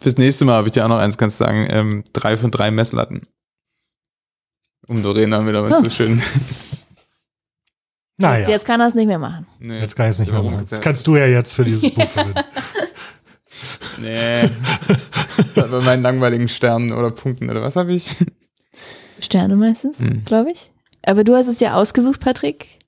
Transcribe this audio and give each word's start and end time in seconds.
Fürs 0.00 0.16
nächste 0.16 0.44
Mal 0.44 0.54
habe 0.54 0.68
ich 0.68 0.72
dir 0.72 0.84
auch 0.84 0.88
noch 0.88 0.98
eins, 0.98 1.18
kannst 1.18 1.40
du 1.40 1.44
sagen, 1.44 1.66
ähm, 1.70 2.04
drei 2.12 2.36
von 2.36 2.50
drei 2.50 2.70
Messlatten. 2.70 3.26
Um 4.88 5.02
wir 5.04 5.14
damit 5.26 5.54
Hm. 5.76 5.84
so 5.84 5.90
schön. 5.90 6.22
Naja, 8.16 8.48
Jetzt 8.48 8.64
kann 8.66 8.80
er 8.80 8.88
es 8.88 8.94
nicht 8.94 9.06
mehr 9.06 9.18
machen. 9.18 9.46
Nee, 9.60 9.80
jetzt 9.80 9.96
kann 9.96 10.06
ich 10.06 10.10
es 10.10 10.18
nicht 10.18 10.30
mehr 10.32 10.42
machen. 10.42 10.56
kannst 10.58 10.72
du- 10.72 10.80
Kannst 10.80 11.06
du 11.06 11.16
ja 11.16 11.26
jetzt 11.26 11.52
für 11.54 11.64
dieses 11.64 11.90
Buch 11.94 12.06
verwenden. 12.08 12.40
Nee. 13.98 14.48
Bei 15.54 15.66
meinen 15.80 16.02
langweiligen 16.02 16.48
Sternen 16.48 16.92
oder 16.92 17.10
Punkten 17.10 17.48
oder 17.50 17.62
was 17.62 17.76
habe 17.76 17.92
ich? 17.92 18.16
Sterne 19.20 19.56
meistens, 19.56 19.98
Hm. 20.00 20.24
glaube 20.24 20.50
ich. 20.50 20.70
Aber 21.02 21.24
du 21.24 21.34
hast 21.34 21.46
es 21.46 21.60
ja 21.60 21.74
ausgesucht, 21.74 22.20
Patrick. 22.20 22.78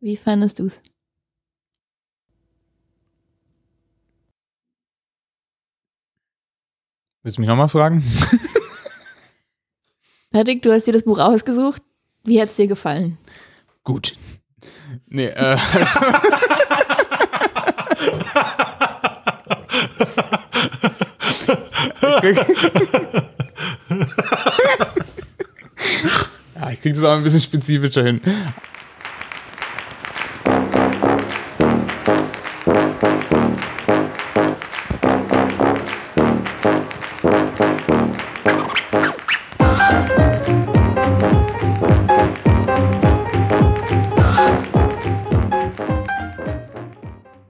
Wie 0.00 0.16
fandest 0.16 0.58
du 0.58 0.66
es? 0.66 0.82
Willst 7.24 7.38
du 7.38 7.40
mich 7.40 7.48
nochmal 7.48 7.70
fragen? 7.70 8.04
Patrick, 10.30 10.60
du 10.60 10.72
hast 10.72 10.86
dir 10.86 10.92
das 10.92 11.04
Buch 11.04 11.18
ausgesucht. 11.18 11.82
Wie 12.22 12.38
hat 12.38 12.50
es 12.50 12.56
dir 12.56 12.66
gefallen? 12.66 13.16
Gut. 13.82 14.14
Nee, 15.06 15.26
äh, 15.26 15.56
ja, 26.54 26.70
ich 26.70 26.80
krieg 26.82 26.94
das 26.94 27.04
auch 27.04 27.16
ein 27.16 27.22
bisschen 27.22 27.40
spezifischer 27.40 28.04
hin. 28.04 28.20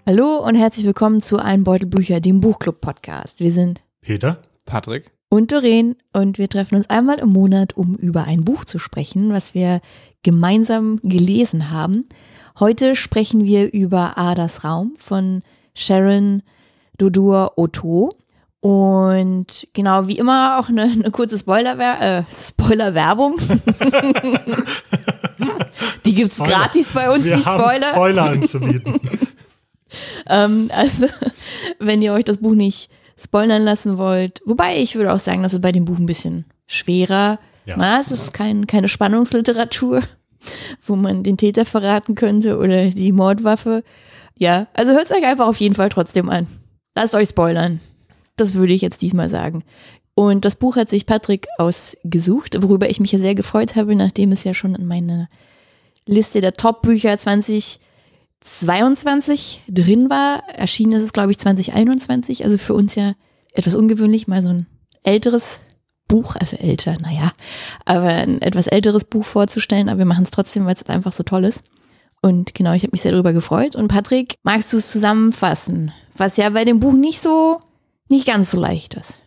Hallo 0.07 0.37
und 0.47 0.55
herzlich 0.55 0.85
willkommen 0.85 1.21
zu 1.23 1.39
Ein 1.39 1.65
Beutel 1.65 1.87
Bücher, 1.87 2.21
dem 2.21 2.41
Buchclub-Podcast. 2.41 3.41
Wir 3.41 3.51
sind 3.51 3.83
Peter? 4.03 4.43
Patrick? 4.67 5.11
und 5.31 5.51
Doreen 5.51 5.97
und 6.13 6.39
wir 6.39 6.49
treffen 6.49 6.77
uns 6.77 6.89
einmal 6.89 7.19
im 7.19 7.31
Monat, 7.31 7.77
um 7.77 7.97
über 7.97 8.23
ein 8.25 8.45
Buch 8.45 8.65
zu 8.65 8.79
sprechen, 8.79 9.33
was 9.33 9.53
wir 9.55 9.81
gemeinsam 10.23 11.01
gelesen 11.03 11.71
haben. 11.73 12.05
Heute 12.61 12.95
sprechen 12.95 13.45
wir 13.45 13.73
über 13.73 14.17
Adas 14.17 14.63
Raum 14.63 14.93
von 14.99 15.43
Sharon 15.75 16.43
Dodur 16.99 17.55
Otto. 17.57 18.13
Und 18.61 19.67
genau 19.73 20.07
wie 20.07 20.19
immer 20.19 20.59
auch 20.61 20.69
eine, 20.69 20.83
eine 20.83 21.11
kurze 21.11 21.37
Spoiler 21.37 21.77
äh, 22.01 22.23
Spoiler-Werbung. 22.33 23.37
die 26.05 26.15
gibt's 26.15 26.37
Spoiler. 26.37 26.51
gratis 26.51 26.93
bei 26.93 27.11
uns, 27.11 27.25
Wir 27.25 27.37
die 27.37 27.45
haben 27.45 27.61
Spoiler. 27.61 27.91
Spoiler 27.91 28.23
anzubieten. 28.23 29.01
Ähm, 30.29 30.71
also, 30.73 31.07
wenn 31.79 32.03
ihr 32.03 32.13
euch 32.13 32.25
das 32.25 32.39
Buch 32.39 32.55
nicht 32.55 32.91
spoilern 33.17 33.63
lassen 33.63 33.99
wollt, 33.99 34.41
wobei 34.45 34.79
ich 34.79 34.97
würde 34.97 35.13
auch 35.13 35.19
sagen, 35.19 35.43
das 35.43 35.55
ist 35.55 35.63
bei 35.63 35.73
dem 35.73 35.85
Buch 35.85 35.99
ein 35.99 36.07
bisschen 36.07 36.45
schwerer. 36.67 37.39
Ja. 37.67 37.77
Na, 37.77 38.01
es 38.01 38.11
ist 38.11 38.35
kein, 38.35 38.67
keine 38.67 38.89
Spannungsliteratur, 38.89 40.03
wo 40.83 40.97
man 40.97 41.23
den 41.23 41.37
Täter 41.37 41.65
verraten 41.65 42.15
könnte 42.15 42.59
oder 42.59 42.91
die 42.91 43.13
Mordwaffe. 43.13 43.83
Ja, 44.39 44.67
also 44.75 44.93
hört 44.93 45.11
es 45.11 45.17
euch 45.17 45.25
einfach 45.25 45.47
auf 45.47 45.59
jeden 45.59 45.75
Fall 45.75 45.89
trotzdem 45.89 46.29
an. 46.29 46.47
Lasst 46.95 47.15
euch 47.15 47.31
spoilern. 47.31 47.81
Das 48.37 48.55
würde 48.55 48.73
ich 48.73 48.83
jetzt 48.83 49.03
diesmal 49.03 49.31
sagen. 49.31 49.65
Und 50.15 50.45
das 50.45 50.57
Buch 50.57 50.77
hat 50.77 50.89
sich 50.89 51.07
Patrick 51.07 51.47
ausgesucht, 51.59 52.63
worüber 52.63 52.89
ich 52.89 53.01
mich 53.01 53.13
ja 53.13 53.19
sehr 53.19 53.35
gefreut 53.35 53.75
habe, 53.75 53.97
nachdem 53.97 54.33
es 54.33 54.45
ja 54.45 54.55
schon 54.55 54.75
in 54.75 54.87
meiner 54.87 55.29
Liste 56.07 56.41
der 56.41 56.53
Top-Bücher 56.53 57.19
2022 58.45 59.63
drin 59.69 60.11
war. 60.11 60.43
Erschienen 60.49 60.93
ist 60.93 61.03
es, 61.03 61.13
glaube 61.13 61.33
ich, 61.33 61.39
2021. 61.39 62.45
Also 62.45 62.59
für 62.59 62.75
uns 62.75 62.95
ja 62.95 63.15
etwas 63.55 63.75
ungewöhnlich, 63.75 64.29
mal 64.29 64.43
so 64.43 64.51
ein 64.51 64.67
älteres 65.03 65.61
Buch, 66.09 66.37
also 66.37 66.57
älter, 66.57 66.99
naja, 67.01 67.33
aber 67.87 68.09
ein 68.09 68.43
etwas 68.43 68.67
älteres 68.67 69.05
Buch 69.05 69.25
vorzustellen. 69.25 69.89
Aber 69.89 69.99
wir 69.99 70.05
machen 70.05 70.25
es 70.25 70.31
trotzdem, 70.31 70.67
weil 70.67 70.75
es 70.75 70.87
einfach 70.87 71.13
so 71.13 71.23
toll 71.23 71.45
ist. 71.45 71.63
Und 72.21 72.55
genau, 72.55 72.73
ich 72.75 72.83
habe 72.83 72.93
mich 72.93 73.03
sehr 73.03 73.13
darüber 73.13 73.33
gefreut. 73.33 73.77
Und 73.77 73.89
Patrick, 73.89 74.37
magst 74.43 74.73
du 74.73 74.77
es 74.77 74.91
zusammenfassen? 74.91 75.93
Was 76.17 76.37
ja 76.37 76.51
bei 76.51 76.65
dem 76.65 76.81
Buch 76.81 76.93
nicht 76.93 77.21
so, 77.21 77.61
nicht 78.09 78.27
ganz 78.27 78.51
so 78.51 78.61
leicht 78.61 78.95
ist. 78.95 79.25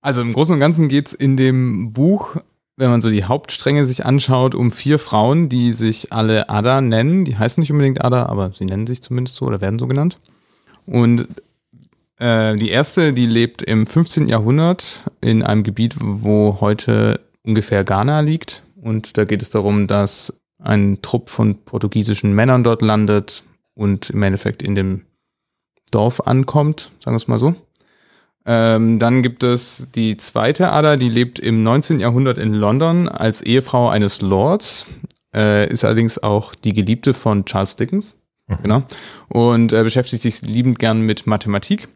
Also 0.00 0.20
im 0.20 0.32
Großen 0.32 0.54
und 0.54 0.60
Ganzen 0.60 0.88
geht's 0.88 1.12
in 1.12 1.36
dem 1.36 1.92
Buch, 1.92 2.36
wenn 2.78 2.90
man 2.90 3.00
so 3.00 3.10
die 3.10 3.24
Hauptstränge 3.24 3.84
sich 3.84 4.06
anschaut, 4.06 4.54
um 4.54 4.70
vier 4.70 5.00
Frauen, 5.00 5.48
die 5.48 5.72
sich 5.72 6.12
alle 6.12 6.48
Ada 6.48 6.80
nennen. 6.80 7.24
Die 7.24 7.36
heißen 7.36 7.60
nicht 7.60 7.72
unbedingt 7.72 8.04
Ada, 8.04 8.26
aber 8.26 8.52
sie 8.54 8.66
nennen 8.66 8.86
sich 8.86 9.02
zumindest 9.02 9.36
so 9.36 9.46
oder 9.46 9.60
werden 9.60 9.80
so 9.80 9.88
genannt. 9.88 10.20
Und 10.86 11.26
äh, 12.18 12.56
die 12.56 12.70
erste, 12.70 13.12
die 13.12 13.26
lebt 13.26 13.62
im 13.62 13.84
15. 13.84 14.28
Jahrhundert 14.28 15.04
in 15.20 15.42
einem 15.42 15.64
Gebiet, 15.64 15.96
wo 15.98 16.58
heute 16.60 17.20
ungefähr 17.42 17.82
Ghana 17.82 18.20
liegt. 18.20 18.62
Und 18.80 19.18
da 19.18 19.24
geht 19.24 19.42
es 19.42 19.50
darum, 19.50 19.88
dass 19.88 20.40
ein 20.62 21.02
Trupp 21.02 21.30
von 21.30 21.56
portugiesischen 21.64 22.32
Männern 22.32 22.62
dort 22.62 22.82
landet 22.82 23.42
und 23.74 24.10
im 24.10 24.22
Endeffekt 24.22 24.62
in 24.62 24.76
dem 24.76 25.02
Dorf 25.90 26.20
ankommt, 26.28 26.90
sagen 27.00 27.14
wir 27.14 27.18
es 27.18 27.28
mal 27.28 27.40
so. 27.40 27.56
Ähm, 28.50 28.98
dann 28.98 29.22
gibt 29.22 29.42
es 29.42 29.88
die 29.94 30.16
zweite 30.16 30.72
Ada, 30.72 30.96
die 30.96 31.10
lebt 31.10 31.38
im 31.38 31.62
19. 31.62 31.98
Jahrhundert 31.98 32.38
in 32.38 32.54
London 32.54 33.06
als 33.06 33.42
Ehefrau 33.42 33.90
eines 33.90 34.22
Lords, 34.22 34.86
äh, 35.34 35.70
ist 35.70 35.84
allerdings 35.84 36.22
auch 36.22 36.54
die 36.54 36.72
Geliebte 36.72 37.12
von 37.12 37.44
Charles 37.44 37.76
Dickens. 37.76 38.16
Genau. 38.62 38.84
Und 39.28 39.74
äh, 39.74 39.82
beschäftigt 39.82 40.22
sich 40.22 40.40
liebend 40.40 40.78
gern 40.78 41.02
mit 41.02 41.26
Mathematik. 41.26 41.88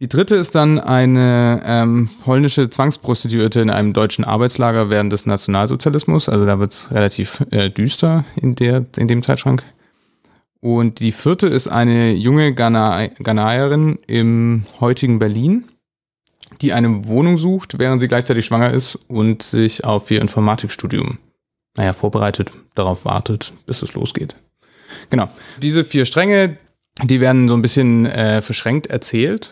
Die 0.00 0.08
dritte 0.08 0.34
ist 0.34 0.56
dann 0.56 0.80
eine 0.80 1.62
ähm, 1.64 2.10
polnische 2.24 2.68
Zwangsprostituierte 2.68 3.60
in 3.60 3.70
einem 3.70 3.92
deutschen 3.92 4.24
Arbeitslager 4.24 4.90
während 4.90 5.12
des 5.12 5.24
Nationalsozialismus. 5.24 6.28
Also 6.28 6.46
da 6.46 6.58
wird 6.58 6.72
es 6.72 6.90
relativ 6.90 7.44
äh, 7.52 7.70
düster 7.70 8.24
in, 8.34 8.56
der, 8.56 8.84
in 8.98 9.06
dem 9.06 9.22
Zeitschrank. 9.22 9.62
Und 10.64 11.00
die 11.00 11.12
vierte 11.12 11.46
ist 11.46 11.68
eine 11.68 12.14
junge 12.14 12.54
Ghana 12.54 13.08
Ghanaerin 13.18 13.98
im 14.06 14.64
heutigen 14.80 15.18
Berlin, 15.18 15.66
die 16.62 16.72
eine 16.72 17.06
Wohnung 17.06 17.36
sucht, 17.36 17.78
während 17.78 18.00
sie 18.00 18.08
gleichzeitig 18.08 18.46
schwanger 18.46 18.72
ist 18.72 18.98
und 19.06 19.42
sich 19.42 19.84
auf 19.84 20.10
ihr 20.10 20.22
Informatikstudium, 20.22 21.18
naja, 21.76 21.92
vorbereitet, 21.92 22.52
darauf 22.74 23.04
wartet, 23.04 23.52
bis 23.66 23.82
es 23.82 23.92
losgeht. 23.92 24.36
Genau. 25.10 25.28
Diese 25.60 25.84
vier 25.84 26.06
Stränge, 26.06 26.56
die 27.02 27.20
werden 27.20 27.46
so 27.46 27.54
ein 27.54 27.62
bisschen 27.62 28.06
äh, 28.06 28.40
verschränkt 28.40 28.86
erzählt 28.86 29.50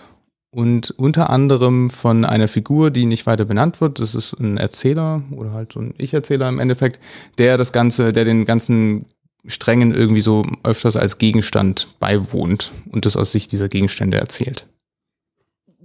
und 0.51 0.93
unter 0.93 1.29
anderem 1.29 1.91
von 1.91 2.25
einer 2.25 2.49
Figur, 2.49 2.91
die 2.91 3.05
nicht 3.05 3.27
weiter 3.27 3.45
benannt 3.45 3.83
wird. 3.83 4.01
Das 4.01 4.15
ist 4.15 4.33
ein 4.41 4.57
Erzähler 4.57 5.23
oder 5.33 5.53
halt 5.53 5.75
so 5.75 5.81
ein 5.81 5.93
Ich-Erzähler 5.99 6.49
im 6.49 6.59
Endeffekt, 6.59 6.99
der 7.37 7.59
das 7.59 7.75
Ganze, 7.75 8.15
der 8.15 8.25
den 8.25 8.47
ganzen 8.47 9.05
Strängen 9.47 9.93
irgendwie 9.93 10.21
so 10.21 10.45
öfters 10.63 10.97
als 10.97 11.19
Gegenstand 11.19 11.89
beiwohnt 11.99 12.71
und 12.91 13.07
das 13.07 13.17
aus 13.17 13.33
Sicht 13.33 13.53
dieser 13.53 13.69
Gegenstände 13.69 14.19
erzählt. 14.19 14.67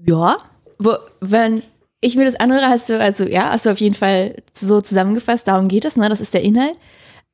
Ja, 0.06 0.38
wo, 0.78 0.94
wenn 1.20 1.64
ich 2.02 2.16
mir 2.16 2.26
das 2.26 2.36
anhöre, 2.36 2.68
hast 2.70 2.90
du, 2.90 3.00
also 3.00 3.26
ja, 3.26 3.52
hast 3.52 3.66
du 3.66 3.72
auf 3.72 3.80
jeden 3.80 3.96
Fall 3.96 4.36
so 4.54 4.82
zusammengefasst, 4.82 5.48
darum 5.48 5.68
geht 5.68 5.86
es, 5.86 5.98
ne? 5.98 6.10
Das 6.10 6.22
ist 6.22 6.34
der 6.34 6.44
Inhalt. 6.44 6.76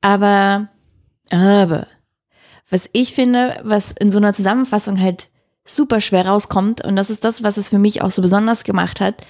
Aber, 0.01 0.69
aber, 1.29 1.87
was 2.69 2.89
ich 2.93 3.13
finde, 3.13 3.59
was 3.63 3.91
in 3.91 4.11
so 4.11 4.19
einer 4.19 4.33
Zusammenfassung 4.33 4.99
halt 4.99 5.29
super 5.65 6.01
schwer 6.01 6.27
rauskommt, 6.27 6.83
und 6.83 6.95
das 6.95 7.09
ist 7.09 7.23
das, 7.23 7.43
was 7.43 7.57
es 7.57 7.69
für 7.69 7.79
mich 7.79 8.01
auch 8.01 8.11
so 8.11 8.21
besonders 8.21 8.63
gemacht 8.63 9.01
hat, 9.01 9.25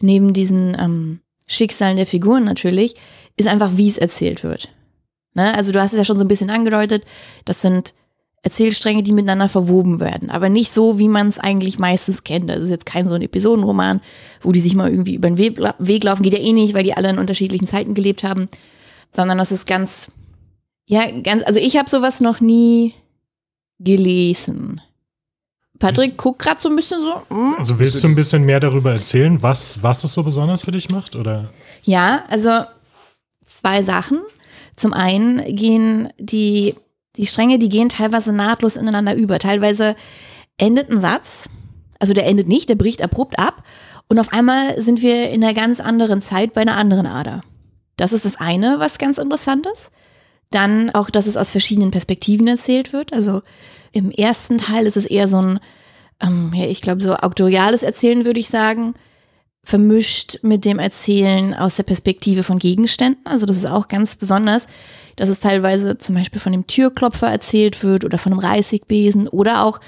neben 0.00 0.32
diesen 0.32 0.76
ähm, 0.78 1.20
Schicksalen 1.48 1.96
der 1.96 2.06
Figuren 2.06 2.44
natürlich, 2.44 2.94
ist 3.36 3.48
einfach, 3.48 3.76
wie 3.76 3.88
es 3.88 3.98
erzählt 3.98 4.44
wird. 4.44 4.74
Ne? 5.36 5.54
Also 5.54 5.70
du 5.70 5.80
hast 5.80 5.92
es 5.92 5.98
ja 5.98 6.04
schon 6.04 6.18
so 6.18 6.24
ein 6.24 6.28
bisschen 6.28 6.50
angedeutet, 6.50 7.04
das 7.44 7.60
sind 7.60 7.92
Erzählstränge, 8.42 9.02
die 9.02 9.12
miteinander 9.12 9.48
verwoben 9.48 10.00
werden, 10.00 10.30
aber 10.30 10.48
nicht 10.48 10.72
so, 10.72 10.98
wie 10.98 11.08
man 11.08 11.28
es 11.28 11.38
eigentlich 11.38 11.78
meistens 11.78 12.24
kennt. 12.24 12.48
Das 12.48 12.62
ist 12.62 12.70
jetzt 12.70 12.86
kein 12.86 13.08
so 13.08 13.14
ein 13.14 13.22
Episodenroman, 13.22 14.00
wo 14.40 14.52
die 14.52 14.60
sich 14.60 14.74
mal 14.74 14.90
irgendwie 14.90 15.16
über 15.16 15.28
den 15.28 15.36
Weg, 15.36 15.58
laufen, 16.04 16.22
geht 16.22 16.32
ja 16.32 16.38
eh 16.38 16.52
nicht, 16.52 16.72
weil 16.72 16.84
die 16.84 16.96
alle 16.96 17.10
in 17.10 17.18
unterschiedlichen 17.18 17.66
Zeiten 17.66 17.92
gelebt 17.92 18.22
haben, 18.22 18.48
sondern 19.14 19.36
das 19.36 19.52
ist 19.52 19.66
ganz, 19.66 20.08
ja, 20.86 21.10
ganz, 21.22 21.42
also 21.42 21.60
ich 21.60 21.76
habe 21.76 21.90
sowas 21.90 22.20
noch 22.20 22.40
nie 22.40 22.94
gelesen. 23.78 24.80
Patrick 25.78 26.16
guckt 26.16 26.38
gerade 26.38 26.60
so 26.60 26.70
ein 26.70 26.76
bisschen 26.76 27.02
so. 27.02 27.34
mm. 27.34 27.56
Also 27.58 27.78
willst 27.78 28.02
du 28.02 28.08
ein 28.08 28.14
bisschen 28.14 28.44
mehr 28.44 28.60
darüber 28.60 28.92
erzählen, 28.92 29.42
was, 29.42 29.82
was 29.82 30.02
es 30.04 30.14
so 30.14 30.22
besonders 30.22 30.64
für 30.64 30.72
dich 30.72 30.88
macht? 30.88 31.14
Oder? 31.14 31.50
Ja, 31.82 32.24
also 32.30 32.62
zwei 33.44 33.82
Sachen. 33.82 34.20
Zum 34.76 34.92
einen 34.92 35.42
gehen 35.54 36.08
die, 36.18 36.74
die 37.16 37.26
Stränge, 37.26 37.58
die 37.58 37.68
gehen 37.68 37.88
teilweise 37.88 38.32
nahtlos 38.32 38.76
ineinander 38.76 39.14
über. 39.14 39.38
Teilweise 39.38 39.96
endet 40.58 40.90
ein 40.90 41.00
Satz 41.00 41.48
Also 41.98 42.14
der 42.14 42.26
endet 42.26 42.48
nicht, 42.48 42.68
der 42.68 42.76
bricht 42.76 43.02
abrupt 43.02 43.38
ab. 43.38 43.62
Und 44.08 44.18
auf 44.18 44.32
einmal 44.32 44.80
sind 44.80 45.02
wir 45.02 45.30
in 45.30 45.42
einer 45.42 45.54
ganz 45.54 45.80
anderen 45.80 46.20
Zeit 46.20 46.52
bei 46.52 46.60
einer 46.60 46.76
anderen 46.76 47.06
Ader. 47.06 47.40
Das 47.96 48.12
ist 48.12 48.24
das 48.24 48.36
eine, 48.36 48.78
was 48.78 48.98
ganz 48.98 49.18
interessant 49.18 49.66
ist. 49.66 49.90
Dann 50.50 50.90
auch, 50.90 51.10
dass 51.10 51.26
es 51.26 51.36
aus 51.36 51.50
verschiedenen 51.50 51.90
Perspektiven 51.90 52.46
erzählt 52.46 52.92
wird. 52.92 53.12
Also 53.12 53.42
im 53.92 54.10
ersten 54.10 54.58
Teil 54.58 54.86
ist 54.86 54.96
es 54.96 55.06
eher 55.06 55.26
so 55.26 55.40
ein, 55.40 55.60
ähm, 56.22 56.52
ja, 56.54 56.66
ich 56.66 56.82
glaube, 56.82 57.02
so 57.02 57.14
auktoriales 57.14 57.82
Erzählen, 57.82 58.24
würde 58.24 58.38
ich 58.38 58.48
sagen, 58.48 58.94
vermischt 59.66 60.38
mit 60.42 60.64
dem 60.64 60.78
Erzählen 60.78 61.52
aus 61.52 61.74
der 61.74 61.82
Perspektive 61.82 62.44
von 62.44 62.58
Gegenständen. 62.58 63.26
Also 63.26 63.46
das 63.46 63.56
ist 63.56 63.66
auch 63.66 63.88
ganz 63.88 64.14
besonders, 64.14 64.68
dass 65.16 65.28
es 65.28 65.40
teilweise 65.40 65.98
zum 65.98 66.14
Beispiel 66.14 66.40
von 66.40 66.52
dem 66.52 66.68
Türklopfer 66.68 67.26
erzählt 67.26 67.82
wird 67.82 68.04
oder 68.04 68.16
von 68.16 68.32
einem 68.32 68.38
Reisigbesen 68.38 69.26
oder 69.26 69.64
auch 69.64 69.80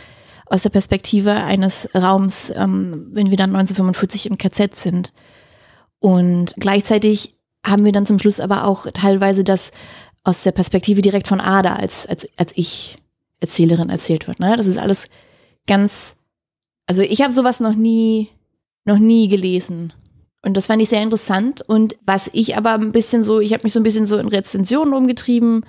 aus 0.47 0.65
der 0.65 0.71
Perspektive 0.71 1.33
eines 1.33 1.89
Raums, 1.95 2.51
ähm, 2.51 3.07
wenn 3.13 3.31
wir 3.31 3.37
dann 3.37 3.51
1945 3.51 4.27
im 4.27 4.37
KZ 4.37 4.75
sind. 4.75 5.13
Und 6.01 6.55
gleichzeitig 6.59 7.37
haben 7.65 7.85
wir 7.85 7.93
dann 7.93 8.07
zum 8.07 8.19
Schluss 8.19 8.41
aber 8.41 8.65
auch 8.65 8.87
teilweise 8.93 9.45
das 9.45 9.71
aus 10.25 10.43
der 10.43 10.53
Perspektive 10.53 11.03
direkt 11.03 11.29
von 11.29 11.41
Ada 11.41 11.75
als, 11.75 12.05
als, 12.05 12.27
als 12.37 12.51
ich 12.57 12.97
Erzählerin 13.39 13.91
erzählt 13.91 14.27
wird. 14.27 14.41
Ne? 14.41 14.57
Das 14.57 14.67
ist 14.67 14.79
alles 14.79 15.09
ganz, 15.69 16.17
also 16.87 17.03
ich 17.03 17.23
habe 17.23 17.33
sowas 17.33 17.61
noch 17.61 17.77
nie, 17.77 18.29
noch 18.89 18.99
nie 18.99 19.29
gelesen. 19.29 19.93
Und 20.43 20.57
das 20.57 20.67
fand 20.67 20.83
ich 20.83 20.89
sehr 20.89 21.03
interessant. 21.03 21.63
Und 21.67 21.97
was 22.05 22.31
ich 22.33 22.57
aber 22.57 22.75
ein 22.75 22.93
bisschen 22.93 23.23
so, 23.23 23.41
ich 23.41 23.53
habe 23.53 23.63
mich 23.65 23.73
so 23.73 23.81
ein 23.81 23.85
bisschen 23.85 24.07
so 24.07 24.19
in 24.19 24.29
Rezensionen 24.29 24.95
umgetrieben, 24.95 25.65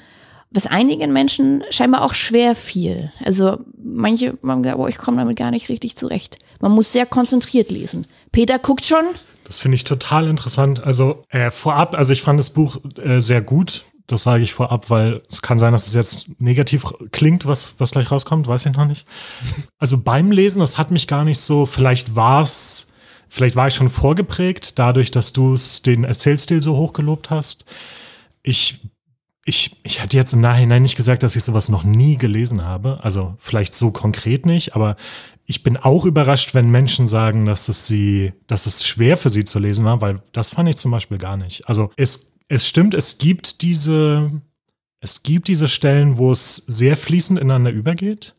was 0.52 0.66
einigen 0.66 1.14
Menschen 1.14 1.64
scheinbar 1.70 2.04
auch 2.04 2.14
schwer 2.14 2.56
fiel. 2.56 3.12
Also 3.24 3.60
manche 3.78 4.38
haben 4.46 4.64
gesagt, 4.64 4.80
oh, 4.80 4.88
ich 4.88 4.98
komme 4.98 5.18
damit 5.18 5.38
gar 5.38 5.52
nicht 5.52 5.70
richtig 5.70 5.96
zurecht. 5.96 6.40
Man 6.60 6.72
muss 6.72 6.92
sehr 6.92 7.06
konzentriert 7.06 7.70
lesen. 7.70 8.08
Peter 8.32 8.58
guckt 8.58 8.86
schon. 8.86 9.06
Das 9.44 9.60
finde 9.60 9.76
ich 9.76 9.84
total 9.84 10.28
interessant. 10.28 10.84
Also 10.84 11.24
äh, 11.30 11.52
vorab, 11.52 11.96
also 11.96 12.14
ich 12.14 12.22
fand 12.22 12.40
das 12.40 12.52
Buch 12.52 12.80
äh, 13.04 13.22
sehr 13.22 13.42
gut. 13.42 13.86
Das 14.08 14.24
sage 14.24 14.42
ich 14.44 14.54
vorab, 14.54 14.90
weil 14.90 15.22
es 15.30 15.44
kann 15.44 15.60
sein, 15.60 15.72
dass 15.72 15.86
es 15.86 15.94
jetzt 15.94 16.40
negativ 16.40 16.84
klingt, 17.12 17.46
was, 17.46 17.76
was 17.78 17.92
gleich 17.92 18.10
rauskommt, 18.10 18.48
weiß 18.48 18.66
ich 18.66 18.74
noch 18.74 18.86
nicht. 18.86 19.06
Also 19.78 20.02
beim 20.02 20.32
Lesen, 20.32 20.60
das 20.60 20.80
hat 20.80 20.90
mich 20.90 21.08
gar 21.08 21.24
nicht 21.24 21.40
so, 21.40 21.68
vielleicht 21.68 22.16
war 22.16 22.42
es, 22.42 22.89
vielleicht 23.30 23.56
war 23.56 23.68
ich 23.68 23.76
schon 23.76 23.90
vorgeprägt, 23.90 24.78
dadurch, 24.80 25.12
dass 25.12 25.34
du 25.34 25.56
den 25.86 26.04
Erzählstil 26.04 26.62
so 26.62 26.76
hoch 26.76 26.94
gelobt 26.94 27.30
hast. 27.30 27.66
Ich, 28.44 28.80
ich, 29.46 29.80
ich 29.84 30.02
hätte 30.02 30.18
jetzt 30.18 30.34
im 30.34 30.42
Nachhinein 30.42 30.82
nicht 30.82 30.96
gesagt, 30.96 31.24
dass 31.24 31.36
ich 31.36 31.44
sowas 31.44 31.70
noch 31.70 31.84
nie 31.84 32.18
gelesen 32.18 32.66
habe. 32.66 33.00
Also 33.04 33.36
vielleicht 33.40 33.76
so 33.76 33.92
konkret 33.92 34.46
nicht, 34.46 34.76
aber 34.76 34.96
ich 35.46 35.64
bin 35.64 35.78
auch 35.78 36.06
überrascht, 36.06 36.54
wenn 36.54 36.70
Menschen 36.70 37.08
sagen, 37.08 37.46
dass 37.46 37.70
es 37.70 37.88
sie, 37.88 38.34
dass 38.48 38.66
es 38.66 38.86
schwer 38.86 39.18
für 39.18 39.30
sie 39.30 39.46
zu 39.46 39.60
lesen 39.60 39.86
war, 39.86 40.02
weil 40.02 40.22
das 40.32 40.52
fand 40.52 40.70
ich 40.70 40.78
zum 40.78 40.92
Beispiel 40.92 41.18
gar 41.18 41.38
nicht. 41.38 41.68
Also 41.68 41.92
es 41.96 42.30
es 42.50 42.68
stimmt, 42.68 42.96
es 42.96 43.20
gibt 43.20 43.62
diese, 43.62 44.42
es 45.00 45.24
gibt 45.24 45.48
diese 45.48 45.68
Stellen, 45.68 46.18
wo 46.18 46.32
es 46.32 46.58
sehr 46.58 46.98
fließend 46.98 47.40
ineinander 47.40 47.72
übergeht. 47.72 48.36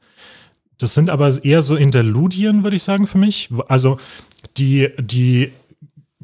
Das 0.79 0.95
sind 0.95 1.11
aber 1.11 1.45
eher 1.45 1.63
so 1.63 1.77
Interludien, 1.77 2.63
würde 2.65 2.77
ich 2.77 2.83
sagen, 2.83 3.07
für 3.07 3.19
mich. 3.19 3.51
Also 3.69 3.99
die, 4.57 4.91
die 4.99 5.53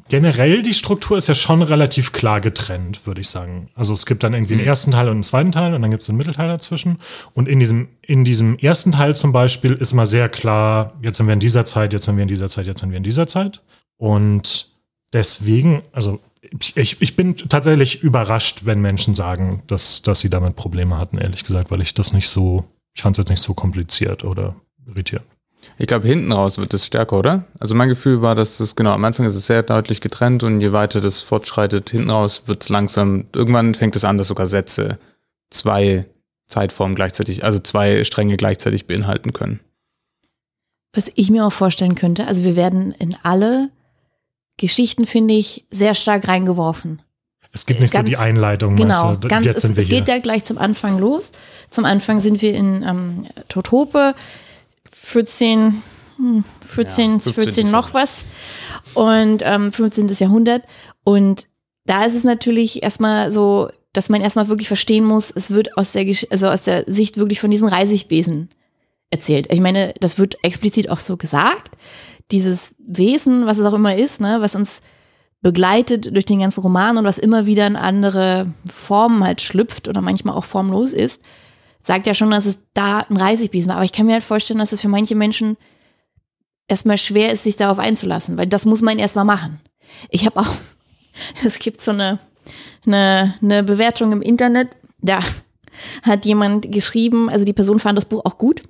generell 0.08 0.62
die 0.62 0.74
Struktur 0.74 1.18
ist 1.18 1.26
ja 1.26 1.34
schon 1.34 1.62
relativ 1.62 2.12
klar 2.12 2.40
getrennt, 2.40 3.06
würde 3.06 3.20
ich 3.20 3.28
sagen. 3.28 3.68
Also 3.74 3.92
es 3.92 4.06
gibt 4.06 4.22
dann 4.22 4.34
irgendwie 4.34 4.54
einen 4.54 4.62
mhm. 4.62 4.68
ersten 4.68 4.90
Teil 4.92 5.06
und 5.06 5.14
einen 5.14 5.22
zweiten 5.22 5.52
Teil 5.52 5.74
und 5.74 5.82
dann 5.82 5.90
gibt 5.90 6.02
es 6.02 6.08
einen 6.08 6.18
Mittelteil 6.18 6.48
dazwischen. 6.48 6.98
Und 7.34 7.48
in 7.48 7.58
diesem, 7.58 7.88
in 8.02 8.24
diesem 8.24 8.58
ersten 8.58 8.92
Teil 8.92 9.16
zum 9.16 9.32
Beispiel 9.32 9.72
ist 9.72 9.92
mal 9.92 10.06
sehr 10.06 10.28
klar, 10.28 10.94
jetzt 11.02 11.16
sind 11.16 11.26
wir 11.26 11.34
in 11.34 11.40
dieser 11.40 11.64
Zeit, 11.64 11.92
jetzt 11.92 12.04
sind 12.04 12.16
wir 12.16 12.22
in 12.22 12.28
dieser 12.28 12.48
Zeit, 12.48 12.66
jetzt 12.66 12.80
sind 12.80 12.90
wir 12.90 12.98
in 12.98 13.02
dieser 13.02 13.26
Zeit. 13.26 13.62
Und 13.96 14.70
deswegen, 15.12 15.82
also 15.92 16.20
ich, 16.76 17.02
ich 17.02 17.16
bin 17.16 17.36
tatsächlich 17.36 18.02
überrascht, 18.02 18.60
wenn 18.64 18.80
Menschen 18.80 19.14
sagen, 19.14 19.62
dass, 19.66 20.02
dass 20.02 20.20
sie 20.20 20.30
damit 20.30 20.54
Probleme 20.54 20.98
hatten, 20.98 21.18
ehrlich 21.18 21.44
gesagt, 21.44 21.70
weil 21.70 21.82
ich 21.82 21.94
das 21.94 22.12
nicht 22.12 22.28
so, 22.28 22.64
ich 22.94 23.02
fand 23.02 23.16
es 23.16 23.22
jetzt 23.22 23.30
nicht 23.30 23.42
so 23.42 23.54
kompliziert 23.54 24.22
oder 24.24 24.54
irritierend. 24.86 25.26
Ich 25.78 25.86
glaube, 25.86 26.06
hinten 26.06 26.32
raus 26.32 26.58
wird 26.58 26.72
es 26.74 26.86
stärker, 26.86 27.18
oder? 27.18 27.44
Also 27.58 27.74
mein 27.74 27.88
Gefühl 27.88 28.22
war, 28.22 28.34
dass 28.34 28.60
es 28.60 28.76
genau 28.76 28.92
am 28.92 29.04
Anfang 29.04 29.26
ist 29.26 29.34
es 29.34 29.46
sehr 29.46 29.62
deutlich 29.62 30.00
getrennt 30.00 30.42
und 30.42 30.60
je 30.60 30.72
weiter 30.72 31.00
das 31.00 31.22
fortschreitet, 31.22 31.90
hinten 31.90 32.10
raus 32.10 32.42
wird 32.46 32.62
es 32.62 32.68
langsam, 32.68 33.26
irgendwann 33.34 33.74
fängt 33.74 33.96
es 33.96 34.04
an, 34.04 34.18
dass 34.18 34.28
sogar 34.28 34.48
Sätze 34.48 34.98
zwei 35.50 36.06
Zeitformen 36.48 36.94
gleichzeitig, 36.94 37.44
also 37.44 37.58
zwei 37.58 38.04
Stränge 38.04 38.36
gleichzeitig 38.36 38.86
beinhalten 38.86 39.32
können. 39.32 39.60
Was 40.92 41.10
ich 41.14 41.30
mir 41.30 41.44
auch 41.44 41.52
vorstellen 41.52 41.94
könnte, 41.94 42.26
also 42.26 42.44
wir 42.44 42.56
werden 42.56 42.92
in 42.92 43.16
alle 43.22 43.70
Geschichten, 44.56 45.06
finde 45.06 45.34
ich, 45.34 45.66
sehr 45.70 45.94
stark 45.94 46.28
reingeworfen. 46.28 47.02
Es 47.52 47.66
gibt 47.66 47.80
nicht 47.80 47.92
ganz, 47.92 48.06
so 48.06 48.10
die 48.10 48.16
Einleitung. 48.16 48.76
Genau, 48.76 49.14
du, 49.16 49.28
ganz, 49.28 49.46
jetzt 49.46 49.62
sind 49.62 49.76
wir 49.76 49.82
es, 49.82 49.88
hier. 49.88 49.98
geht 49.98 50.08
ja 50.08 50.18
gleich 50.18 50.44
zum 50.44 50.58
Anfang 50.58 50.98
los. 50.98 51.32
Zum 51.70 51.84
Anfang 51.84 52.20
sind 52.20 52.42
wir 52.42 52.54
in 52.54 52.82
ähm, 52.82 53.26
Totope, 53.48 54.14
14, 55.06 55.82
14, 56.66 57.20
ja, 57.24 57.32
14 57.32 57.70
noch 57.70 57.94
was 57.94 58.26
und 58.94 59.42
ähm, 59.44 59.72
15. 59.72 60.08
Jahrhundert. 60.18 60.64
Und 61.04 61.46
da 61.84 62.04
ist 62.04 62.16
es 62.16 62.24
natürlich 62.24 62.82
erstmal 62.82 63.30
so, 63.30 63.70
dass 63.92 64.08
man 64.08 64.20
erstmal 64.20 64.48
wirklich 64.48 64.66
verstehen 64.66 65.04
muss, 65.04 65.30
es 65.30 65.52
wird 65.52 65.78
aus 65.78 65.92
der, 65.92 66.04
also 66.30 66.48
aus 66.48 66.62
der 66.62 66.84
Sicht 66.88 67.18
wirklich 67.18 67.40
von 67.40 67.52
diesem 67.52 67.68
Reisigbesen 67.68 68.48
erzählt. 69.10 69.46
Ich 69.52 69.60
meine, 69.60 69.94
das 70.00 70.18
wird 70.18 70.42
explizit 70.42 70.90
auch 70.90 71.00
so 71.00 71.16
gesagt 71.16 71.76
dieses 72.32 72.74
Wesen, 72.84 73.46
was 73.46 73.60
es 73.60 73.64
auch 73.64 73.74
immer 73.74 73.94
ist, 73.94 74.20
ne, 74.20 74.38
was 74.40 74.56
uns 74.56 74.80
begleitet 75.40 76.12
durch 76.12 76.24
den 76.24 76.40
ganzen 76.40 76.62
Roman 76.62 76.98
und 76.98 77.04
was 77.04 77.18
immer 77.18 77.46
wieder 77.46 77.64
in 77.68 77.76
andere 77.76 78.52
Formen 78.68 79.22
halt 79.22 79.40
schlüpft 79.40 79.86
oder 79.86 80.00
manchmal 80.00 80.34
auch 80.34 80.44
formlos 80.44 80.92
ist, 80.92 81.22
sagt 81.86 82.08
ja 82.08 82.14
schon, 82.14 82.32
dass 82.32 82.46
es 82.46 82.58
da 82.74 83.06
ein 83.08 83.16
Reisigbesen 83.16 83.68
war. 83.68 83.76
Aber 83.76 83.84
ich 83.84 83.92
kann 83.92 84.06
mir 84.06 84.14
halt 84.14 84.24
vorstellen, 84.24 84.58
dass 84.58 84.72
es 84.72 84.80
für 84.80 84.88
manche 84.88 85.14
Menschen 85.14 85.56
erstmal 86.66 86.98
schwer 86.98 87.30
ist, 87.30 87.44
sich 87.44 87.54
darauf 87.54 87.78
einzulassen, 87.78 88.36
weil 88.36 88.48
das 88.48 88.66
muss 88.66 88.82
man 88.82 88.98
erstmal 88.98 89.24
machen. 89.24 89.60
Ich 90.10 90.26
habe 90.26 90.40
auch, 90.40 90.48
es 91.44 91.60
gibt 91.60 91.80
so 91.80 91.92
eine, 91.92 92.18
eine, 92.84 93.36
eine 93.40 93.62
Bewertung 93.62 94.10
im 94.10 94.20
Internet, 94.20 94.70
da 94.98 95.20
hat 96.02 96.24
jemand 96.24 96.72
geschrieben, 96.72 97.30
also 97.30 97.44
die 97.44 97.52
Person 97.52 97.78
fand 97.78 97.96
das 97.96 98.06
Buch 98.06 98.22
auch 98.24 98.36
gut 98.36 98.62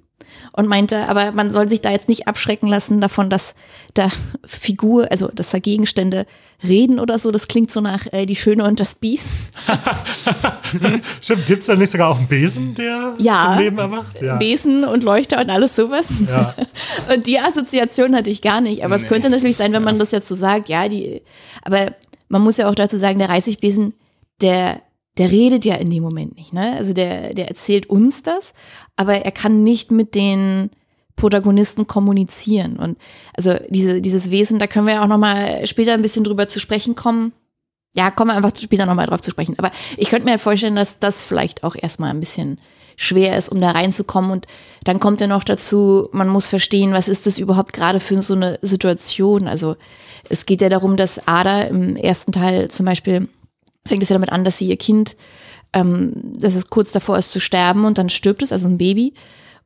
und 0.53 0.69
meinte, 0.69 1.09
aber 1.09 1.33
man 1.33 1.51
soll 1.51 1.69
sich 1.69 1.81
da 1.81 1.91
jetzt 1.91 2.09
nicht 2.09 2.29
abschrecken 2.29 2.69
lassen 2.69 3.01
davon, 3.01 3.31
dass 3.31 3.55
da 3.95 4.09
Figur, 4.45 5.11
also 5.11 5.29
dass 5.29 5.51
da 5.51 5.59
Gegenstände 5.59 6.27
reden 6.63 6.99
oder 6.99 7.19
so. 7.19 7.31
Das 7.31 7.49
klingt 7.49 7.71
so 7.71 7.81
nach 7.81 8.07
äh, 8.13 8.27
Die 8.27 8.37
Schöne 8.37 8.65
und 8.65 8.81
das 8.81 8.95
Biest. 8.95 9.29
Stimmt, 11.21 11.47
gibt 11.47 11.61
es 11.61 11.67
da 11.67 11.77
nicht 11.77 11.91
sogar 11.91 12.11
auch 12.11 12.19
einen 12.19 12.29
Besen, 12.29 12.75
der 12.75 13.15
ja, 13.19 13.49
das 13.49 13.59
Leben 13.59 13.79
erwacht? 13.79 14.21
Ja, 14.21 14.37
Besen 14.37 14.85
und 14.85 15.03
Leuchter 15.03 15.41
und 15.41 15.51
alles 15.51 15.77
sowas. 15.77 16.09
Ja. 16.27 16.55
und 17.15 17.27
die 17.27 17.39
Assoziation 17.39 18.15
hatte 18.17 18.31
ich 18.31 18.43
gar 18.43 18.61
nicht. 18.61 18.85
Aber 18.85 18.97
nee. 18.97 19.03
es 19.03 19.09
könnte 19.09 19.31
natürlich 19.31 19.57
sein, 19.57 19.73
wenn 19.73 19.85
man 19.85 19.99
das 19.99 20.11
jetzt 20.11 20.29
so 20.29 20.35
sagt, 20.35 20.69
ja, 20.69 20.89
die, 20.89 21.23
aber 21.63 21.93
man 22.29 22.43
muss 22.43 22.57
ja 22.57 22.69
auch 22.69 22.75
dazu 22.75 22.97
sagen, 22.97 23.19
der 23.19 23.29
Reißigbesen, 23.29 23.95
der 24.41 24.81
der 25.19 25.31
redet 25.31 25.65
ja 25.65 25.77
in 25.77 25.91
dem 25.91 26.03
Moment 26.03 26.37
nicht, 26.37 26.53
ne? 26.53 26.75
Also 26.77 26.93
der, 26.93 27.33
der 27.33 27.49
erzählt 27.49 27.87
uns 27.87 28.23
das, 28.23 28.53
aber 28.97 29.25
er 29.25 29.33
kann 29.33 29.63
nicht 29.63 29.91
mit 29.91 30.15
den 30.15 30.71
Protagonisten 31.17 31.87
kommunizieren. 31.87 32.77
Und 32.77 32.99
also 33.35 33.55
diese, 33.69 34.01
dieses 34.03 34.31
Wesen, 34.31 34.59
da 34.59 34.67
können 34.67 34.87
wir 34.87 34.95
ja 34.95 35.03
auch 35.03 35.09
nochmal 35.09 35.67
später 35.67 35.95
ein 35.95 36.03
bisschen 36.03 36.25
drüber 36.25 36.49
zu 36.49 36.61
sprechen 36.61 36.95
kommen. 36.95 37.33
Ja, 37.95 38.11
kommen 38.11 38.31
wir 38.31 38.37
einfach 38.37 38.53
später 38.61 38.85
nochmal 38.85 39.07
drauf 39.07 39.23
zu 39.23 39.31
sprechen. 39.31 39.59
Aber 39.59 39.71
ich 39.97 40.11
könnte 40.11 40.27
mir 40.27 40.33
halt 40.33 40.43
vorstellen, 40.43 40.77
dass 40.77 40.99
das 40.99 41.25
vielleicht 41.25 41.65
auch 41.65 41.75
erstmal 41.75 42.11
ein 42.11 42.21
bisschen 42.21 42.61
schwer 42.97 43.37
ist, 43.37 43.49
um 43.49 43.61
da 43.61 43.71
reinzukommen. 43.71 44.31
Und 44.31 44.47
dann 44.85 45.01
kommt 45.01 45.23
ja 45.23 45.27
noch 45.27 45.45
dazu, 45.45 46.09
man 46.13 46.29
muss 46.29 46.49
verstehen, 46.49 46.93
was 46.93 47.09
ist 47.09 47.25
das 47.25 47.39
überhaupt 47.39 47.73
gerade 47.73 48.01
für 48.01 48.21
so 48.21 48.35
eine 48.35 48.59
Situation. 48.61 49.49
Also 49.49 49.77
es 50.29 50.45
geht 50.45 50.61
ja 50.61 50.69
darum, 50.69 50.99
dass 50.99 51.27
Ada 51.27 51.63
im 51.63 51.97
ersten 51.97 52.33
Teil 52.33 52.71
zum 52.71 52.85
Beispiel 52.85 53.29
fängt 53.87 54.03
es 54.03 54.09
ja 54.09 54.15
damit 54.15 54.33
an, 54.33 54.45
dass 54.45 54.59
sie 54.59 54.67
ihr 54.67 54.77
Kind, 54.77 55.17
ähm, 55.73 56.13
dass 56.37 56.55
es 56.55 56.71
kurz 56.71 56.93
davor 56.93 57.19
ist 57.19 57.33
zu 57.33 57.41
sterben 57.41 57.85
und 57.85 57.99
dann 57.99 58.09
stirbt 58.09 58.43
es, 58.43 58.53
also 58.53 58.69
ein 58.69 58.79
Baby. 58.79 59.15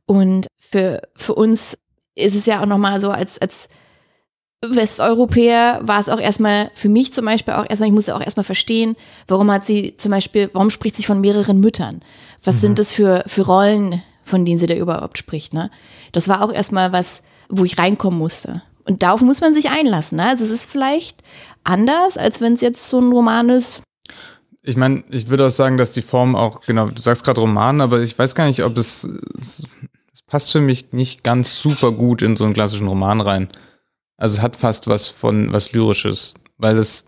Und 0.05 0.47
für, 0.57 1.01
für 1.15 1.35
uns 1.35 1.77
ist 2.15 2.35
es 2.35 2.45
ja 2.45 2.61
auch 2.61 2.65
nochmal 2.65 2.99
so, 2.99 3.11
als, 3.11 3.39
als 3.39 3.67
Westeuropäer 4.63 5.79
war 5.81 5.99
es 5.99 6.09
auch 6.09 6.19
erstmal, 6.19 6.69
für 6.75 6.89
mich 6.89 7.13
zum 7.13 7.25
Beispiel 7.25 7.55
auch 7.55 7.65
erstmal, 7.67 7.89
ich 7.89 7.95
musste 7.95 8.15
auch 8.15 8.21
erstmal 8.21 8.43
verstehen, 8.43 8.95
warum 9.27 9.51
hat 9.51 9.65
sie 9.65 9.97
zum 9.97 10.11
Beispiel, 10.11 10.49
warum 10.53 10.69
spricht 10.69 10.95
sie 10.95 11.03
von 11.03 11.19
mehreren 11.19 11.59
Müttern? 11.59 12.01
Was 12.43 12.55
mhm. 12.55 12.59
sind 12.59 12.79
das 12.79 12.93
für, 12.93 13.23
für 13.25 13.41
Rollen, 13.41 14.03
von 14.23 14.45
denen 14.45 14.59
sie 14.59 14.67
da 14.67 14.75
überhaupt 14.75 15.17
spricht? 15.17 15.53
Ne? 15.53 15.71
Das 16.11 16.27
war 16.27 16.43
auch 16.43 16.53
erstmal 16.53 16.91
was, 16.91 17.23
wo 17.49 17.65
ich 17.65 17.79
reinkommen 17.79 18.19
musste. 18.19 18.61
Und 18.85 19.03
darauf 19.03 19.21
muss 19.21 19.41
man 19.41 19.53
sich 19.53 19.69
einlassen. 19.69 20.17
Ne? 20.17 20.27
Also 20.27 20.43
es 20.43 20.51
ist 20.51 20.69
vielleicht 20.69 21.23
anders, 21.63 22.17
als 22.17 22.39
wenn 22.41 22.53
es 22.53 22.61
jetzt 22.61 22.87
so 22.87 22.99
ein 22.99 23.11
Roman 23.11 23.49
ist, 23.49 23.81
ich 24.63 24.77
meine, 24.77 25.03
ich 25.09 25.27
würde 25.29 25.47
auch 25.47 25.51
sagen, 25.51 25.77
dass 25.77 25.93
die 25.93 26.01
Form 26.01 26.35
auch, 26.35 26.61
genau, 26.61 26.87
du 26.87 27.01
sagst 27.01 27.23
gerade 27.23 27.41
Roman, 27.41 27.81
aber 27.81 28.01
ich 28.01 28.17
weiß 28.17 28.35
gar 28.35 28.45
nicht, 28.45 28.63
ob 28.63 28.77
es, 28.77 29.07
es 29.39 29.67
passt 30.27 30.51
für 30.51 30.61
mich 30.61 30.93
nicht 30.93 31.23
ganz 31.23 31.59
super 31.59 31.91
gut 31.91 32.21
in 32.21 32.35
so 32.35 32.43
einen 32.43 32.53
klassischen 32.53 32.87
Roman 32.87 33.21
rein. 33.21 33.49
Also 34.17 34.37
es 34.37 34.41
hat 34.41 34.55
fast 34.55 34.87
was 34.87 35.07
von 35.07 35.51
was 35.51 35.73
Lyrisches, 35.73 36.35
weil 36.57 36.77
es 36.77 37.07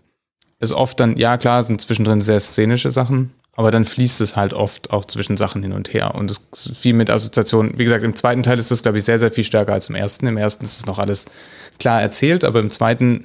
ist 0.58 0.72
oft 0.72 0.98
dann, 0.98 1.16
ja 1.16 1.36
klar, 1.36 1.62
sind 1.62 1.80
zwischendrin 1.80 2.20
sehr 2.20 2.40
szenische 2.40 2.90
Sachen, 2.90 3.32
aber 3.52 3.70
dann 3.70 3.84
fließt 3.84 4.20
es 4.20 4.34
halt 4.34 4.52
oft 4.52 4.92
auch 4.92 5.04
zwischen 5.04 5.36
Sachen 5.36 5.62
hin 5.62 5.72
und 5.72 5.92
her. 5.94 6.14
Und 6.16 6.30
es 6.30 6.40
ist 6.52 6.76
viel 6.76 6.94
mit 6.94 7.08
Assoziationen. 7.08 7.78
Wie 7.78 7.84
gesagt, 7.84 8.02
im 8.02 8.16
zweiten 8.16 8.42
Teil 8.42 8.58
ist 8.58 8.72
das, 8.72 8.82
glaube 8.82 8.98
ich, 8.98 9.04
sehr, 9.04 9.20
sehr 9.20 9.30
viel 9.30 9.44
stärker 9.44 9.72
als 9.72 9.88
im 9.88 9.94
ersten. 9.94 10.26
Im 10.26 10.36
ersten 10.36 10.64
ist 10.64 10.78
es 10.78 10.86
noch 10.86 10.98
alles 10.98 11.26
klar 11.78 12.02
erzählt, 12.02 12.42
aber 12.42 12.58
im 12.58 12.72
zweiten, 12.72 13.24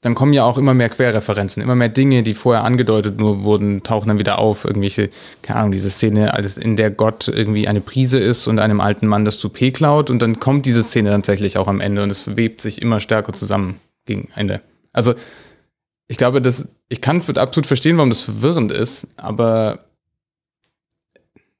dann 0.00 0.14
kommen 0.14 0.32
ja 0.32 0.44
auch 0.44 0.58
immer 0.58 0.74
mehr 0.74 0.90
Querreferenzen, 0.90 1.60
immer 1.62 1.74
mehr 1.74 1.88
Dinge, 1.88 2.22
die 2.22 2.34
vorher 2.34 2.62
angedeutet 2.62 3.18
nur 3.18 3.42
wurden, 3.42 3.82
tauchen 3.82 4.08
dann 4.08 4.20
wieder 4.20 4.38
auf. 4.38 4.64
Irgendwelche, 4.64 5.10
keine 5.42 5.58
Ahnung, 5.58 5.72
diese 5.72 5.90
Szene, 5.90 6.32
in 6.60 6.76
der 6.76 6.92
Gott 6.92 7.26
irgendwie 7.26 7.66
eine 7.66 7.80
Prise 7.80 8.18
ist 8.18 8.46
und 8.46 8.60
einem 8.60 8.80
alten 8.80 9.08
Mann 9.08 9.24
das 9.24 9.38
Toupet 9.38 9.74
klaut. 9.74 10.08
Und 10.08 10.20
dann 10.22 10.38
kommt 10.38 10.66
diese 10.66 10.84
Szene 10.84 11.10
tatsächlich 11.10 11.58
auch 11.58 11.66
am 11.66 11.80
Ende 11.80 12.04
und 12.04 12.10
es 12.10 12.20
verwebt 12.20 12.60
sich 12.60 12.80
immer 12.80 13.00
stärker 13.00 13.32
zusammen 13.32 13.80
gegen 14.06 14.28
Ende. 14.36 14.60
Also, 14.92 15.14
ich 16.06 16.16
glaube, 16.16 16.40
das, 16.40 16.68
ich 16.88 17.00
kann 17.00 17.20
absolut 17.20 17.66
verstehen, 17.66 17.96
warum 17.96 18.10
das 18.10 18.22
verwirrend 18.22 18.70
ist, 18.70 19.08
aber 19.16 19.87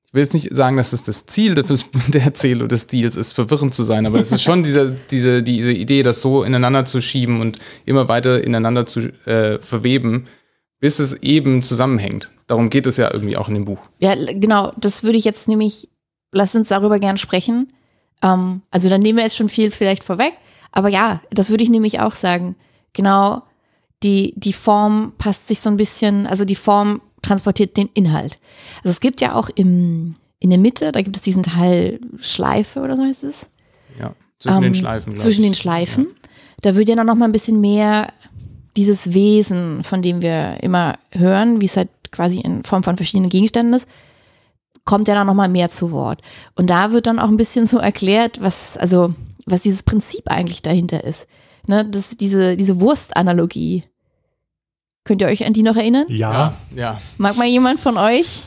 ich 0.09 0.15
will 0.15 0.23
jetzt 0.23 0.33
nicht 0.33 0.57
sagen, 0.57 0.79
dass 0.79 0.95
es 0.95 1.03
das 1.03 1.27
Ziel 1.27 1.55
der 2.09 2.23
Erzählung 2.23 2.67
des 2.69 2.85
Stils 2.85 3.15
ist, 3.15 3.35
verwirrend 3.35 3.75
zu 3.75 3.85
sein, 3.85 4.07
aber 4.07 4.19
es 4.19 4.33
ist 4.33 4.43
schon 4.43 4.63
diese, 4.63 4.97
diese, 5.11 5.43
diese 5.43 5.71
Idee, 5.71 6.03
das 6.03 6.23
so 6.23 6.45
ineinander 6.45 6.87
zu 6.87 7.03
schieben 7.03 7.43
und 7.43 7.59
immer 7.85 8.09
weiter 8.09 8.43
ineinander 8.43 8.87
zu 8.87 9.01
äh, 9.27 9.59
verweben, 9.59 10.25
bis 10.81 10.99
es 10.99 11.15
eben 11.23 11.63
zusammenhängt. 11.63 12.33
Darum 12.47 12.71
geht 12.71 12.87
es 12.87 12.97
ja 12.97 13.13
irgendwie 13.13 13.37
auch 13.37 13.49
in 13.49 13.55
dem 13.55 13.67
Buch. 13.67 13.81
Ja, 13.99 14.15
genau, 14.15 14.73
das 14.79 15.03
würde 15.03 15.19
ich 15.19 15.25
jetzt 15.25 15.47
nämlich, 15.47 15.91
lass 16.33 16.55
uns 16.55 16.69
darüber 16.69 16.99
gern 16.99 17.19
sprechen. 17.19 17.69
Ähm, 18.23 18.63
also 18.71 18.89
dann 18.89 19.03
nehmen 19.03 19.19
wir 19.19 19.25
jetzt 19.25 19.37
schon 19.37 19.51
viel 19.51 19.71
vielleicht 19.71 20.05
vorweg, 20.05 20.33
aber 20.73 20.89
ja, 20.89 21.21
das 21.31 21.51
würde 21.51 21.65
ich 21.65 21.71
nämlich 21.71 22.01
auch 22.01 22.15
sagen. 22.15 22.57
Genau, 22.95 23.43
die, 24.03 24.33
die 24.37 24.55
Form 24.55 25.13
passt 25.19 25.49
sich 25.49 25.61
so 25.61 25.69
ein 25.69 25.77
bisschen, 25.77 26.27
also 26.27 26.47
die 26.47 26.55
Form 26.55 27.03
transportiert 27.23 27.77
den 27.77 27.89
Inhalt. 27.95 28.39
Also 28.79 28.91
es 28.91 29.01
gibt 29.01 29.21
ja 29.21 29.35
auch 29.35 29.49
im, 29.55 30.15
in 30.41 30.51
der 30.51 30.59
Mitte, 30.59 30.93
da 30.93 31.03
gibt 31.03 31.17
es 31.17 31.23
diesen 31.23 31.43
Teil 31.43 32.01
Schleife 32.19 32.81
oder 32.81 32.97
so 32.97 33.03
heißt 33.03 33.25
es. 33.25 33.49
Ja, 33.99 34.15
zwischen 34.39 34.57
ähm, 34.57 34.63
den 34.63 34.75
Schleifen. 34.75 35.17
Zwischen 35.17 35.45
ich. 35.45 35.51
den 35.51 35.55
Schleifen. 35.55 36.05
Ja. 36.05 36.29
Da 36.63 36.77
wird 36.77 36.89
ja 36.89 37.05
noch 37.05 37.15
mal 37.15 37.27
ein 37.27 37.33
bisschen 37.33 37.61
mehr 37.61 38.13
dieses 38.77 39.13
Wesen, 39.13 39.83
von 39.83 40.03
dem 40.03 40.23
wir 40.23 40.59
immer 40.63 40.99
hören, 41.13 41.61
wie 41.61 41.67
es 41.67 41.77
halt 41.77 41.89
quasi 42.13 42.41
in 42.41 42.63
Form 42.63 42.83
von 42.83 42.97
verschiedenen 42.97 43.31
Gegenständen 43.31 43.75
ist, 43.75 43.89
kommt 44.85 45.09
ja 45.09 45.15
dann 45.15 45.27
noch 45.27 45.35
mal 45.35 45.49
mehr 45.49 45.71
zu 45.71 45.91
Wort. 45.91 46.23
Und 46.55 46.71
da 46.71 46.93
wird 46.93 47.07
dann 47.07 47.19
auch 47.19 47.29
ein 47.29 47.37
bisschen 47.37 47.67
so 47.67 47.79
erklärt, 47.79 48.41
was, 48.41 48.77
also, 48.77 49.13
was 49.47 49.63
dieses 49.63 49.83
Prinzip 49.83 50.31
eigentlich 50.31 50.63
dahinter 50.63 51.05
ist. 51.05 51.27
Ne, 51.67 51.85
das, 51.85 52.17
diese, 52.17 52.57
diese 52.57 52.81
Wurstanalogie. 52.81 53.83
Könnt 55.09 55.23
ihr 55.23 55.29
euch 55.29 55.47
an 55.47 55.55
die 55.55 55.63
noch 55.63 55.77
erinnern? 55.77 56.05
Ja. 56.09 56.53
ja. 56.77 57.01
Mag 57.17 57.39
mal 57.39 57.47
jemand 57.47 57.81
von 57.81 57.97
euch? 57.97 58.43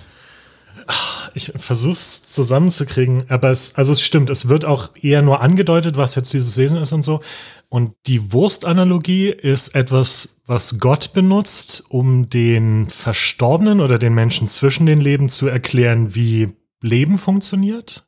Ich 1.34 1.52
versuche 1.56 1.94
es 1.94 2.24
zusammenzukriegen, 2.24 3.24
aber 3.30 3.50
es, 3.50 3.74
also 3.78 3.94
es 3.94 4.02
stimmt, 4.04 4.30
es 4.30 4.48
wird 4.48 4.64
auch 4.64 4.90
eher 4.96 5.24
nur 5.24 5.42
angedeutet, 5.42 5.98
was 5.98 6.14
jetzt 6.14 6.34
dieses 6.34 6.58
Wesen 6.58 6.80
ist 6.80 6.92
und 6.92 7.02
so. 7.02 7.22
Und 7.70 7.96
die 8.06 8.32
Wurstanalogie 8.32 9.30
ist 9.30 9.74
etwas, 9.74 10.42
was 10.46 10.78
Gott 10.78 11.14
benutzt, 11.14 11.84
um 11.90 12.30
den 12.30 12.86
Verstorbenen 12.86 13.80
oder 13.80 13.98
den 13.98 14.14
Menschen 14.14 14.48
zwischen 14.48 14.86
den 14.86 15.02
Leben 15.02 15.30
zu 15.30 15.48
erklären, 15.48 16.14
wie 16.14 16.50
Leben 16.80 17.18
funktioniert. 17.18 18.06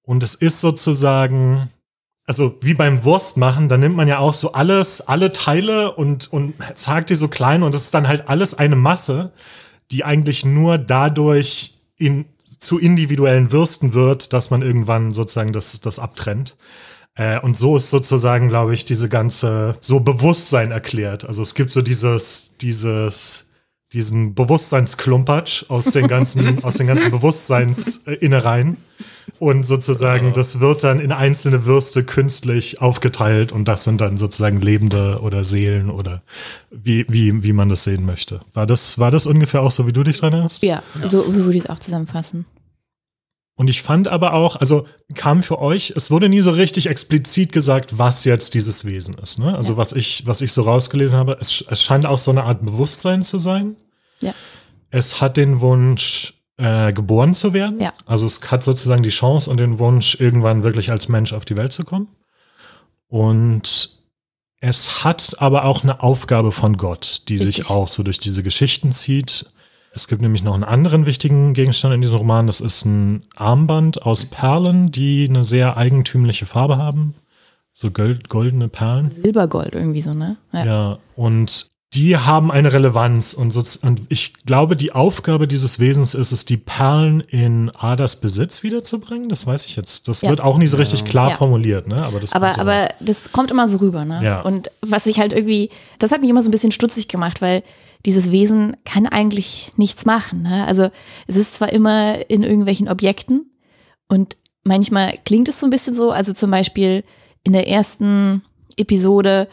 Und 0.00 0.22
es 0.22 0.34
ist 0.34 0.62
sozusagen 0.62 1.68
also 2.26 2.58
wie 2.60 2.74
beim 2.74 3.04
Wurstmachen, 3.04 3.68
da 3.68 3.76
nimmt 3.76 3.96
man 3.96 4.08
ja 4.08 4.18
auch 4.18 4.34
so 4.34 4.52
alles, 4.52 5.00
alle 5.00 5.32
Teile 5.32 5.92
und, 5.92 6.32
und 6.32 6.54
zagt 6.74 7.10
die 7.10 7.14
so 7.14 7.28
klein 7.28 7.62
und 7.62 7.74
das 7.74 7.84
ist 7.84 7.94
dann 7.94 8.08
halt 8.08 8.28
alles 8.28 8.54
eine 8.54 8.76
Masse, 8.76 9.32
die 9.92 10.04
eigentlich 10.04 10.44
nur 10.44 10.76
dadurch 10.78 11.74
in, 11.96 12.26
zu 12.58 12.78
individuellen 12.78 13.52
Würsten 13.52 13.94
wird, 13.94 14.32
dass 14.32 14.50
man 14.50 14.62
irgendwann 14.62 15.14
sozusagen 15.14 15.52
das, 15.52 15.80
das 15.80 16.00
abtrennt. 16.00 16.56
Äh, 17.14 17.40
und 17.40 17.56
so 17.56 17.76
ist 17.76 17.90
sozusagen, 17.90 18.48
glaube 18.48 18.74
ich, 18.74 18.84
diese 18.84 19.08
ganze, 19.08 19.76
so 19.80 20.00
Bewusstsein 20.00 20.72
erklärt. 20.72 21.24
Also 21.24 21.42
es 21.42 21.54
gibt 21.54 21.70
so 21.70 21.80
dieses, 21.80 22.56
dieses, 22.60 23.46
diesen 23.92 24.34
Bewusstseinsklumpatsch 24.34 25.66
aus 25.68 25.86
den 25.86 26.08
ganzen, 26.08 26.62
aus 26.64 26.74
den 26.74 26.88
ganzen 26.88 27.10
Bewusstseinsinnereien. 27.12 28.78
Und 29.38 29.66
sozusagen, 29.66 30.32
das 30.32 30.60
wird 30.60 30.84
dann 30.84 31.00
in 31.00 31.12
einzelne 31.12 31.64
Würste 31.66 32.04
künstlich 32.04 32.80
aufgeteilt 32.80 33.52
und 33.52 33.66
das 33.66 33.84
sind 33.84 34.00
dann 34.00 34.18
sozusagen 34.18 34.60
Lebende 34.60 35.20
oder 35.20 35.44
Seelen 35.44 35.90
oder 35.90 36.22
wie, 36.70 37.04
wie, 37.08 37.42
wie 37.42 37.52
man 37.52 37.68
das 37.68 37.84
sehen 37.84 38.06
möchte. 38.06 38.40
War 38.54 38.66
das, 38.66 38.98
war 38.98 39.10
das 39.10 39.26
ungefähr 39.26 39.62
auch 39.62 39.70
so, 39.70 39.86
wie 39.86 39.92
du 39.92 40.04
dich 40.04 40.18
dran 40.18 40.32
erinnerst? 40.32 40.62
Ja, 40.62 40.82
ja. 41.00 41.08
So, 41.08 41.22
so 41.30 41.44
würde 41.44 41.58
ich 41.58 41.64
es 41.64 41.70
auch 41.70 41.78
zusammenfassen. 41.78 42.46
Und 43.58 43.68
ich 43.68 43.80
fand 43.80 44.06
aber 44.06 44.34
auch, 44.34 44.56
also 44.56 44.86
kam 45.14 45.42
für 45.42 45.58
euch, 45.58 45.94
es 45.96 46.10
wurde 46.10 46.28
nie 46.28 46.42
so 46.42 46.50
richtig 46.50 46.88
explizit 46.88 47.52
gesagt, 47.52 47.98
was 47.98 48.24
jetzt 48.24 48.52
dieses 48.54 48.84
Wesen 48.84 49.16
ist. 49.18 49.38
Ne? 49.38 49.56
Also 49.56 49.72
ja. 49.72 49.78
was 49.78 49.92
ich, 49.92 50.26
was 50.26 50.42
ich 50.42 50.52
so 50.52 50.62
rausgelesen 50.62 51.18
habe, 51.18 51.38
es, 51.40 51.64
es 51.68 51.82
scheint 51.82 52.04
auch 52.04 52.18
so 52.18 52.30
eine 52.30 52.44
Art 52.44 52.60
Bewusstsein 52.60 53.22
zu 53.22 53.38
sein. 53.38 53.76
Ja. 54.20 54.34
Es 54.90 55.22
hat 55.22 55.38
den 55.38 55.60
Wunsch, 55.62 56.34
äh, 56.58 56.92
geboren 56.92 57.34
zu 57.34 57.52
werden. 57.52 57.80
Ja. 57.80 57.92
Also 58.06 58.26
es 58.26 58.50
hat 58.50 58.64
sozusagen 58.64 59.02
die 59.02 59.10
Chance 59.10 59.50
und 59.50 59.58
den 59.58 59.78
Wunsch, 59.78 60.20
irgendwann 60.20 60.62
wirklich 60.62 60.90
als 60.90 61.08
Mensch 61.08 61.32
auf 61.32 61.44
die 61.44 61.56
Welt 61.56 61.72
zu 61.72 61.84
kommen. 61.84 62.08
Und 63.08 63.90
es 64.60 65.04
hat 65.04 65.36
aber 65.40 65.64
auch 65.64 65.82
eine 65.82 66.02
Aufgabe 66.02 66.52
von 66.52 66.76
Gott, 66.76 67.22
die 67.28 67.36
Richtig. 67.36 67.56
sich 67.56 67.70
auch 67.70 67.88
so 67.88 68.02
durch 68.02 68.18
diese 68.18 68.42
Geschichten 68.42 68.92
zieht. 68.92 69.50
Es 69.92 70.08
gibt 70.08 70.20
nämlich 70.20 70.42
noch 70.42 70.54
einen 70.54 70.64
anderen 70.64 71.06
wichtigen 71.06 71.54
Gegenstand 71.54 71.94
in 71.94 72.02
diesem 72.02 72.18
Roman. 72.18 72.46
Das 72.46 72.60
ist 72.60 72.84
ein 72.84 73.22
Armband 73.34 74.02
aus 74.02 74.26
Perlen, 74.26 74.90
die 74.90 75.26
eine 75.28 75.44
sehr 75.44 75.76
eigentümliche 75.76 76.46
Farbe 76.46 76.76
haben. 76.76 77.14
So 77.72 77.90
gold, 77.90 78.28
goldene 78.28 78.68
Perlen. 78.68 79.08
Silbergold 79.08 79.74
irgendwie 79.74 80.00
so, 80.00 80.12
ne? 80.12 80.36
Ja. 80.52 80.64
ja. 80.64 80.98
Und 81.14 81.68
die 81.94 82.16
haben 82.16 82.50
eine 82.50 82.72
Relevanz 82.72 83.32
und, 83.32 83.52
so, 83.52 83.62
und 83.86 84.02
ich 84.08 84.34
glaube, 84.44 84.76
die 84.76 84.92
Aufgabe 84.92 85.46
dieses 85.48 85.78
Wesens 85.78 86.14
ist 86.14 86.32
es, 86.32 86.44
die 86.44 86.56
Perlen 86.56 87.20
in 87.20 87.70
Adas 87.74 88.20
Besitz 88.20 88.62
wiederzubringen. 88.62 89.28
Das 89.28 89.46
weiß 89.46 89.64
ich 89.66 89.76
jetzt. 89.76 90.08
Das 90.08 90.20
ja. 90.20 90.30
wird 90.30 90.40
auch 90.40 90.58
nie 90.58 90.66
so 90.66 90.76
richtig 90.76 91.04
klar 91.04 91.30
ja. 91.30 91.36
formuliert, 91.36 91.86
ne? 91.86 92.02
Aber 92.02 92.20
das, 92.20 92.32
aber, 92.32 92.54
so 92.54 92.60
aber 92.60 92.88
das 93.00 93.32
kommt 93.32 93.50
immer 93.50 93.68
so 93.68 93.78
rüber, 93.78 94.04
ne? 94.04 94.20
Ja. 94.22 94.40
Und 94.42 94.70
was 94.82 95.06
ich 95.06 95.20
halt 95.20 95.32
irgendwie, 95.32 95.70
das 95.98 96.12
hat 96.12 96.20
mich 96.20 96.28
immer 96.28 96.42
so 96.42 96.48
ein 96.48 96.52
bisschen 96.52 96.72
stutzig 96.72 97.08
gemacht, 97.08 97.40
weil 97.40 97.62
dieses 98.04 98.30
Wesen 98.30 98.76
kann 98.84 99.06
eigentlich 99.06 99.72
nichts 99.76 100.04
machen. 100.04 100.42
Ne? 100.42 100.66
Also 100.66 100.90
es 101.26 101.36
ist 101.36 101.56
zwar 101.56 101.72
immer 101.72 102.30
in 102.30 102.42
irgendwelchen 102.42 102.88
Objekten 102.88 103.50
und 104.08 104.36
manchmal 104.64 105.14
klingt 105.24 105.48
es 105.48 105.60
so 105.60 105.66
ein 105.66 105.70
bisschen 105.70 105.94
so, 105.94 106.10
also 106.10 106.32
zum 106.32 106.50
Beispiel 106.50 107.04
in 107.42 107.52
der 107.52 107.68
ersten 107.68 108.42
Episode 108.76 109.48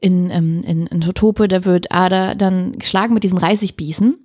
in, 0.00 0.30
ähm, 0.30 0.62
in, 0.62 0.86
in 0.86 1.00
Totope, 1.00 1.48
da 1.48 1.64
wird 1.64 1.92
Ada 1.92 2.34
dann 2.34 2.78
geschlagen 2.78 3.14
mit 3.14 3.24
diesem 3.24 3.38
Reisigbießen. 3.38 4.16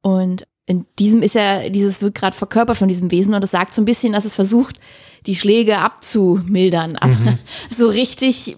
Und 0.00 0.46
in 0.66 0.86
diesem 0.98 1.22
ist 1.22 1.34
ja, 1.34 1.68
dieses 1.68 2.02
wird 2.02 2.14
gerade 2.14 2.36
verkörpert 2.36 2.76
von 2.76 2.88
diesem 2.88 3.10
Wesen 3.10 3.34
und 3.34 3.42
das 3.42 3.50
sagt 3.50 3.74
so 3.74 3.82
ein 3.82 3.86
bisschen, 3.86 4.12
dass 4.12 4.24
es 4.24 4.34
versucht, 4.34 4.78
die 5.26 5.34
Schläge 5.34 5.78
abzumildern. 5.78 6.96
Aber 6.96 7.14
mhm. 7.14 7.38
so 7.70 7.88
richtig 7.88 8.56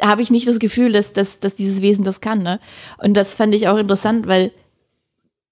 habe 0.00 0.22
ich 0.22 0.30
nicht 0.30 0.46
das 0.46 0.60
Gefühl, 0.60 0.92
dass, 0.92 1.12
dass, 1.12 1.40
dass 1.40 1.56
dieses 1.56 1.82
Wesen 1.82 2.04
das 2.04 2.20
kann. 2.20 2.42
Ne? 2.42 2.60
Und 2.98 3.14
das 3.14 3.34
fand 3.34 3.54
ich 3.54 3.68
auch 3.68 3.76
interessant, 3.76 4.26
weil 4.28 4.52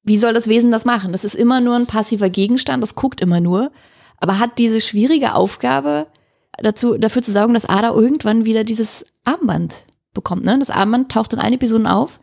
wie 0.04 0.16
soll 0.16 0.32
das 0.32 0.46
Wesen 0.46 0.70
das 0.70 0.84
machen? 0.84 1.10
Das 1.10 1.24
ist 1.24 1.34
immer 1.34 1.60
nur 1.60 1.74
ein 1.74 1.86
passiver 1.86 2.30
Gegenstand, 2.30 2.80
das 2.82 2.94
guckt 2.94 3.20
immer 3.20 3.40
nur, 3.40 3.72
aber 4.18 4.38
hat 4.38 4.58
diese 4.58 4.80
schwierige 4.80 5.34
Aufgabe, 5.34 6.06
dazu, 6.58 6.96
dafür 6.96 7.22
zu 7.22 7.32
sorgen, 7.32 7.54
dass 7.54 7.64
Ada 7.64 7.90
irgendwann 7.90 8.44
wieder 8.44 8.62
dieses 8.62 9.04
Armband 9.24 9.84
bekommt. 10.16 10.44
Ne? 10.44 10.58
Das 10.58 10.70
Armband 10.70 11.12
taucht 11.12 11.32
in 11.32 11.38
allen 11.38 11.54
Episoden 11.54 11.86
auf 11.86 12.18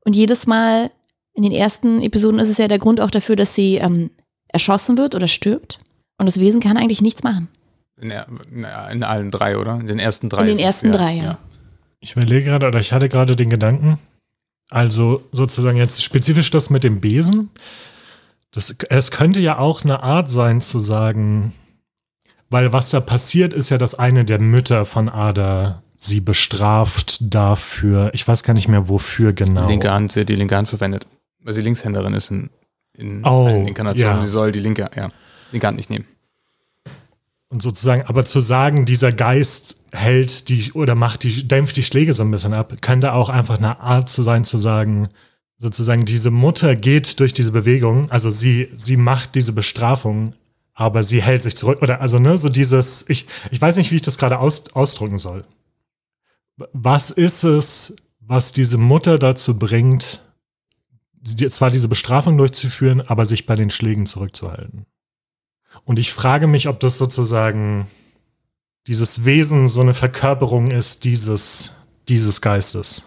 und 0.00 0.14
jedes 0.14 0.46
Mal 0.46 0.90
in 1.34 1.42
den 1.42 1.52
ersten 1.52 2.02
Episoden 2.02 2.40
ist 2.40 2.48
es 2.48 2.58
ja 2.58 2.66
der 2.66 2.78
Grund 2.78 3.00
auch 3.00 3.10
dafür, 3.10 3.36
dass 3.36 3.54
sie 3.54 3.76
ähm, 3.76 4.10
erschossen 4.48 4.96
wird 4.96 5.14
oder 5.14 5.28
stirbt. 5.28 5.78
Und 6.18 6.26
das 6.26 6.40
Wesen 6.40 6.60
kann 6.60 6.78
eigentlich 6.78 7.02
nichts 7.02 7.22
machen. 7.22 7.48
In, 8.00 8.12
in 8.92 9.02
allen 9.04 9.30
drei, 9.30 9.58
oder? 9.58 9.78
In 9.78 9.86
den 9.86 9.98
ersten 9.98 10.28
drei. 10.28 10.42
In 10.42 10.48
den 10.48 10.58
ersten 10.58 10.90
es, 10.90 10.96
drei, 10.96 11.12
ja. 11.12 11.24
ja. 11.24 11.38
Ich 12.00 12.12
überlege 12.12 12.44
gerade, 12.44 12.66
oder 12.66 12.80
ich 12.80 12.92
hatte 12.92 13.08
gerade 13.08 13.36
den 13.36 13.50
Gedanken, 13.50 13.98
also 14.70 15.22
sozusagen 15.32 15.76
jetzt 15.76 16.02
spezifisch 16.02 16.50
das 16.50 16.70
mit 16.70 16.84
dem 16.84 17.00
Besen. 17.00 17.50
Das, 18.50 18.74
es 18.88 19.10
könnte 19.10 19.40
ja 19.40 19.58
auch 19.58 19.84
eine 19.84 20.02
Art 20.02 20.30
sein 20.30 20.60
zu 20.60 20.78
sagen, 20.78 21.52
weil 22.48 22.72
was 22.72 22.90
da 22.90 23.00
passiert, 23.00 23.52
ist 23.52 23.70
ja, 23.70 23.78
dass 23.78 23.94
eine 23.94 24.24
der 24.24 24.38
Mütter 24.38 24.86
von 24.86 25.08
Ada 25.08 25.82
sie 25.96 26.20
bestraft 26.20 27.18
dafür, 27.34 28.10
ich 28.14 28.26
weiß 28.26 28.42
gar 28.42 28.54
nicht 28.54 28.68
mehr 28.68 28.88
wofür 28.88 29.32
genau. 29.32 29.62
Die 29.62 29.72
linke 29.72 29.92
Hand, 29.92 30.12
sie 30.12 30.20
hat 30.20 30.28
die 30.28 30.36
linke 30.36 30.56
Hand 30.56 30.68
verwendet, 30.68 31.06
weil 31.42 31.54
sie 31.54 31.62
Linkshänderin 31.62 32.14
ist 32.14 32.30
in, 32.30 32.50
in 32.94 33.24
oh, 33.24 33.64
Inkarnation. 33.66 34.16
Ja. 34.16 34.20
Sie 34.20 34.28
soll 34.28 34.52
die 34.52 34.60
linke, 34.60 34.90
ja, 34.94 35.08
linke 35.52 35.66
Hand 35.66 35.76
nicht 35.76 35.90
nehmen. 35.90 36.06
Und 37.48 37.62
sozusagen, 37.62 38.02
aber 38.02 38.24
zu 38.24 38.40
sagen, 38.40 38.86
dieser 38.86 39.12
Geist 39.12 39.76
hält 39.92 40.48
die 40.48 40.72
oder 40.72 40.94
macht 40.94 41.22
die, 41.22 41.46
dämpft 41.46 41.76
die 41.76 41.84
Schläge 41.84 42.12
so 42.12 42.22
ein 42.22 42.30
bisschen 42.30 42.54
ab, 42.54 42.74
könnte 42.80 43.12
auch 43.12 43.28
einfach 43.28 43.58
eine 43.58 43.80
Art 43.80 44.08
zu 44.08 44.22
sein, 44.22 44.44
zu 44.44 44.58
sagen, 44.58 45.08
sozusagen, 45.58 46.04
diese 46.04 46.30
Mutter 46.30 46.76
geht 46.76 47.20
durch 47.20 47.34
diese 47.34 47.52
Bewegung, 47.52 48.10
also 48.10 48.30
sie, 48.30 48.68
sie 48.76 48.96
macht 48.96 49.36
diese 49.36 49.52
Bestrafung, 49.52 50.34
aber 50.74 51.02
sie 51.02 51.22
hält 51.22 51.42
sich 51.42 51.56
zurück. 51.56 51.80
Oder 51.80 52.00
also, 52.00 52.18
ne, 52.18 52.36
so 52.36 52.48
dieses, 52.48 53.08
ich, 53.08 53.26
ich 53.50 53.60
weiß 53.60 53.76
nicht, 53.76 53.90
wie 53.90 53.96
ich 53.96 54.02
das 54.02 54.18
gerade 54.18 54.38
aus, 54.38 54.74
ausdrücken 54.74 55.16
soll. 55.16 55.44
Was 56.56 57.10
ist 57.10 57.44
es, 57.44 57.96
was 58.20 58.52
diese 58.52 58.78
Mutter 58.78 59.18
dazu 59.18 59.58
bringt, 59.58 60.22
zwar 61.50 61.70
diese 61.70 61.88
Bestrafung 61.88 62.38
durchzuführen, 62.38 63.00
aber 63.00 63.26
sich 63.26 63.46
bei 63.46 63.56
den 63.56 63.70
Schlägen 63.70 64.06
zurückzuhalten? 64.06 64.86
Und 65.84 65.98
ich 65.98 66.12
frage 66.12 66.46
mich, 66.46 66.68
ob 66.68 66.80
das 66.80 66.98
sozusagen 66.98 67.86
dieses 68.86 69.24
Wesen 69.24 69.68
so 69.68 69.80
eine 69.80 69.94
Verkörperung 69.94 70.70
ist 70.70 71.04
dieses, 71.04 71.76
dieses 72.08 72.40
Geistes. 72.40 73.04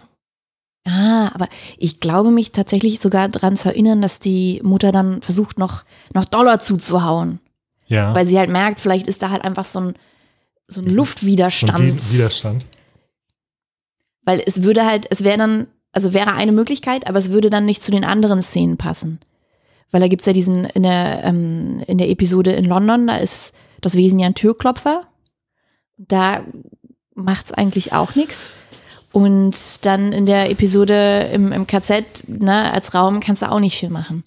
Ah, 0.86 1.30
aber 1.34 1.48
ich 1.78 2.00
glaube 2.00 2.30
mich 2.30 2.52
tatsächlich 2.52 3.00
sogar 3.00 3.28
daran 3.28 3.56
zu 3.56 3.68
erinnern, 3.68 4.00
dass 4.00 4.18
die 4.18 4.60
Mutter 4.62 4.92
dann 4.92 5.20
versucht, 5.22 5.58
noch, 5.58 5.84
noch 6.14 6.24
Dollar 6.24 6.60
zuzuhauen. 6.60 7.40
Ja. 7.86 8.14
Weil 8.14 8.26
sie 8.26 8.38
halt 8.38 8.50
merkt, 8.50 8.80
vielleicht 8.80 9.06
ist 9.06 9.22
da 9.22 9.30
halt 9.30 9.44
einfach 9.44 9.64
so 9.64 9.80
ein, 9.80 9.94
so 10.68 10.80
ein 10.80 10.86
Luftwiderstand. 10.86 12.00
So 12.00 12.08
ein 12.08 12.12
Widerstand. 12.12 12.64
Weil 14.30 14.44
es 14.46 14.62
würde 14.62 14.86
halt, 14.86 15.08
es 15.10 15.24
wäre 15.24 15.38
dann, 15.38 15.66
also 15.90 16.14
wäre 16.14 16.34
eine 16.34 16.52
Möglichkeit, 16.52 17.08
aber 17.08 17.18
es 17.18 17.32
würde 17.32 17.50
dann 17.50 17.64
nicht 17.64 17.82
zu 17.82 17.90
den 17.90 18.04
anderen 18.04 18.44
Szenen 18.44 18.76
passen. 18.76 19.18
Weil 19.90 20.00
da 20.00 20.06
gibt 20.06 20.22
es 20.22 20.26
ja 20.26 20.32
diesen, 20.32 20.66
in 20.66 20.84
der, 20.84 21.24
ähm, 21.24 21.82
in 21.88 21.98
der 21.98 22.10
Episode 22.10 22.52
in 22.52 22.64
London, 22.64 23.08
da 23.08 23.16
ist 23.16 23.52
das 23.80 23.96
Wesen 23.96 24.20
ja 24.20 24.28
ein 24.28 24.36
Türklopfer. 24.36 25.02
Da 25.98 26.44
macht 27.12 27.46
es 27.46 27.52
eigentlich 27.52 27.92
auch 27.92 28.14
nichts. 28.14 28.50
Und 29.10 29.84
dann 29.84 30.12
in 30.12 30.26
der 30.26 30.48
Episode 30.48 31.28
im, 31.32 31.50
im 31.50 31.66
KZ, 31.66 32.28
ne, 32.28 32.72
als 32.72 32.94
Raum 32.94 33.18
kannst 33.18 33.42
du 33.42 33.50
auch 33.50 33.58
nicht 33.58 33.80
viel 33.80 33.90
machen. 33.90 34.22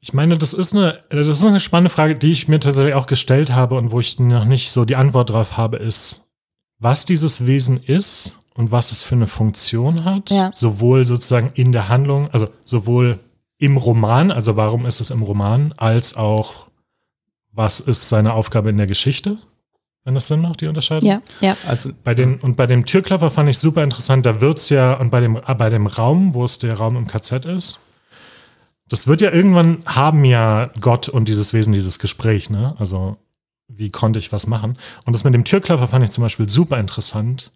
Ich 0.00 0.12
meine, 0.12 0.36
das 0.36 0.52
ist 0.52 0.74
eine, 0.74 1.00
das 1.08 1.26
ist 1.38 1.44
eine 1.44 1.58
spannende 1.58 1.88
Frage, 1.88 2.16
die 2.16 2.32
ich 2.32 2.48
mir 2.48 2.60
tatsächlich 2.60 2.96
auch 2.96 3.06
gestellt 3.06 3.50
habe 3.50 3.76
und 3.76 3.92
wo 3.92 4.00
ich 4.00 4.18
noch 4.18 4.44
nicht 4.44 4.72
so 4.72 4.84
die 4.84 4.96
Antwort 4.96 5.30
drauf 5.30 5.56
habe, 5.56 5.78
ist, 5.78 6.28
was 6.78 7.06
dieses 7.06 7.46
Wesen 7.46 7.82
ist 7.82 8.36
und 8.54 8.70
was 8.70 8.92
es 8.92 9.02
für 9.02 9.14
eine 9.14 9.26
Funktion 9.26 10.04
hat, 10.04 10.30
Ja. 10.30 10.50
sowohl 10.52 11.06
sozusagen 11.06 11.50
in 11.54 11.72
der 11.72 11.88
Handlung, 11.88 12.30
also 12.30 12.48
sowohl 12.64 13.18
im 13.58 13.76
Roman, 13.76 14.30
also 14.30 14.56
warum 14.56 14.86
ist 14.86 15.00
es 15.00 15.10
im 15.10 15.22
Roman, 15.22 15.72
als 15.76 16.16
auch 16.16 16.66
was 17.52 17.80
ist 17.80 18.08
seine 18.08 18.32
Aufgabe 18.32 18.70
in 18.70 18.76
der 18.78 18.86
Geschichte, 18.86 19.38
wenn 20.04 20.14
das 20.14 20.26
Sinn 20.26 20.40
macht, 20.40 20.60
die 20.62 20.66
Unterscheidung. 20.66 21.08
Ja, 21.08 21.22
ja. 21.40 21.56
Also, 21.66 21.90
Bei 22.02 22.14
den, 22.14 22.36
und 22.40 22.56
bei 22.56 22.66
dem 22.66 22.86
Türklopfer 22.86 23.30
fand 23.30 23.48
ich 23.50 23.58
super 23.58 23.84
interessant, 23.84 24.26
da 24.26 24.40
wird's 24.40 24.68
ja, 24.68 24.94
und 24.94 25.10
bei 25.10 25.20
dem, 25.20 25.34
bei 25.58 25.70
dem 25.70 25.86
Raum, 25.86 26.34
wo 26.34 26.44
es 26.44 26.58
der 26.58 26.74
Raum 26.74 26.96
im 26.96 27.06
KZ 27.06 27.44
ist, 27.46 27.78
das 28.88 29.06
wird 29.06 29.20
ja 29.20 29.30
irgendwann 29.30 29.82
haben 29.86 30.24
ja 30.24 30.70
Gott 30.80 31.08
und 31.08 31.28
dieses 31.28 31.54
Wesen 31.54 31.72
dieses 31.72 31.98
Gespräch, 31.98 32.50
ne? 32.50 32.74
Also, 32.78 33.16
wie 33.68 33.90
konnte 33.90 34.18
ich 34.18 34.32
was 34.32 34.46
machen? 34.46 34.76
Und 35.04 35.12
das 35.14 35.24
mit 35.24 35.34
dem 35.34 35.44
Türklopfer 35.44 35.88
fand 35.88 36.04
ich 36.04 36.10
zum 36.10 36.22
Beispiel 36.22 36.48
super 36.48 36.78
interessant, 36.78 37.52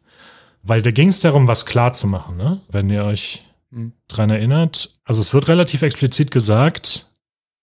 weil 0.69 0.83
da 0.83 0.91
ging 0.91 1.09
es 1.09 1.21
darum, 1.21 1.47
was 1.49 1.67
klar 1.67 1.93
zu 1.93 2.07
machen, 2.07 2.37
ne? 2.37 2.61
Wenn 2.69 2.91
ihr 2.91 3.05
euch 3.05 3.43
Mhm. 3.71 3.93
dran 4.09 4.31
erinnert. 4.31 4.99
Also 5.05 5.21
es 5.21 5.35
wird 5.35 5.49
relativ 5.49 5.83
explizit 5.83 6.31
gesagt, 6.31 7.11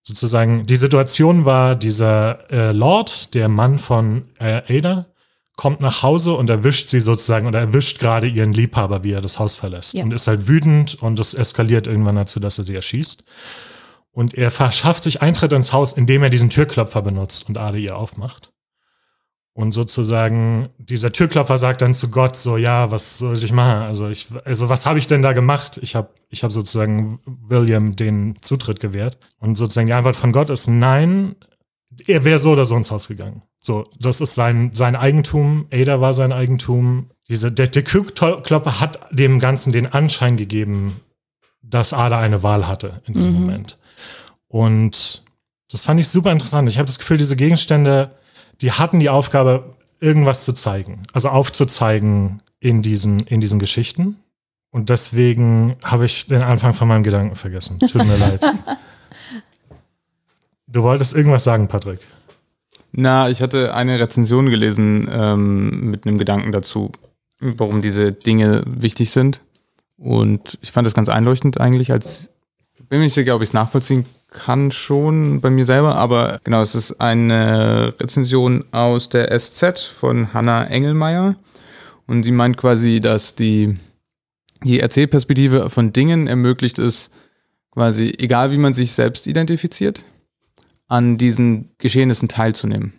sozusagen, 0.02 0.66
die 0.66 0.76
Situation 0.76 1.46
war, 1.46 1.76
dieser 1.76 2.52
äh, 2.52 2.72
Lord, 2.72 3.34
der 3.34 3.48
Mann 3.48 3.80
von 3.80 4.30
äh, 4.40 4.80
Ada, 4.80 5.08
kommt 5.56 5.82
nach 5.82 6.02
Hause 6.02 6.34
und 6.34 6.50
erwischt 6.50 6.90
sie 6.90 7.00
sozusagen 7.00 7.48
oder 7.48 7.60
erwischt 7.60 8.00
gerade 8.00 8.28
ihren 8.28 8.54
Liebhaber, 8.54 9.04
wie 9.04 9.12
er 9.14 9.22
das 9.22 9.40
Haus 9.40 9.56
verlässt. 9.56 9.94
Ja. 9.94 10.04
Und 10.04 10.14
ist 10.14 10.28
halt 10.28 10.48
wütend 10.48 11.02
und 11.02 11.20
es 11.20 11.34
eskaliert 11.34 11.88
irgendwann 11.88 12.16
dazu, 12.16 12.40
dass 12.40 12.58
er 12.58 12.64
sie 12.64 12.76
erschießt. 12.76 13.24
Und 14.12 14.34
er 14.34 14.52
verschafft 14.52 15.04
sich 15.04 15.22
Eintritt 15.22 15.54
ins 15.54 15.74
Haus, 15.74 15.94
indem 15.94 16.22
er 16.24 16.30
diesen 16.30 16.50
Türklopfer 16.50 17.02
benutzt 17.02 17.48
und 17.48 17.58
Ada 17.58 17.78
ihr 17.78 17.98
aufmacht. 17.98 18.53
Und 19.56 19.72
sozusagen, 19.72 20.70
dieser 20.80 21.12
Türklopfer 21.12 21.60
sagt 21.60 21.84
dann 21.84 21.94
zu 21.94 22.10
Gott 22.10 22.36
so, 22.36 22.58
ja, 22.58 22.90
was 22.90 23.20
soll 23.20 23.38
ich 23.44 23.52
machen? 23.52 23.84
Also 23.84 24.10
ich, 24.10 24.28
also 24.46 24.68
was 24.68 24.88
habe 24.88 24.98
ich 24.98 25.08
denn 25.08 25.22
da 25.22 25.34
gemacht? 25.34 25.80
Ich 25.84 25.96
habe 25.96 26.10
ich 26.30 26.44
hab 26.44 26.52
sozusagen 26.52 27.20
William 27.26 27.96
den 27.96 28.34
Zutritt 28.42 28.80
gewährt. 28.80 29.20
Und 29.40 29.56
sozusagen 29.56 29.86
die 29.86 29.94
Antwort 29.94 30.16
von 30.16 30.32
Gott 30.32 30.50
ist 30.50 30.68
nein, 30.68 31.36
er 32.08 32.26
wäre 32.26 32.40
so 32.40 32.52
oder 32.52 32.66
so 32.66 32.76
ins 32.76 32.90
Haus 32.90 33.08
gegangen. 33.08 33.44
So, 33.62 33.88
das 34.00 34.22
ist 34.22 34.34
sein, 34.34 34.72
sein 34.74 34.96
Eigentum. 34.96 35.68
Ada 35.72 36.02
war 36.02 36.16
sein 36.16 36.32
Eigentum. 36.32 37.12
Diese, 37.30 37.52
der, 37.52 37.68
der 37.68 37.84
Türklopfer 37.84 38.80
hat 38.80 39.08
dem 39.12 39.40
Ganzen 39.40 39.72
den 39.72 39.94
Anschein 39.94 40.36
gegeben, 40.36 41.00
dass 41.62 41.94
Ada 41.94 42.18
eine 42.20 42.42
Wahl 42.42 42.68
hatte 42.68 43.02
in 43.06 43.14
diesem 43.14 43.34
Mhm. 43.34 43.40
Moment. 43.40 43.78
Und 44.48 45.24
das 45.72 45.84
fand 45.84 46.00
ich 46.00 46.08
super 46.08 46.32
interessant. 46.32 46.68
Ich 46.70 46.78
habe 46.78 46.88
das 46.88 47.00
Gefühl, 47.00 47.18
diese 47.18 47.36
Gegenstände, 47.36 48.12
die 48.64 48.72
hatten 48.72 49.00
die 49.00 49.10
Aufgabe, 49.10 49.76
irgendwas 50.00 50.46
zu 50.46 50.54
zeigen. 50.54 51.04
Also 51.12 51.30
aufzuzeigen 51.30 52.42
in 52.60 52.82
diesen, 52.82 53.20
in 53.20 53.42
diesen 53.42 53.60
Geschichten. 53.60 54.18
Und 54.72 54.90
deswegen 54.90 55.76
habe 55.84 56.06
ich 56.06 56.28
den 56.28 56.42
Anfang 56.42 56.74
von 56.74 56.88
meinem 56.88 57.04
Gedanken 57.04 57.36
vergessen. 57.36 57.78
Tut 57.78 58.04
mir 58.06 58.18
leid. 58.18 58.44
Du 60.66 60.82
wolltest 60.82 61.16
irgendwas 61.16 61.44
sagen, 61.44 61.68
Patrick. 61.68 62.00
na, 62.92 63.30
ich 63.30 63.44
hatte 63.44 63.76
eine 63.76 64.00
Rezension 64.00 64.50
gelesen 64.50 65.08
ähm, 65.14 65.92
mit 65.92 66.08
einem 66.08 66.18
Gedanken 66.18 66.52
dazu, 66.52 66.92
warum 67.40 67.84
diese 67.84 68.12
Dinge 68.12 68.64
wichtig 68.66 69.12
sind. 69.12 69.42
Und 69.98 70.58
ich 70.64 70.72
fand 70.72 70.88
das 70.88 70.96
ganz 70.96 71.10
einleuchtend 71.10 71.62
eigentlich, 71.62 71.92
als 71.92 72.32
bin 72.90 73.00
mir 73.00 73.06
nicht 73.06 73.14
sicher, 73.14 73.36
ob 73.36 73.44
ich 73.44 73.50
es 73.50 73.54
nachvollziehen 73.54 74.06
kann 74.34 74.72
schon 74.72 75.40
bei 75.40 75.50
mir 75.50 75.66
selber, 75.66 75.96
aber 75.96 76.40
genau, 76.44 76.62
es 76.62 76.76
ist 76.76 77.00
eine 77.00 77.94
Rezension 78.00 78.66
aus 78.72 79.10
der 79.10 79.38
SZ 79.40 79.80
von 79.80 80.34
Hanna 80.34 80.66
Engelmeier 80.66 81.36
und 82.08 82.24
sie 82.24 82.32
meint 82.32 82.58
quasi, 82.58 83.00
dass 83.00 83.36
die, 83.36 83.78
die 84.64 84.80
Erzählperspektive 84.80 85.70
von 85.70 85.94
Dingen 85.94 86.28
ermöglicht 86.28 86.80
es, 86.80 87.12
quasi, 87.72 88.14
egal 88.18 88.52
wie 88.52 88.58
man 88.58 88.74
sich 88.74 88.92
selbst 88.92 89.26
identifiziert, 89.26 90.04
an 90.88 91.18
diesen 91.18 91.72
Geschehnissen 91.78 92.28
teilzunehmen. 92.28 92.94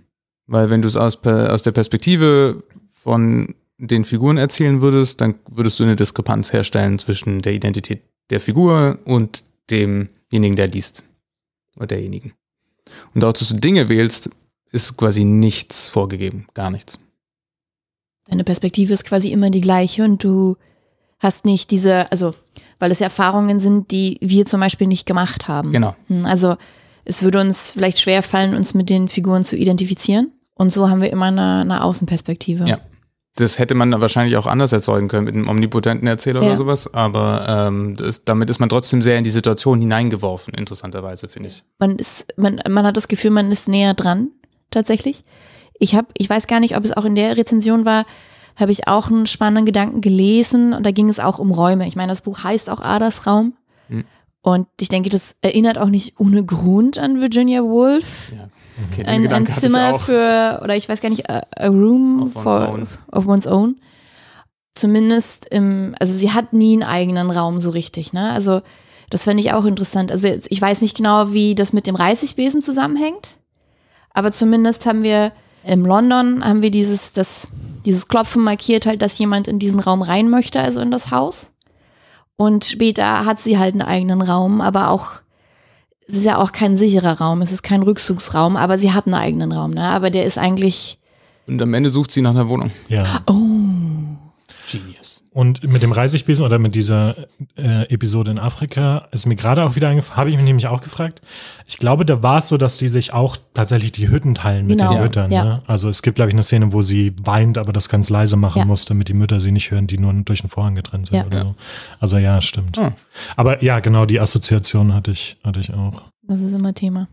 Weil 0.47 0.70
wenn 0.70 0.83
du 0.83 0.88
es 0.88 0.97
aus, 0.97 1.25
aus 1.25 1.62
der 1.62 1.73
Perspektive 1.73 2.62
von 2.92 3.55
den 3.79 4.05
Figuren 4.05 4.37
erzählen 4.37 4.81
würdest, 4.81 5.20
dann 5.20 5.37
würdest 5.49 5.79
du 5.79 5.85
eine 5.85 5.97
Diskrepanz 5.97 6.53
herstellen 6.53 6.99
zwischen 6.99 7.42
der 7.42 7.53
Identität 7.55 8.03
der 8.31 8.40
Figur 8.40 8.99
und 9.05 9.44
demjenigen, 9.70 10.57
der 10.57 10.68
liest. 10.68 11.05
Oder 11.76 11.88
derjenigen. 11.88 12.32
Und 13.14 13.24
auch, 13.24 13.32
dass 13.32 13.48
du 13.48 13.54
Dinge 13.54 13.88
wählst, 13.88 14.30
ist 14.70 14.96
quasi 14.96 15.24
nichts 15.24 15.88
vorgegeben. 15.88 16.46
Gar 16.54 16.70
nichts. 16.70 16.98
Deine 18.26 18.44
Perspektive 18.44 18.92
ist 18.92 19.04
quasi 19.04 19.30
immer 19.30 19.50
die 19.50 19.60
gleiche 19.60 20.04
und 20.04 20.22
du 20.24 20.56
hast 21.20 21.44
nicht 21.44 21.70
diese, 21.70 22.10
also, 22.10 22.34
weil 22.78 22.90
es 22.90 23.00
Erfahrungen 23.00 23.60
sind, 23.60 23.90
die 23.90 24.18
wir 24.20 24.46
zum 24.46 24.60
Beispiel 24.60 24.87
nicht 24.87 25.06
gemacht 25.06 25.48
haben. 25.48 25.72
Genau. 25.72 25.94
Hm, 26.08 26.26
Also, 26.26 26.56
es 27.04 27.22
würde 27.22 27.40
uns 27.40 27.72
vielleicht 27.72 28.00
schwer 28.00 28.22
fallen, 28.22 28.54
uns 28.54 28.72
mit 28.74 28.88
den 28.88 29.08
Figuren 29.08 29.44
zu 29.44 29.56
identifizieren. 29.56 30.32
Und 30.54 30.70
so 30.72 30.88
haben 30.88 31.02
wir 31.02 31.10
immer 31.10 31.26
eine, 31.26 31.60
eine 31.60 31.84
Außenperspektive. 31.84 32.64
Ja. 32.64 32.80
Das 33.37 33.59
hätte 33.59 33.75
man 33.75 34.01
wahrscheinlich 34.01 34.37
auch 34.37 34.47
anders 34.47 34.73
erzeugen 34.73 35.09
können 35.09 35.25
mit 35.25 35.35
einem 35.35 35.49
omnipotenten 35.49 36.07
Erzähler 36.07 36.40
Ja. 36.40 36.49
oder 36.49 36.57
sowas, 36.57 36.94
aber 36.94 37.47
ähm, 37.49 37.97
das, 37.97 38.25
damit 38.25 38.49
ist 38.49 38.61
man 38.61 38.68
trotzdem 38.68 39.03
sehr 39.03 39.18
in 39.18 39.25
die 39.25 39.31
Situation 39.31 39.81
hineingeworfen, 39.81 40.55
interessanterweise, 40.55 41.29
finde 41.29 41.49
ich. 41.49 41.64
Man 41.79 41.97
ist, 41.97 42.27
man, 42.37 42.61
man 42.68 42.87
hat 42.87 42.97
das 42.97 43.09
Gefühl, 43.09 43.31
man 43.33 43.51
ist 43.51 43.68
näher 43.68 43.94
dran, 43.94 44.29
tatsächlich. 44.70 45.25
Ich 45.81 45.97
habe, 45.97 46.07
ich 46.16 46.31
weiß 46.31 46.47
gar 46.47 46.61
nicht, 46.61 46.77
ob 46.77 46.85
es 46.85 46.97
auch 46.97 47.05
in 47.05 47.16
der 47.16 47.37
Rezension 47.37 47.85
war, 47.85 48.07
habe 48.57 48.70
ich 48.70 48.87
auch 48.87 49.11
einen 49.11 49.27
spannenden 49.27 49.66
Gedanken 49.66 50.01
gelesen 50.01 50.73
und 50.73 50.87
da 50.87 50.92
ging 50.92 51.09
es 51.09 51.18
auch 51.18 51.40
um 51.40 51.51
Räume. 51.51 51.88
Ich 51.88 51.97
meine, 51.97 52.12
das 52.12 52.23
Buch 52.23 52.44
heißt 52.44 52.70
auch 52.70 52.81
Aders 52.81 53.27
Raum. 53.27 53.55
Hm. 53.88 54.05
Und 54.42 54.68
ich 54.81 54.90
denke, 54.90 55.11
das 55.11 55.37
erinnert 55.40 55.79
auch 55.79 55.88
nicht 55.88 56.20
ohne 56.20 56.44
Grund 56.44 56.99
an 56.99 57.20
Virginia 57.20 57.62
Woolf. 57.62 58.31
Ja. 58.38 58.49
Okay, 58.90 59.04
Ein, 59.04 59.28
ein 59.32 59.46
Zimmer 59.46 59.98
für, 59.98 60.60
oder 60.62 60.76
ich 60.76 60.88
weiß 60.88 61.00
gar 61.00 61.08
nicht, 61.08 61.30
a, 61.30 61.42
a 61.56 61.68
room 61.68 62.22
Of 62.22 62.34
one's 62.34 62.42
for, 62.42 62.68
own. 62.68 62.88
of 63.12 63.26
one's 63.26 63.46
own. 63.46 63.76
Zumindest 64.74 65.46
im, 65.50 65.94
also 66.00 66.12
sie 66.12 66.32
hat 66.32 66.52
nie 66.52 66.72
einen 66.74 66.82
eigenen 66.82 67.30
Raum 67.30 67.60
so 67.60 67.70
richtig, 67.70 68.12
ne? 68.12 68.30
Also 68.32 68.62
das 69.10 69.24
fände 69.24 69.40
ich 69.42 69.52
auch 69.52 69.64
interessant. 69.64 70.10
Also 70.10 70.28
ich 70.48 70.60
weiß 70.60 70.82
nicht 70.82 70.96
genau, 70.96 71.32
wie 71.32 71.54
das 71.54 71.72
mit 71.72 71.87
dem 71.87 71.94
Reisigbesen 71.94 72.62
zusammenhängt, 72.62 73.38
aber 74.10 74.32
zumindest 74.32 74.87
haben 74.87 75.02
wir 75.04 75.32
im 75.66 75.87
London 75.87 76.44
haben 76.44 76.62
wir 76.62 76.70
dieses, 76.70 77.12
das, 77.12 77.48
dieses 77.87 78.08
Klopfen 78.08 78.42
markiert 78.42 78.87
halt, 78.87 79.00
dass 79.00 79.18
jemand 79.18 79.48
in 79.48 79.58
diesen 79.58 79.80
Raum 79.80 80.02
rein 80.02 80.28
möchte, 80.28 80.60
also 80.60 80.80
in 80.80 80.90
das 80.90 81.10
Haus. 81.10 81.52
Und 82.37 82.64
später 82.64 83.24
hat 83.24 83.38
sie 83.40 83.58
halt 83.58 83.72
einen 83.74 83.82
eigenen 83.82 84.20
Raum, 84.20 84.60
aber 84.60 84.90
auch, 84.90 85.12
es 86.06 86.16
ist 86.16 86.24
ja 86.24 86.38
auch 86.38 86.52
kein 86.52 86.76
sicherer 86.76 87.20
Raum, 87.20 87.42
es 87.42 87.52
ist 87.52 87.62
kein 87.62 87.82
Rückzugsraum, 87.82 88.56
aber 88.56 88.78
sie 88.78 88.92
hat 88.92 89.06
einen 89.06 89.14
eigenen 89.14 89.52
Raum, 89.52 89.70
ne? 89.70 89.84
Aber 89.84 90.10
der 90.10 90.24
ist 90.24 90.38
eigentlich 90.38 90.98
Und 91.46 91.60
am 91.62 91.74
Ende 91.74 91.88
sucht 91.90 92.10
sie 92.10 92.22
nach 92.22 92.30
einer 92.30 92.48
Wohnung. 92.48 92.70
Ja. 92.88 93.22
Oh. 93.26 93.43
Genius. 94.78 95.24
Und 95.30 95.64
mit 95.64 95.82
dem 95.82 95.90
Reisigbesen 95.92 96.44
oder 96.44 96.58
mit 96.58 96.74
dieser 96.74 97.16
äh, 97.56 97.82
Episode 97.92 98.30
in 98.30 98.38
Afrika 98.38 99.08
ist 99.10 99.26
mir 99.26 99.34
gerade 99.37 99.64
auch 99.64 99.74
wieder 99.76 99.88
eingefallen, 99.88 100.16
habe 100.16 100.30
ich 100.30 100.37
mich 100.37 100.44
nämlich 100.44 100.66
auch 100.68 100.80
gefragt. 100.82 101.20
Ich 101.66 101.76
glaube, 101.78 102.04
da 102.06 102.22
war 102.22 102.38
es 102.38 102.48
so, 102.48 102.56
dass 102.56 102.76
die 102.78 102.88
sich 102.88 103.12
auch 103.12 103.37
tatsächlich 103.54 103.92
die 103.92 104.08
Hütten 104.08 104.34
teilen 104.34 104.66
mit 104.66 104.78
Genau, 104.78 104.92
den 104.92 105.02
Müttern. 105.02 105.32
ja. 105.32 105.44
Ne? 105.44 105.62
Also 105.66 105.88
es 105.88 106.02
gibt, 106.02 106.16
glaube 106.16 106.28
ich, 106.30 106.34
eine 106.34 106.42
Szene, 106.42 106.72
wo 106.72 106.82
sie 106.82 107.14
weint, 107.22 107.58
aber 107.58 107.72
das 107.72 107.88
ganz 107.88 108.10
leise 108.10 108.37
machen 108.37 108.58
Ja. 108.60 108.64
muss, 108.64 108.84
damit 108.84 109.08
die 109.08 109.14
Mütter 109.14 109.40
sie 109.40 109.50
nicht 109.52 109.70
hören, 109.70 109.87
die 109.87 109.98
nur 109.98 110.12
durch 110.12 110.40
den 110.42 110.50
Vorhang 110.50 110.74
getrennt 110.74 111.06
sind 111.08 111.16
Ja. 111.16 111.26
oder 111.26 111.40
so. 111.42 111.54
Also 112.00 112.18
ja, 112.18 112.40
stimmt. 112.40 112.78
Ah. 112.78 112.92
Aber 113.37 113.62
ja, 113.64 113.80
genau, 113.80 114.06
die 114.06 114.20
Assoziation 114.20 114.94
hatte 114.94 115.10
ich, 115.10 115.37
hatte 115.42 115.58
ich 115.60 115.72
auch. 115.74 116.02
Das 116.22 116.40
ist 116.40 116.52
immer 116.52 116.74
Thema. 116.74 117.08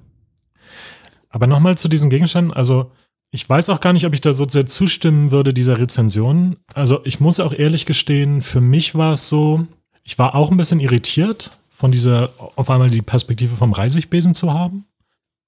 Aber 1.29 1.47
nochmal 1.47 1.77
zu 1.77 1.87
diesen 1.87 2.09
Gegenständen, 2.09 2.53
also 2.53 2.91
ich 3.31 3.49
weiß 3.49 3.69
auch 3.69 3.79
gar 3.79 3.93
nicht, 3.93 4.05
ob 4.05 4.13
ich 4.13 4.21
da 4.21 4.33
so 4.33 4.47
sehr 4.47 4.67
zustimmen 4.67 5.31
würde, 5.31 5.53
dieser 5.53 5.79
Rezension. 5.79 6.57
Also 6.73 6.99
ich 7.05 7.21
muss 7.21 7.39
auch 7.39 7.53
ehrlich 7.53 7.85
gestehen, 7.85 8.41
für 8.41 8.59
mich 8.59 8.93
war 8.93 9.13
es 9.13 9.29
so, 9.29 9.65
ich 10.03 10.19
war 10.19 10.35
auch 10.35 10.51
ein 10.51 10.57
bisschen 10.57 10.81
irritiert 10.81 11.57
von 11.69 11.91
dieser, 11.91 12.29
auf 12.55 12.69
einmal 12.69 12.89
die 12.89 13.01
Perspektive 13.01 13.55
vom 13.55 13.71
Reisigbesen 13.71 14.35
zu 14.35 14.53
haben. 14.53 14.85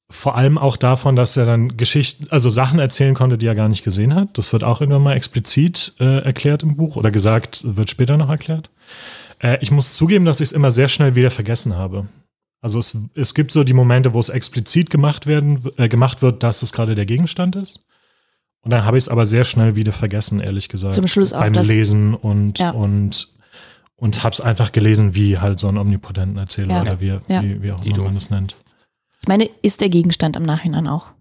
Vor 0.10 0.36
allem 0.36 0.58
auch 0.58 0.78
davon, 0.78 1.16
dass 1.16 1.36
er 1.36 1.46
dann 1.46 1.76
Geschichten, 1.76 2.28
also 2.30 2.50
Sachen 2.50 2.80
erzählen 2.80 3.16
konnte, 3.16 3.38
die 3.38 3.48
er 3.48 3.56
gar 3.56 3.70
nicht 3.70 3.84
gesehen 3.84 4.16
hat. 4.16 4.38
Das 4.38 4.54
wird 4.54 4.64
auch 4.64 4.80
irgendwann 4.80 5.04
mal 5.04 5.16
explizit 5.16 5.94
äh, 6.00 6.24
erklärt 6.24 6.64
im 6.64 6.78
Buch 6.78 6.96
oder 6.96 7.12
gesagt, 7.12 7.62
wird 7.64 7.90
später 7.90 8.16
noch 8.16 8.30
erklärt. 8.30 8.70
Äh, 9.40 9.58
ich 9.62 9.72
muss 9.72 9.96
zugeben, 9.96 10.24
dass 10.24 10.40
ich 10.40 10.50
es 10.50 10.54
immer 10.54 10.72
sehr 10.72 10.88
schnell 10.88 11.16
wieder 11.16 11.32
vergessen 11.32 11.76
habe. 11.76 12.08
Also 12.64 12.80
es, 12.80 12.98
es 13.14 13.34
gibt 13.34 13.52
so 13.52 13.64
die 13.66 13.74
Momente, 13.74 14.14
wo 14.14 14.20
es 14.20 14.30
explizit 14.30 14.90
gemacht 14.90 15.28
werden, 15.28 15.64
äh, 15.78 15.90
gemacht 15.90 16.22
wird, 16.22 16.44
dass 16.44 16.64
es 16.64 16.72
gerade 16.72 16.96
der 16.96 17.06
Gegenstand 17.06 17.56
ist. 17.58 17.82
Und 18.62 18.72
dann 18.72 18.86
habe 18.86 18.98
ich 18.98 19.04
es 19.04 19.10
aber 19.10 19.26
sehr 19.26 19.44
schnell 19.44 19.76
wieder 19.76 19.92
vergessen, 19.92 20.40
ehrlich 20.40 20.70
gesagt. 20.70 20.94
Zum 20.96 21.06
Schluss 21.06 21.34
auch 21.34 21.42
Beim 21.42 21.52
das- 21.54 21.68
Lesen 21.68 22.14
und, 22.16 22.60
Ja. 22.60 22.70
und, 22.72 23.28
und 23.98 24.24
habe 24.24 24.34
es 24.34 24.40
einfach 24.40 24.72
gelesen, 24.72 25.14
wie 25.14 25.38
halt 25.40 25.60
so 25.60 25.68
ein 25.68 25.78
omnipotenten 25.78 26.38
Erzähler 26.38 26.76
Ja. 26.76 26.82
oder 26.84 27.02
wie, 27.02 27.08
Ja. 27.28 27.44
wie, 27.44 27.62
wie 27.62 27.72
auch 27.74 27.86
immer 27.86 28.04
man 28.06 28.16
das 28.16 28.30
nennt. 28.30 28.56
Ich 29.22 29.28
meine, 29.28 29.50
ist 29.62 29.82
der 29.82 29.90
Gegenstand 29.90 30.38
im 30.38 30.44
Nachhinein 30.44 30.88
auch. 30.88 31.12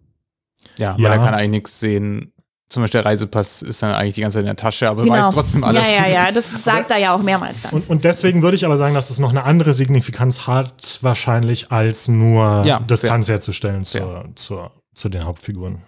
Ja, 0.79 0.97
Ja. 0.97 1.05
weil 1.05 1.13
er 1.13 1.19
kann 1.19 1.35
eigentlich 1.35 1.51
nichts 1.51 1.81
sehen. 1.81 2.32
Zum 2.73 2.83
Beispiel 2.83 3.03
der 3.03 3.11
Reisepass 3.11 3.61
ist 3.61 3.83
dann 3.83 3.93
eigentlich 3.93 4.15
die 4.15 4.23
ganze 4.23 4.37
Zeit 4.39 4.43
in 4.45 4.47
der 4.47 4.57
Tasche, 4.57 4.89
aber 4.89 5.03
Genau. 5.05 5.15
weiß 5.15 5.31
trotzdem 5.35 5.63
alles. 5.63 5.83
Ja, 5.97 6.07
ja, 6.07 6.13
ja, 6.25 6.33
das 6.33 6.51
sagt 6.65 6.91
er 6.91 6.97
ja 6.97 7.15
auch 7.15 7.23
mehrmals 7.23 7.61
dann. 7.61 7.73
Und, 7.75 7.91
und 7.91 8.05
deswegen 8.05 8.43
würde 8.43 8.55
ich 8.57 8.65
aber 8.65 8.79
sagen, 8.79 8.95
dass 8.95 9.11
es 9.11 9.19
noch 9.19 9.29
eine 9.31 9.45
andere 9.45 9.75
Signifikanz 9.75 10.47
hat, 10.47 10.99
wahrscheinlich, 11.03 11.71
als 11.71 12.09
nur 12.09 12.65
Ja, 12.65 12.81
Distanz 12.81 13.29
herzustellen 13.29 13.85
zur, 13.85 14.01
Ja. 14.01 14.25
zur, 14.37 14.71
zu 14.95 15.11
den 15.11 15.25
Hauptfiguren. 15.25 15.83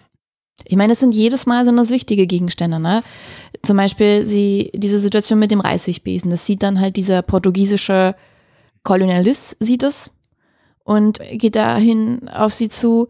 Ich 0.67 0.77
meine, 0.77 0.93
es 0.93 1.01
sind 1.01 1.13
jedes 1.15 1.47
Mal 1.47 1.65
sind 1.65 1.77
das 1.79 1.91
wichtige 1.91 2.27
Gegenstände, 2.27 2.79
ne? 2.79 3.03
Zum 3.63 3.77
Beispiel 3.79 4.27
sie, 4.27 4.71
diese 4.75 4.99
Situation 4.99 5.39
mit 5.39 5.51
dem 5.51 5.61
Reisigbesen. 5.61 6.31
Das 6.31 6.45
sieht 6.47 6.63
dann 6.63 6.81
halt 6.81 6.97
dieser 6.97 7.23
portugiesische 7.23 8.15
Kolonialist, 8.83 9.57
sieht 9.59 9.83
es 9.83 10.11
und 10.85 11.19
geht 11.33 11.57
dahin 11.57 12.29
auf 12.29 12.53
sie 12.55 12.69
zu. 12.69 13.09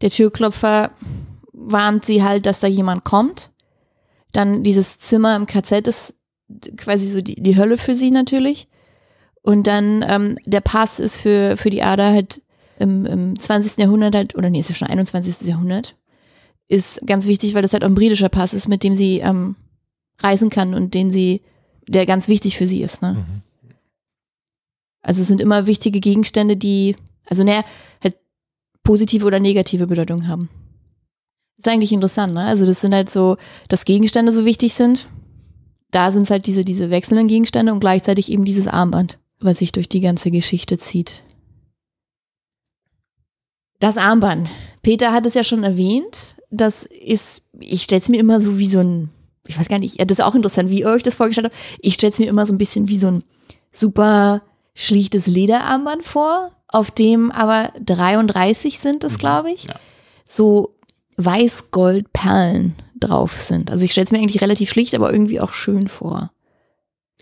Der 0.00 0.10
Türklopfer 0.10 0.92
warnt 1.58 2.04
sie 2.04 2.22
halt, 2.22 2.46
dass 2.46 2.60
da 2.60 2.66
jemand 2.66 3.04
kommt. 3.04 3.50
Dann 4.32 4.62
dieses 4.62 4.98
Zimmer 4.98 5.34
im 5.36 5.46
KZ 5.46 5.86
ist 5.88 6.14
quasi 6.76 7.10
so 7.10 7.20
die, 7.20 7.36
die 7.36 7.56
Hölle 7.56 7.76
für 7.76 7.94
sie 7.94 8.10
natürlich. 8.10 8.68
Und 9.42 9.66
dann 9.66 10.04
ähm, 10.06 10.38
der 10.44 10.60
Pass 10.60 10.98
ist 10.98 11.20
für, 11.20 11.56
für 11.56 11.70
die 11.70 11.82
Ader 11.82 12.10
halt 12.10 12.42
im, 12.78 13.06
im 13.06 13.38
20. 13.38 13.78
Jahrhundert 13.78 14.14
halt, 14.14 14.36
oder 14.36 14.50
nee, 14.50 14.60
ist 14.60 14.68
ja 14.68 14.74
schon 14.74 14.88
21. 14.88 15.46
Jahrhundert 15.46 15.96
ist 16.68 17.06
ganz 17.06 17.26
wichtig, 17.26 17.54
weil 17.54 17.62
das 17.62 17.72
halt 17.72 17.82
auch 17.82 17.88
ein 17.88 17.94
britischer 17.94 18.28
Pass 18.28 18.52
ist, 18.52 18.68
mit 18.68 18.84
dem 18.84 18.94
sie 18.94 19.20
ähm, 19.20 19.56
reisen 20.20 20.50
kann 20.50 20.74
und 20.74 20.94
den 20.94 21.10
sie, 21.10 21.40
der 21.86 22.04
ganz 22.04 22.28
wichtig 22.28 22.58
für 22.58 22.66
sie 22.66 22.82
ist. 22.82 23.00
Ne? 23.00 23.14
Mhm. 23.14 23.42
Also 25.00 25.22
es 25.22 25.28
sind 25.28 25.40
immer 25.40 25.66
wichtige 25.66 26.00
Gegenstände, 26.00 26.56
die, 26.56 26.94
also 27.24 27.42
naja, 27.42 27.64
halt 28.02 28.16
positive 28.82 29.24
oder 29.24 29.40
negative 29.40 29.86
Bedeutung 29.86 30.28
haben. 30.28 30.50
Ist 31.58 31.68
eigentlich 31.68 31.92
interessant, 31.92 32.32
ne? 32.32 32.44
Also 32.44 32.64
das 32.64 32.80
sind 32.80 32.94
halt 32.94 33.10
so, 33.10 33.36
dass 33.68 33.84
Gegenstände 33.84 34.32
so 34.32 34.44
wichtig 34.44 34.74
sind. 34.74 35.08
Da 35.90 36.10
sind 36.12 36.22
es 36.22 36.30
halt 36.30 36.46
diese, 36.46 36.62
diese 36.62 36.90
wechselnden 36.90 37.26
Gegenstände 37.26 37.72
und 37.72 37.80
gleichzeitig 37.80 38.30
eben 38.30 38.44
dieses 38.44 38.68
Armband, 38.68 39.18
was 39.40 39.58
sich 39.58 39.72
durch 39.72 39.88
die 39.88 40.00
ganze 40.00 40.30
Geschichte 40.30 40.78
zieht. 40.78 41.24
Das 43.80 43.96
Armband. 43.96 44.54
Peter 44.82 45.12
hat 45.12 45.26
es 45.26 45.34
ja 45.34 45.44
schon 45.44 45.64
erwähnt. 45.64 46.36
Das 46.50 46.84
ist, 46.84 47.42
ich 47.58 47.82
stelle 47.82 48.00
es 48.00 48.08
mir 48.08 48.18
immer 48.18 48.40
so 48.40 48.58
wie 48.58 48.68
so 48.68 48.80
ein, 48.80 49.10
ich 49.46 49.58
weiß 49.58 49.68
gar 49.68 49.78
nicht, 49.78 50.00
das 50.00 50.18
ist 50.18 50.24
auch 50.24 50.34
interessant, 50.34 50.70
wie 50.70 50.80
ihr 50.80 50.88
euch 50.88 51.02
das 51.02 51.14
vorgestellt 51.14 51.46
habt. 51.46 51.56
Ich 51.80 51.94
stelle 51.94 52.12
es 52.12 52.18
mir 52.18 52.28
immer 52.28 52.46
so 52.46 52.52
ein 52.52 52.58
bisschen 52.58 52.88
wie 52.88 52.98
so 52.98 53.08
ein 53.08 53.24
super 53.72 54.42
schlichtes 54.74 55.26
Lederarmband 55.26 56.04
vor, 56.04 56.52
auf 56.68 56.90
dem 56.90 57.32
aber 57.32 57.72
33 57.84 58.78
sind 58.78 59.04
es, 59.04 59.18
glaube 59.18 59.50
ich. 59.50 59.64
ja. 59.64 59.74
So 60.24 60.77
weiß-gold-Perlen 61.18 62.74
drauf 62.98 63.38
sind. 63.38 63.70
Also 63.70 63.84
ich 63.84 63.92
stelle 63.92 64.06
es 64.06 64.12
mir 64.12 64.18
eigentlich 64.18 64.40
relativ 64.40 64.70
schlicht, 64.70 64.94
aber 64.94 65.12
irgendwie 65.12 65.40
auch 65.40 65.52
schön 65.52 65.88
vor. 65.88 66.30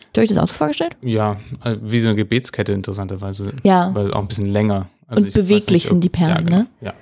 Habt 0.04 0.16
ihr 0.16 0.22
euch 0.22 0.28
das 0.28 0.38
auch 0.38 0.46
so 0.46 0.54
vorgestellt? 0.54 0.96
Ja, 1.04 1.38
also 1.60 1.80
wie 1.82 2.00
so 2.00 2.08
eine 2.08 2.16
Gebetskette 2.16 2.72
interessanterweise. 2.72 3.52
Ja. 3.64 3.94
Weil 3.94 4.12
auch 4.12 4.20
ein 4.20 4.28
bisschen 4.28 4.46
länger. 4.46 4.88
Also 5.06 5.24
Und 5.24 5.34
beweglich 5.34 5.70
nicht, 5.70 5.88
sind 5.88 6.04
die 6.04 6.08
Perlen, 6.08 6.36
ja, 6.36 6.42
genau. 6.42 6.56
ne? 6.58 6.66
Ja. 6.80 6.94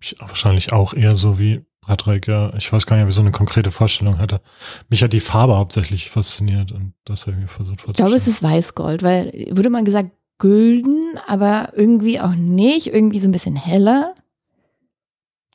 Ich 0.00 0.14
wahrscheinlich 0.20 0.72
auch 0.72 0.94
eher 0.94 1.16
so 1.16 1.38
wie 1.38 1.64
Patrick, 1.80 2.28
ja. 2.28 2.52
Ich 2.54 2.72
weiß 2.72 2.86
gar 2.86 2.96
nicht, 2.96 3.04
ob 3.04 3.08
ich 3.08 3.14
so 3.14 3.22
eine 3.22 3.32
konkrete 3.32 3.70
Vorstellung 3.70 4.18
hatte. 4.18 4.40
Mich 4.88 5.02
hat 5.02 5.12
die 5.12 5.20
Farbe 5.20 5.56
hauptsächlich 5.56 6.10
fasziniert 6.10 6.70
und 6.70 6.92
das 7.04 7.22
habe 7.22 7.32
ich 7.32 7.38
mir 7.42 7.48
versucht 7.48 7.80
Ich 7.86 7.94
glaube, 7.94 8.14
es 8.14 8.28
ist 8.28 8.42
Weißgold, 8.42 9.02
weil 9.02 9.48
würde 9.50 9.70
man 9.70 9.84
gesagt 9.84 10.10
gülden, 10.38 11.18
aber 11.26 11.72
irgendwie 11.74 12.20
auch 12.20 12.34
nicht, 12.34 12.88
irgendwie 12.88 13.18
so 13.18 13.28
ein 13.28 13.32
bisschen 13.32 13.56
heller. 13.56 14.14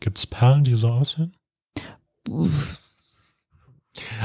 Gibt 0.03 0.17
es 0.17 0.27
Perlen, 0.27 0.65
die 0.65 0.75
so 0.75 0.89
aussehen? 0.89 1.31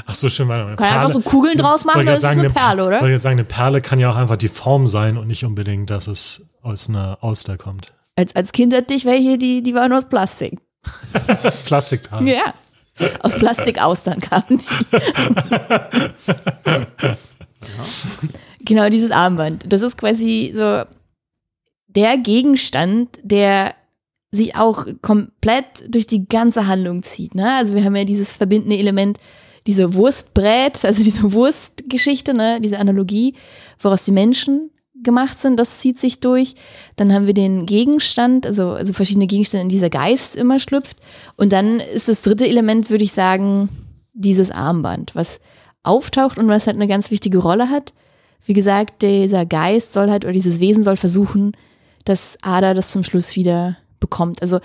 Ach 0.06 0.14
so, 0.16 0.28
schön. 0.28 0.48
Kann 0.48 0.76
einfach 0.80 1.10
so 1.10 1.20
Kugeln 1.20 1.56
draus 1.56 1.84
machen, 1.84 1.98
wollte 1.98 2.10
das 2.10 2.16
ist 2.16 2.22
gerade 2.22 2.40
eine 2.40 2.48
sagen, 2.48 2.54
Perle, 2.54 2.82
Wollte 2.82 2.98
oder? 2.98 3.10
jetzt 3.10 3.22
sagen, 3.22 3.34
eine 3.34 3.44
Perle 3.44 3.80
kann 3.80 4.00
ja 4.00 4.10
auch 4.10 4.16
einfach 4.16 4.38
die 4.38 4.48
Form 4.48 4.88
sein 4.88 5.16
und 5.16 5.28
nicht 5.28 5.44
unbedingt, 5.44 5.88
dass 5.88 6.08
es 6.08 6.50
aus 6.62 6.88
einer 6.88 7.18
Auster 7.20 7.56
kommt. 7.58 7.92
Als, 8.16 8.34
als 8.34 8.50
Kind 8.50 8.74
hatte 8.74 8.92
ich 8.92 9.04
welche, 9.04 9.38
die, 9.38 9.62
die 9.62 9.72
waren 9.72 9.92
aus 9.92 10.08
Plastik. 10.08 10.58
Plastikperlen. 11.64 12.26
Ja. 12.26 12.54
Aus 13.20 13.36
Plastikaustern 13.36 14.18
kamen 14.18 14.58
die. 14.58 14.66
genau, 18.64 18.88
dieses 18.88 19.12
Armband. 19.12 19.72
Das 19.72 19.82
ist 19.82 19.96
quasi 19.96 20.52
so 20.52 20.82
der 21.86 22.18
Gegenstand, 22.18 23.16
der 23.22 23.76
sich 24.30 24.56
auch 24.56 24.86
komplett 25.00 25.66
durch 25.88 26.06
die 26.06 26.28
ganze 26.28 26.66
Handlung 26.66 27.02
zieht. 27.02 27.34
Ne? 27.34 27.50
Also 27.56 27.74
wir 27.74 27.84
haben 27.84 27.96
ja 27.96 28.04
dieses 28.04 28.36
verbindende 28.36 28.76
Element, 28.76 29.18
diese 29.66 29.94
Wurstbrät, 29.94 30.84
also 30.84 31.02
diese 31.02 31.32
Wurstgeschichte, 31.32 32.34
ne? 32.34 32.60
diese 32.60 32.78
Analogie, 32.78 33.34
woraus 33.78 34.04
die 34.04 34.12
Menschen 34.12 34.70
gemacht 35.02 35.38
sind, 35.38 35.58
das 35.58 35.78
zieht 35.78 35.98
sich 35.98 36.20
durch. 36.20 36.54
Dann 36.96 37.12
haben 37.12 37.26
wir 37.26 37.34
den 37.34 37.66
Gegenstand, 37.66 38.46
also, 38.46 38.72
also 38.72 38.92
verschiedene 38.92 39.26
Gegenstände, 39.26 39.62
in 39.62 39.68
dieser 39.68 39.90
Geist 39.90 40.36
immer 40.36 40.58
schlüpft. 40.58 40.98
Und 41.36 41.52
dann 41.52 41.80
ist 41.80 42.08
das 42.08 42.22
dritte 42.22 42.48
Element, 42.48 42.90
würde 42.90 43.04
ich 43.04 43.12
sagen, 43.12 43.68
dieses 44.12 44.50
Armband, 44.50 45.14
was 45.14 45.40
auftaucht 45.84 46.38
und 46.38 46.48
was 46.48 46.66
halt 46.66 46.76
eine 46.76 46.88
ganz 46.88 47.10
wichtige 47.10 47.38
Rolle 47.38 47.70
hat. 47.70 47.94
Wie 48.44 48.52
gesagt, 48.52 49.02
dieser 49.02 49.46
Geist 49.46 49.92
soll 49.92 50.10
halt, 50.10 50.24
oder 50.24 50.32
dieses 50.32 50.60
Wesen 50.60 50.82
soll 50.82 50.96
versuchen, 50.96 51.52
dass 52.04 52.36
Ada 52.42 52.74
das 52.74 52.90
zum 52.90 53.04
Schluss 53.04 53.36
wieder 53.36 53.76
bekommt. 54.00 54.42
Also 54.42 54.60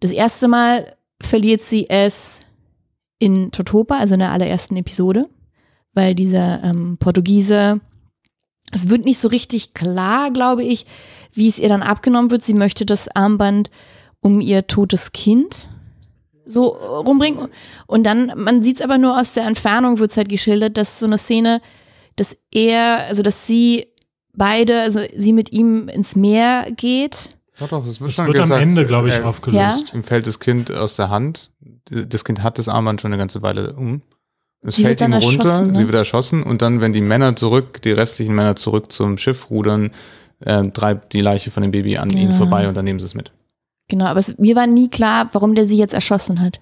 das 0.00 0.12
erste 0.12 0.48
Mal 0.48 0.96
verliert 1.22 1.62
sie 1.62 1.88
es 1.88 2.40
in 3.18 3.50
Totopa, 3.52 3.98
also 3.98 4.14
in 4.14 4.20
der 4.20 4.32
allerersten 4.32 4.76
Episode, 4.76 5.28
weil 5.92 6.14
dieser 6.14 6.64
ähm, 6.64 6.96
Portugiese, 6.98 7.80
es 8.72 8.88
wird 8.88 9.04
nicht 9.04 9.18
so 9.18 9.28
richtig 9.28 9.74
klar, 9.74 10.30
glaube 10.30 10.64
ich, 10.64 10.86
wie 11.32 11.48
es 11.48 11.58
ihr 11.58 11.68
dann 11.68 11.82
abgenommen 11.82 12.30
wird. 12.30 12.42
Sie 12.42 12.54
möchte 12.54 12.86
das 12.86 13.08
Armband 13.14 13.70
um 14.20 14.40
ihr 14.40 14.66
totes 14.66 15.12
Kind 15.12 15.68
so 16.50 16.68
rumbringen. 16.68 17.48
Und 17.86 18.04
dann, 18.04 18.32
man 18.36 18.62
sieht 18.62 18.76
es 18.76 18.82
aber 18.82 18.98
nur 18.98 19.18
aus 19.18 19.34
der 19.34 19.46
Entfernung, 19.46 19.98
wird 19.98 20.10
es 20.10 20.16
halt 20.16 20.28
geschildert, 20.28 20.76
dass 20.76 20.98
so 20.98 21.06
eine 21.06 21.18
Szene, 21.18 21.60
dass 22.16 22.36
er, 22.50 23.06
also 23.06 23.22
dass 23.22 23.46
sie 23.46 23.86
beide, 24.34 24.80
also 24.80 25.00
sie 25.16 25.32
mit 25.32 25.52
ihm 25.52 25.88
ins 25.88 26.16
Meer 26.16 26.70
geht. 26.76 27.30
Doch, 27.60 27.68
doch, 27.68 27.86
es 27.86 28.00
wird 28.00 28.08
Das 28.08 28.14
schon 28.16 28.26
wird 28.26 28.38
gesagt. 28.38 28.60
am 28.62 28.68
Ende, 28.68 28.84
glaube 28.86 29.08
ich, 29.10 29.16
äh, 29.18 29.22
aufgelöst. 29.22 29.92
Ihm 29.94 30.02
fällt 30.02 30.26
das 30.26 30.40
Kind 30.40 30.74
aus 30.74 30.96
der 30.96 31.10
Hand. 31.10 31.50
Das 31.90 32.24
Kind 32.24 32.42
hat 32.42 32.58
das 32.58 32.68
Armband 32.68 33.00
schon 33.00 33.12
eine 33.12 33.18
ganze 33.18 33.42
Weile 33.42 33.74
um. 33.74 34.02
Es 34.62 34.76
Sie 34.76 34.82
fällt 34.84 35.00
wird 35.00 35.08
ihm 35.10 35.14
runter, 35.14 35.44
erschossen, 35.48 35.66
ne? 35.68 35.74
sie 35.74 35.84
wird 35.86 35.94
erschossen 35.94 36.42
und 36.42 36.60
dann, 36.60 36.80
wenn 36.82 36.92
die 36.92 37.00
Männer 37.00 37.34
zurück, 37.36 37.80
die 37.82 37.92
restlichen 37.92 38.34
Männer 38.34 38.56
zurück 38.56 38.92
zum 38.92 39.16
Schiff 39.16 39.48
rudern, 39.50 39.90
äh, 40.40 40.68
treibt 40.70 41.12
die 41.14 41.20
Leiche 41.22 41.50
von 41.50 41.62
dem 41.62 41.70
Baby 41.70 41.96
an 41.96 42.10
ihnen 42.10 42.32
Ja. 42.32 42.36
vorbei 42.36 42.68
und 42.68 42.76
dann 42.76 42.84
nehmen 42.84 42.98
sie 42.98 43.06
es 43.06 43.14
mit. 43.14 43.32
Genau, 43.88 44.04
aber 44.06 44.20
es, 44.20 44.36
mir 44.38 44.56
war 44.56 44.66
nie 44.66 44.88
klar, 44.88 45.28
warum 45.32 45.54
der 45.54 45.64
sie 45.64 45.76
jetzt 45.78 45.94
erschossen 45.94 46.40
hat. 46.40 46.60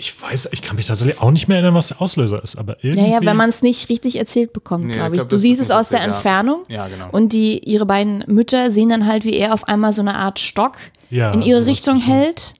Ich 0.00 0.20
weiß, 0.20 0.48
ich 0.52 0.62
kann 0.62 0.76
mich 0.76 0.86
tatsächlich 0.86 1.20
auch 1.20 1.30
nicht 1.30 1.46
mehr 1.46 1.58
erinnern, 1.58 1.74
was 1.74 1.88
der 1.88 2.00
Auslöser 2.00 2.42
ist, 2.42 2.56
aber 2.56 2.82
irgendwie. 2.82 3.02
Naja, 3.08 3.18
wenn 3.22 3.36
man 3.36 3.50
es 3.50 3.60
nicht 3.62 3.88
richtig 3.90 4.16
erzählt 4.18 4.52
bekommt, 4.54 4.86
Nee, 4.86 4.94
glaube 4.94 5.14
ich 5.14 5.20
glaub, 5.20 5.28
Du 5.28 5.38
siehst 5.38 5.60
es 5.60 5.70
aus 5.70 5.90
der 5.90 5.98
ja. 6.00 6.06
Entfernung 6.06 6.62
Ja, 6.68 6.88
genau. 6.88 7.08
und 7.12 7.32
die, 7.34 7.58
ihre 7.58 7.84
beiden 7.86 8.24
Mütter 8.26 8.70
sehen 8.70 8.88
dann 8.88 9.06
halt, 9.06 9.24
wie 9.24 9.34
er 9.36 9.52
auf 9.52 9.68
einmal 9.68 9.92
so 9.92 10.00
eine 10.00 10.14
Art 10.14 10.38
Stock 10.38 10.78
Ja, 11.10 11.32
in 11.32 11.42
ihre 11.42 11.66
Richtung 11.66 12.00
hält 12.00 12.54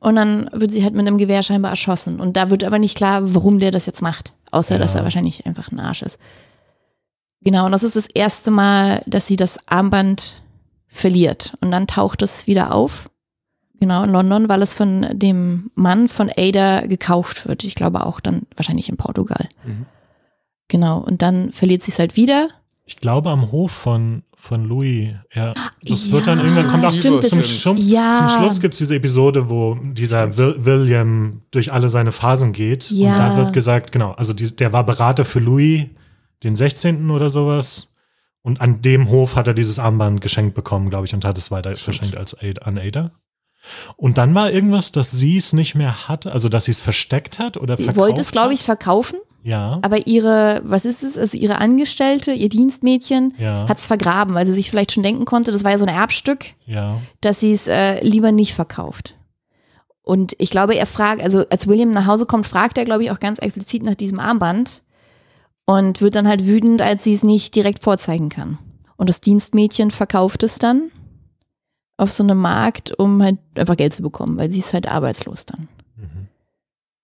und 0.00 0.16
dann 0.16 0.50
wird 0.52 0.72
sie 0.72 0.82
halt 0.82 0.94
mit 0.94 1.06
einem 1.06 1.18
Gewehr 1.18 1.42
scheinbar 1.42 1.70
erschossen. 1.70 2.18
Und 2.20 2.36
da 2.36 2.50
wird 2.50 2.64
aber 2.64 2.78
nicht 2.78 2.96
klar, 2.96 3.20
warum 3.34 3.58
der 3.60 3.70
das 3.70 3.86
jetzt 3.86 4.02
macht, 4.02 4.32
außer 4.50 4.78
dass 4.78 4.94
Ja. 4.94 5.00
er 5.00 5.04
wahrscheinlich 5.04 5.46
einfach 5.46 5.70
ein 5.70 5.78
Arsch 5.78 6.02
ist. 6.02 6.18
Genau, 7.42 7.66
und 7.66 7.72
das 7.72 7.82
ist 7.82 7.96
das 7.96 8.06
erste 8.12 8.50
Mal, 8.50 9.02
dass 9.06 9.26
sie 9.26 9.36
das 9.36 9.58
Armband 9.66 10.42
verliert. 10.88 11.52
Und 11.60 11.70
dann 11.70 11.86
taucht 11.86 12.22
es 12.22 12.46
wieder 12.46 12.74
auf. 12.74 13.09
Genau, 13.80 14.04
in 14.04 14.10
London, 14.10 14.48
weil 14.48 14.60
es 14.60 14.74
von 14.74 15.06
dem 15.12 15.70
Mann 15.74 16.08
von 16.08 16.30
Ada 16.36 16.86
gekauft 16.86 17.48
wird. 17.48 17.64
Ich 17.64 17.74
glaube 17.74 18.04
auch 18.04 18.20
dann 18.20 18.42
wahrscheinlich 18.54 18.90
in 18.90 18.98
Portugal. 18.98 19.48
Mhm. 19.64 19.86
Genau, 20.68 20.98
und 20.98 21.22
dann 21.22 21.50
verliert 21.50 21.82
sie 21.82 21.90
es 21.90 21.98
halt 21.98 22.14
wieder. 22.14 22.48
Ich 22.84 22.96
glaube 22.96 23.30
am 23.30 23.50
Hof 23.52 23.72
von, 23.72 24.22
von 24.34 24.64
Louis. 24.64 25.14
Ja, 25.34 25.54
das 25.82 26.06
Ja, 26.06 26.12
wird 26.12 26.26
dann 26.26 26.40
irgendwann 26.40 26.68
kommt 26.68 26.84
auch 26.84 26.90
stimmt, 26.90 27.24
zum, 27.24 27.40
Schluss, 27.40 27.90
ja. 27.90 28.14
zum 28.18 28.38
Schluss 28.38 28.60
gibt 28.60 28.74
es 28.74 28.78
diese 28.78 28.96
Episode, 28.96 29.48
wo 29.48 29.76
dieser 29.76 30.36
Will, 30.36 30.56
William 30.58 31.42
durch 31.50 31.72
alle 31.72 31.88
seine 31.88 32.12
Phasen 32.12 32.52
geht. 32.52 32.90
Ja. 32.90 33.12
Und 33.12 33.18
da 33.18 33.36
wird 33.38 33.52
gesagt, 33.52 33.92
genau, 33.92 34.12
also 34.12 34.32
die, 34.32 34.54
der 34.54 34.72
war 34.72 34.84
Berater 34.84 35.24
für 35.24 35.40
Louis 35.40 35.86
den 36.42 36.54
16. 36.54 37.10
oder 37.10 37.30
sowas. 37.30 37.94
Und 38.42 38.60
an 38.60 38.82
dem 38.82 39.08
Hof 39.08 39.36
hat 39.36 39.46
er 39.46 39.54
dieses 39.54 39.78
Armband 39.78 40.20
geschenkt 40.20 40.54
bekommen, 40.54 40.90
glaube 40.90 41.06
ich, 41.06 41.14
und 41.14 41.24
hat 41.24 41.38
es 41.38 41.50
weiter 41.50 41.76
verschenkt 41.76 42.16
als 42.16 42.36
Ada, 42.40 42.62
an 42.62 42.78
Ada. 42.78 43.12
Und 43.96 44.18
dann 44.18 44.34
war 44.34 44.50
irgendwas, 44.50 44.92
dass 44.92 45.10
sie 45.10 45.36
es 45.36 45.52
nicht 45.52 45.74
mehr 45.74 46.08
hatte, 46.08 46.32
also 46.32 46.48
dass 46.48 46.64
sie 46.64 46.70
es 46.70 46.80
versteckt 46.80 47.38
hat 47.38 47.56
oder 47.56 47.76
Sie 47.76 47.84
verkauft 47.84 47.98
wollte 47.98 48.20
es, 48.20 48.30
glaube 48.30 48.54
ich, 48.54 48.60
hat. 48.60 48.66
verkaufen, 48.66 49.18
Ja, 49.42 49.78
aber 49.82 50.06
ihre, 50.06 50.60
was 50.64 50.84
ist 50.84 51.02
es, 51.02 51.18
also 51.18 51.36
ihre 51.36 51.58
Angestellte, 51.58 52.32
ihr 52.32 52.48
Dienstmädchen, 52.48 53.34
ja, 53.38 53.68
hat 53.68 53.78
es 53.78 53.86
vergraben, 53.86 54.34
weil 54.34 54.46
sie 54.46 54.54
sich 54.54 54.70
vielleicht 54.70 54.92
schon 54.92 55.02
denken 55.02 55.24
konnte, 55.24 55.52
das 55.52 55.64
war 55.64 55.72
ja 55.72 55.78
so 55.78 55.84
ein 55.84 55.94
Erbstück, 55.94 56.46
ja. 56.66 57.00
dass 57.20 57.40
sie 57.40 57.52
es 57.52 57.66
äh, 57.66 58.02
lieber 58.04 58.32
nicht 58.32 58.54
verkauft. 58.54 59.16
Und 60.02 60.34
ich 60.38 60.50
glaube, 60.50 60.74
er 60.74 60.86
fragt, 60.86 61.22
also 61.22 61.44
als 61.50 61.68
William 61.68 61.90
nach 61.90 62.06
Hause 62.06 62.26
kommt, 62.26 62.46
fragt 62.46 62.78
er, 62.78 62.84
glaube 62.84 63.04
ich, 63.04 63.10
auch 63.10 63.20
ganz 63.20 63.38
explizit 63.38 63.82
nach 63.82 63.94
diesem 63.94 64.18
Armband 64.18 64.82
und 65.66 66.00
wird 66.00 66.16
dann 66.16 66.26
halt 66.26 66.46
wütend, 66.46 66.82
als 66.82 67.04
sie 67.04 67.14
es 67.14 67.22
nicht 67.22 67.54
direkt 67.54 67.82
vorzeigen 67.82 68.28
kann. 68.28 68.58
Und 68.96 69.08
das 69.08 69.20
Dienstmädchen 69.20 69.90
verkauft 69.90 70.42
es 70.42 70.58
dann 70.58 70.90
auf 72.00 72.12
so 72.12 72.22
einem 72.22 72.38
Markt, 72.38 72.98
um 72.98 73.22
halt 73.22 73.38
einfach 73.54 73.76
Geld 73.76 73.92
zu 73.92 74.02
bekommen, 74.02 74.38
weil 74.38 74.50
sie 74.50 74.60
ist 74.60 74.72
halt 74.72 74.88
arbeitslos 74.88 75.44
dann. 75.46 75.68
Mhm. 75.96 76.28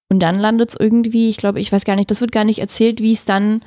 Und 0.09 0.21
dann 0.21 0.39
landet 0.39 0.71
es 0.71 0.77
irgendwie, 0.79 1.29
ich 1.29 1.37
glaube, 1.37 1.61
ich 1.61 1.71
weiß 1.71 1.85
gar 1.85 1.97
nicht, 1.97 2.11
das 2.11 2.21
wird 2.21 2.33
gar 2.33 2.45
nicht 2.45 2.61
erzählt, 2.61 3.01
wie 3.01 3.13
es 3.13 3.25
dann 3.25 3.63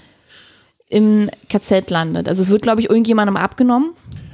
im 0.87 1.29
KZ 1.49 1.89
landet. 1.91 2.27
Also 2.27 2.41
es 2.41 2.49
wird, 2.49 2.63
glaube 2.63 2.81
ich, 2.81 2.89
irgendjemandem 2.89 3.37
abgenommen 3.37 3.91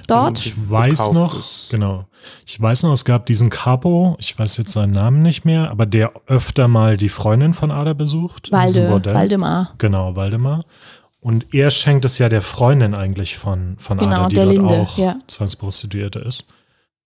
dort. 0.08 0.38
Also 0.38 0.45
ich 0.45 0.69
weiß 0.69 0.97
verkauft 0.97 1.13
noch, 1.13 1.39
ist. 1.39 1.67
genau. 1.69 2.05
Ich 2.45 2.60
weiß 2.60 2.84
noch, 2.84 2.93
es 2.93 3.03
gab 3.03 3.25
diesen 3.25 3.49
Capo, 3.49 4.15
ich 4.19 4.39
weiß 4.39 4.58
jetzt 4.58 4.71
seinen 4.71 4.91
Namen 4.91 5.21
nicht 5.21 5.43
mehr, 5.43 5.69
aber 5.69 5.86
der 5.86 6.13
öfter 6.27 6.67
mal 6.67 6.95
die 6.95 7.10
Freundin 7.10 7.53
von 7.53 7.71
Ada 7.71 7.93
besucht. 7.93 8.51
Walde. 8.51 8.89
Waldemar. 8.89 9.73
Genau, 9.77 10.15
Waldemar. 10.15 10.63
Und 11.19 11.53
er 11.53 11.71
schenkt 11.71 12.05
es 12.05 12.19
ja 12.19 12.29
der 12.29 12.41
Freundin 12.41 12.93
eigentlich 12.93 13.38
von, 13.38 13.75
von 13.79 13.97
Genau, 13.97 14.15
Ada, 14.15 14.29
die 14.29 14.36
der 14.36 14.45
dort 14.45 14.55
Linde, 14.55 14.73
auch 14.75 14.97
ja. 14.97 15.17
Zwangsprostituierte 15.27 16.19
ist. 16.19 16.45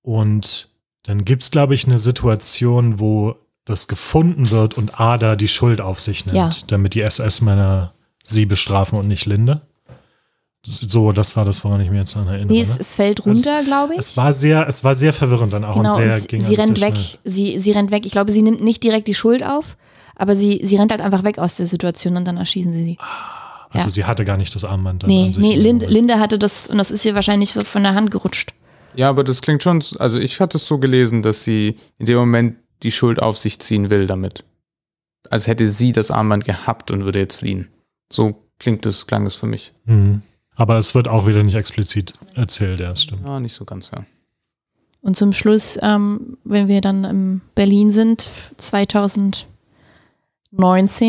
Und 0.09 0.69
dann 1.03 1.23
gibt 1.23 1.43
es, 1.43 1.51
glaube 1.51 1.75
ich, 1.75 1.85
eine 1.85 1.99
Situation, 1.99 2.99
wo 2.99 3.35
das 3.65 3.87
gefunden 3.87 4.49
wird 4.49 4.75
und 4.75 4.99
Ada 4.99 5.35
die 5.35 5.47
Schuld 5.47 5.81
auf 5.81 5.99
sich 5.99 6.25
nimmt, 6.25 6.35
Ja. 6.35 6.49
damit 6.65 6.95
die 6.95 7.01
SS-Männer 7.01 7.93
sie 8.23 8.47
bestrafen 8.47 8.97
und 8.97 9.07
nicht 9.07 9.27
Linde. 9.27 9.61
So, 10.65 11.11
das 11.11 11.35
war 11.37 11.45
das, 11.45 11.63
woran 11.63 11.79
ich 11.81 11.91
mich 11.91 11.99
jetzt 11.99 12.15
daran 12.15 12.27
erinnere. 12.27 12.47
Nee, 12.53 12.61
es, 12.61 12.73
ne? 12.73 12.77
es 12.81 12.95
fällt 12.95 13.23
runter, 13.23 13.63
glaube 13.63 13.93
ich. 13.93 13.99
Es 13.99 14.17
war 14.17 14.33
sehr, 14.33 14.67
es 14.67 14.83
war 14.83 14.95
sehr 14.95 15.13
verwirrend 15.13 15.53
dann 15.53 15.63
auch 15.63 15.75
genau, 15.75 15.95
und 15.95 16.01
sehr 16.01 16.15
und 16.15 16.27
ging 16.27 16.41
sie, 16.41 16.57
alles 16.57 16.67
rennt 16.67 16.81
weg. 16.81 16.95
schnell. 16.97 17.19
Sie, 17.25 17.59
sie 17.59 17.71
rennt 17.71 17.91
weg. 17.91 18.07
Ich 18.07 18.11
glaube, 18.11 18.31
sie 18.31 18.41
nimmt 18.41 18.61
nicht 18.63 18.83
direkt 18.83 19.07
die 19.07 19.13
Schuld 19.13 19.43
auf, 19.45 19.77
aber 20.15 20.35
sie, 20.35 20.59
sie 20.63 20.75
rennt 20.77 20.89
halt 20.91 21.01
einfach 21.01 21.23
weg 21.23 21.37
aus 21.37 21.55
der 21.55 21.67
Situation 21.67 22.17
und 22.17 22.25
dann 22.27 22.37
erschießen 22.37 22.73
sie 22.73 22.83
sie. 22.83 22.97
Also 23.69 23.85
ja. 23.85 23.89
sie 23.91 24.05
hatte 24.05 24.25
gar 24.25 24.37
nicht 24.37 24.55
das 24.55 24.65
Armband. 24.65 25.03
dann 25.03 25.09
Nee, 25.09 25.31
an 25.35 25.41
nee. 25.41 25.55
Linde 25.55 26.19
hatte 26.19 26.39
das 26.39 26.65
und 26.65 26.79
das 26.79 26.89
ist 26.89 27.05
ihr 27.05 27.13
wahrscheinlich 27.13 27.51
so 27.51 27.63
von 27.63 27.83
der 27.83 27.93
Hand 27.93 28.09
gerutscht. 28.09 28.53
Ja, 28.99 29.09
aber 29.09 29.23
das 29.23 29.41
klingt 29.41 29.63
schon, 29.63 29.81
also 29.97 30.19
ich 30.19 30.41
hatte 30.41 30.57
es 30.57 30.67
so 30.67 30.77
gelesen, 30.77 31.21
dass 31.21 31.45
sie 31.45 31.77
in 31.99 32.05
dem 32.05 32.17
Moment 32.17 32.57
die 32.83 32.91
Schuld 32.91 33.21
auf 33.21 33.37
sich 33.37 33.57
ziehen 33.61 33.89
will 33.89 34.07
damit. 34.07 34.43
Als 35.29 35.47
hätte 35.47 35.69
sie 35.69 35.93
das 35.93 36.11
Armband 36.11 36.43
gehabt 36.43 36.91
und 36.91 37.05
würde 37.05 37.19
jetzt 37.19 37.37
fliehen. 37.37 37.69
So 38.11 38.43
klingt 38.59 38.85
es, 38.85 39.07
klang 39.07 39.25
es 39.25 39.35
für 39.35 39.47
mich. 39.47 39.73
Mhm. 39.85 40.21
Aber 40.53 40.77
es 40.77 40.95
wird 40.95 41.07
auch 41.07 41.27
wieder 41.27 41.41
nicht 41.43 41.55
explizit 41.55 42.13
erzählt, 42.35 42.81
ja, 42.81 42.89
das 42.89 43.03
stimmt. 43.03 43.23
Ja, 43.23 43.39
nicht 43.39 43.53
so 43.53 43.63
ganz, 43.63 43.89
ja. 43.91 44.03
Und 44.99 45.15
zum 45.15 45.31
Schluss, 45.31 45.79
ähm, 45.81 46.37
wenn 46.43 46.67
wir 46.67 46.81
dann 46.81 47.05
in 47.05 47.39
Berlin 47.55 47.93
sind, 47.93 48.27
2019 48.57 49.45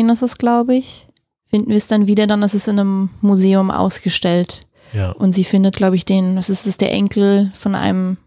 ist 0.07 0.21
es, 0.21 0.37
glaube 0.37 0.75
ich, 0.75 1.09
finden 1.45 1.67
wir 1.67 1.75
es 1.75 1.87
dann 1.87 2.07
wieder, 2.07 2.25
dann 2.25 2.41
ist 2.41 2.53
es 2.53 2.69
in 2.69 2.79
einem 2.79 3.09
Museum 3.19 3.69
ausgestellt. 3.69 4.65
Ja, 4.93 5.11
Und 5.11 5.33
sie 5.33 5.43
findet, 5.43 5.75
glaube 5.75 5.95
ich, 5.95 6.05
den, 6.05 6.35
was 6.35 6.49
ist 6.49 6.67
das, 6.67 6.77
der 6.77 6.91
Enkel 6.91 7.51
von 7.53 7.75
einem, 7.75 8.17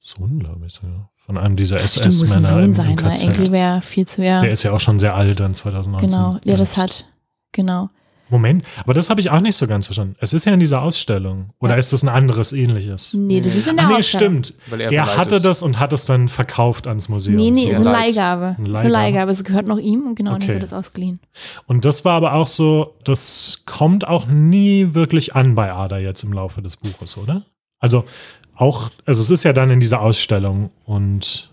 Sohn, 0.00 0.38
glaube 0.38 0.66
ich, 0.66 0.80
ja. 0.82 1.08
Von 1.16 1.38
einem 1.38 1.54
dieser 1.54 1.78
SS-Männer 1.78 2.62
im, 2.64 2.74
sein, 2.74 2.90
im 2.90 2.96
weil 3.04 3.10
KZ. 3.12 3.22
Enkel 3.22 3.52
wäre 3.52 3.80
viel 3.80 4.06
zu, 4.08 4.24
ja, 4.24 4.40
Der 4.42 4.50
ist 4.50 4.64
ja 4.64 4.72
auch 4.72 4.80
schon 4.80 4.98
sehr 4.98 5.14
alt 5.14 5.38
dann 5.38 5.54
2019. 5.54 6.10
genau, 6.10 6.38
der 6.44 6.56
das 6.56 6.74
selbst. 6.74 7.00
hat. 7.00 7.08
Genau. 7.52 7.90
Moment, 8.32 8.64
aber 8.78 8.94
das 8.94 9.08
habe 9.10 9.20
ich 9.20 9.30
auch 9.30 9.40
nicht 9.40 9.54
so 9.56 9.68
ganz 9.68 9.86
verstanden. 9.86 10.16
Es 10.18 10.32
ist 10.32 10.44
ja 10.46 10.52
in 10.52 10.58
dieser 10.60 10.82
Ausstellung. 10.82 11.48
Oder 11.60 11.74
Ja. 11.74 11.78
ist 11.78 11.92
das 11.92 12.02
ein 12.02 12.08
anderes 12.08 12.52
ähnliches? 12.52 13.14
Nee, 13.14 13.40
das 13.40 13.52
Nee. 13.52 13.58
ist 13.60 13.68
in 13.68 13.76
der 13.76 13.86
nee, 13.86 13.94
Ausstellung. 13.94 14.42
stimmt. 14.42 14.54
Weil 14.68 14.80
er 14.80 14.90
Er 14.92 15.16
hatte 15.16 15.36
ist. 15.36 15.44
das 15.44 15.62
und 15.62 15.78
hat 15.78 15.92
es 15.92 16.04
dann 16.06 16.28
verkauft 16.28 16.86
ans 16.88 17.08
Museum. 17.08 17.36
Nee, 17.36 17.50
nee, 17.52 17.66
so. 17.66 17.70
ist 17.70 17.76
eine. 17.86 17.92
Leihgabe. 17.92 18.44
Eine 18.44 18.50
Ist 18.50 18.56
eine 18.58 18.68
Leihgabe. 18.72 18.90
Leihgabe. 18.90 19.30
Es 19.30 19.44
gehört 19.44 19.66
noch 19.68 19.78
ihm 19.78 20.06
und 20.06 20.14
genau, 20.16 20.30
und 20.30 20.36
Okay. 20.38 20.46
dann 20.48 20.54
wird 20.54 20.64
es 20.64 20.72
ausgeliehen. 20.72 21.20
Und 21.66 21.84
das 21.84 22.04
war 22.04 22.14
aber 22.14 22.32
auch 22.32 22.46
so, 22.48 22.96
das 23.04 23.62
kommt 23.66 24.08
auch 24.08 24.26
nie 24.26 24.94
wirklich 24.94 25.36
an 25.36 25.54
bei 25.54 25.72
Ada 25.72 25.98
jetzt 25.98 26.22
im 26.24 26.32
Laufe 26.32 26.62
des 26.62 26.76
Buches, 26.78 27.16
oder? 27.18 27.44
Also 27.78 28.04
auch, 28.56 28.90
also 29.06 29.20
es 29.22 29.30
ist 29.30 29.42
ja 29.44 29.52
dann 29.52 29.70
in 29.70 29.80
dieser 29.80 30.00
Ausstellung 30.00 30.70
und 30.84 31.50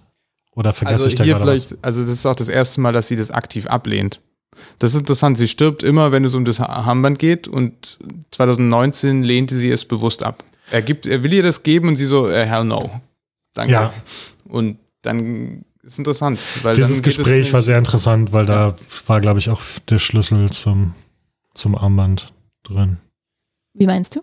oder 0.56 0.74
vergesse 0.74 0.96
Also 1.04 1.08
ich 1.08 1.16
da 1.16 1.24
hier 1.24 1.34
gerade 1.34 1.46
vielleicht, 1.46 1.72
was? 1.72 1.84
also 1.84 2.02
das 2.02 2.12
ist 2.12 2.26
auch 2.26 2.36
das 2.36 2.50
erste 2.50 2.82
Mal, 2.82 2.92
dass 2.94 3.08
sie 3.08 3.16
das 3.16 3.32
aktiv 3.32 3.68
ablehnt. 3.68 4.22
Das 4.78 4.94
ist 4.94 5.02
interessant, 5.02 5.38
sie 5.38 5.48
stirbt 5.48 5.84
immer, 5.84 6.12
wenn 6.12 6.26
es 6.26 6.36
um 6.36 6.46
das 6.46 6.60
Armband 6.60 7.20
geht 7.20 7.48
und 7.48 8.00
2019 8.32 9.24
lehnte 9.24 9.56
sie 9.56 9.70
es 9.70 9.86
bewusst 9.86 10.24
ab. 10.24 10.44
Er 10.72 10.82
gibt, 10.82 11.06
er 11.06 11.24
will 11.24 11.34
ihr 11.34 11.44
das 11.44 11.64
geben 11.64 11.88
und 11.90 11.96
sie 11.96 12.06
so, 12.06 12.30
äh, 12.30 12.46
hell 12.46 12.64
no. 12.64 13.02
Danke. 13.54 13.72
Ja. 13.72 13.94
Und 14.46 14.78
dann 15.02 15.66
ist 15.84 15.98
interessant, 15.98 16.40
weil 16.62 16.76
Dieses 16.76 17.02
Gespräch 17.02 17.52
war 17.54 17.62
sehr 17.62 17.78
interessant, 17.78 18.32
weil 18.32 18.46
da 18.46 18.76
war, 19.08 19.22
glaube 19.22 19.40
ich, 19.40 19.50
auch 19.50 19.62
der 19.90 20.00
Schlüssel 20.00 20.50
zum, 20.52 20.94
zum 21.54 21.76
Armband 21.76 22.34
drin. 22.64 22.98
Wie 23.74 23.88
meinst 23.88 24.16
du? 24.16 24.22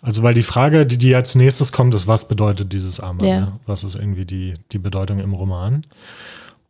Also, 0.00 0.22
weil 0.22 0.34
die 0.34 0.42
Frage, 0.42 0.84
die, 0.84 0.98
die 0.98 1.14
als 1.14 1.36
nächstes 1.36 1.70
kommt, 1.70 1.94
ist, 1.94 2.08
was 2.08 2.26
bedeutet 2.26 2.72
dieses 2.72 3.00
Armband? 3.00 3.30
Ja. 3.30 3.40
Ne? 3.40 3.60
Was 3.66 3.84
ist 3.84 3.94
irgendwie 3.94 4.24
die, 4.24 4.54
die 4.72 4.78
Bedeutung 4.78 5.20
im 5.20 5.32
Roman? 5.32 5.86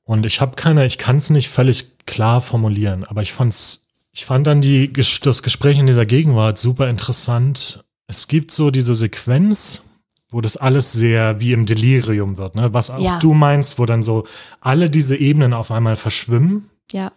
Und 0.04 0.26
ich 0.26 0.40
habe 0.40 0.56
keine, 0.56 0.84
ich 0.84 0.98
kann 0.98 1.16
es 1.16 1.30
nicht 1.30 1.48
völlig 1.48 1.96
klar 2.06 2.40
formulieren, 2.40 3.04
aber 3.04 3.22
ich 3.22 3.32
fand's, 3.32 3.86
ich 4.12 4.24
fand 4.24 4.46
dann 4.46 4.60
die, 4.60 4.92
das 4.92 5.42
Gespräch 5.42 5.78
in 5.78 5.86
dieser 5.86 6.06
Gegenwart 6.06 6.58
super 6.58 6.88
interessant. 6.88 7.84
Es 8.08 8.28
gibt 8.28 8.50
so 8.50 8.70
diese 8.70 8.94
Sequenz, 8.94 9.88
wo 10.30 10.40
das 10.40 10.56
alles 10.56 10.92
sehr 10.92 11.40
wie 11.40 11.52
im 11.52 11.66
Delirium 11.66 12.36
wird, 12.36 12.54
ne? 12.56 12.74
Was 12.74 12.90
auch 12.90 13.00
Ja. 13.00 13.18
du 13.18 13.32
meinst, 13.34 13.78
wo 13.78 13.86
dann 13.86 14.02
so 14.02 14.26
alle 14.60 14.90
diese 14.90 15.16
Ebenen 15.16 15.52
auf 15.52 15.70
einmal 15.70 15.96
verschwimmen. 15.96 16.70
Ja. 16.90 17.12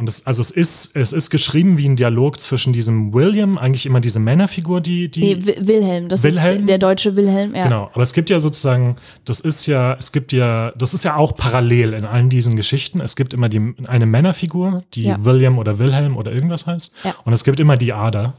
Und 0.00 0.08
es, 0.08 0.26
also 0.26 0.40
es 0.40 0.50
ist, 0.50 0.96
es 0.96 1.12
ist 1.12 1.28
geschrieben 1.28 1.76
wie 1.76 1.86
ein 1.86 1.94
Dialog 1.94 2.40
zwischen 2.40 2.72
diesem 2.72 3.12
William, 3.12 3.58
eigentlich 3.58 3.84
immer 3.84 4.00
diese 4.00 4.18
Männerfigur, 4.18 4.80
die, 4.80 5.10
die 5.10 5.20
Nee, 5.20 5.36
Wi- 5.46 5.56
Wilhelm. 5.68 6.08
Das 6.08 6.22
Wilhelm? 6.22 6.60
ist 6.60 6.68
der 6.70 6.78
deutsche 6.78 7.16
Wilhelm. 7.16 7.54
Ja. 7.54 7.64
Genau, 7.64 7.90
aber 7.92 8.02
es 8.02 8.14
gibt 8.14 8.30
ja 8.30 8.40
sozusagen, 8.40 8.96
das 9.26 9.40
ist 9.40 9.66
ja, 9.66 9.92
es 9.98 10.10
gibt 10.10 10.32
ja, 10.32 10.72
das 10.78 10.94
ist 10.94 11.04
ja 11.04 11.16
auch 11.16 11.36
parallel 11.36 11.92
in 11.92 12.06
allen 12.06 12.30
diesen 12.30 12.56
Geschichten. 12.56 13.00
Es 13.02 13.14
gibt 13.14 13.34
immer 13.34 13.50
die, 13.50 13.74
eine 13.86 14.06
Männerfigur, 14.06 14.84
die 14.94 15.02
Ja. 15.02 15.22
William 15.22 15.58
oder 15.58 15.78
Wilhelm 15.78 16.16
oder 16.16 16.32
irgendwas 16.32 16.66
heißt. 16.66 16.94
Ja. 17.04 17.14
Und 17.26 17.34
es 17.34 17.44
gibt 17.44 17.60
immer 17.60 17.76
die 17.76 17.92
Ada. 17.92 18.32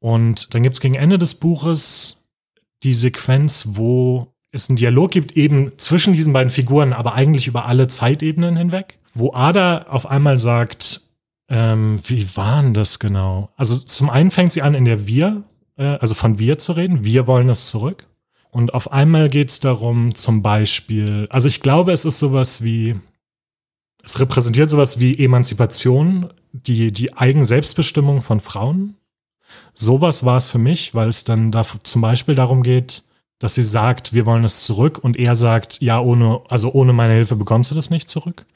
Und 0.00 0.52
dann 0.52 0.62
gibt 0.62 0.76
es 0.76 0.80
gegen 0.82 0.96
Ende 0.96 1.16
des 1.18 1.34
Buches 1.36 2.28
die 2.82 2.92
Sequenz, 2.92 3.68
wo 3.70 4.26
es 4.52 4.68
einen 4.68 4.76
Dialog 4.76 5.10
gibt, 5.12 5.34
eben 5.34 5.72
zwischen 5.78 6.12
diesen 6.12 6.34
beiden 6.34 6.50
Figuren, 6.50 6.92
aber 6.92 7.14
eigentlich 7.14 7.46
über 7.46 7.64
alle 7.64 7.88
Zeitebenen 7.88 8.56
hinweg, 8.58 8.98
wo 9.14 9.32
Ada 9.32 9.86
auf 9.88 10.06
einmal 10.06 10.38
sagt, 10.38 11.02
ähm, 11.48 12.00
wie 12.04 12.36
war 12.36 12.62
denn 12.62 12.74
das 12.74 12.98
genau? 12.98 13.50
Also 13.56 13.76
zum 13.76 14.10
einen 14.10 14.30
fängt 14.30 14.52
sie 14.52 14.62
an, 14.62 14.74
in 14.74 14.84
der 14.84 15.06
Wir, 15.06 15.44
äh, 15.76 15.84
also 15.84 16.14
von 16.14 16.38
wir 16.38 16.58
zu 16.58 16.72
reden. 16.72 17.04
Wir 17.04 17.26
wollen 17.26 17.48
es 17.48 17.70
zurück. 17.70 18.06
Und 18.50 18.72
auf 18.72 18.92
einmal 18.92 19.28
geht 19.28 19.50
es 19.50 19.60
darum, 19.60 20.14
zum 20.14 20.42
Beispiel, 20.42 21.26
also 21.30 21.48
ich 21.48 21.60
glaube, 21.60 21.92
es 21.92 22.04
ist 22.04 22.20
sowas 22.20 22.62
wie, 22.62 22.94
es 24.04 24.20
repräsentiert 24.20 24.70
sowas 24.70 25.00
wie 25.00 25.18
Emanzipation, 25.18 26.32
die, 26.52 26.92
die 26.92 27.14
Eigenselbstbestimmung 27.14 28.22
von 28.22 28.38
Frauen. 28.38 28.96
Sowas 29.74 30.24
war 30.24 30.36
es 30.36 30.46
für 30.46 30.58
mich, 30.58 30.94
weil 30.94 31.08
es 31.08 31.24
dann 31.24 31.50
da 31.50 31.66
zum 31.82 32.00
Beispiel 32.00 32.36
darum 32.36 32.62
geht, 32.62 33.02
dass 33.40 33.54
sie 33.54 33.64
sagt, 33.64 34.12
wir 34.12 34.24
wollen 34.24 34.44
es 34.44 34.64
zurück 34.64 35.00
und 35.02 35.18
er 35.18 35.34
sagt, 35.34 35.80
ja, 35.80 36.00
ohne, 36.00 36.40
also 36.48 36.72
ohne 36.72 36.92
meine 36.92 37.14
Hilfe 37.14 37.34
bekommst 37.34 37.72
du 37.72 37.74
das 37.74 37.90
nicht 37.90 38.08
zurück. 38.08 38.46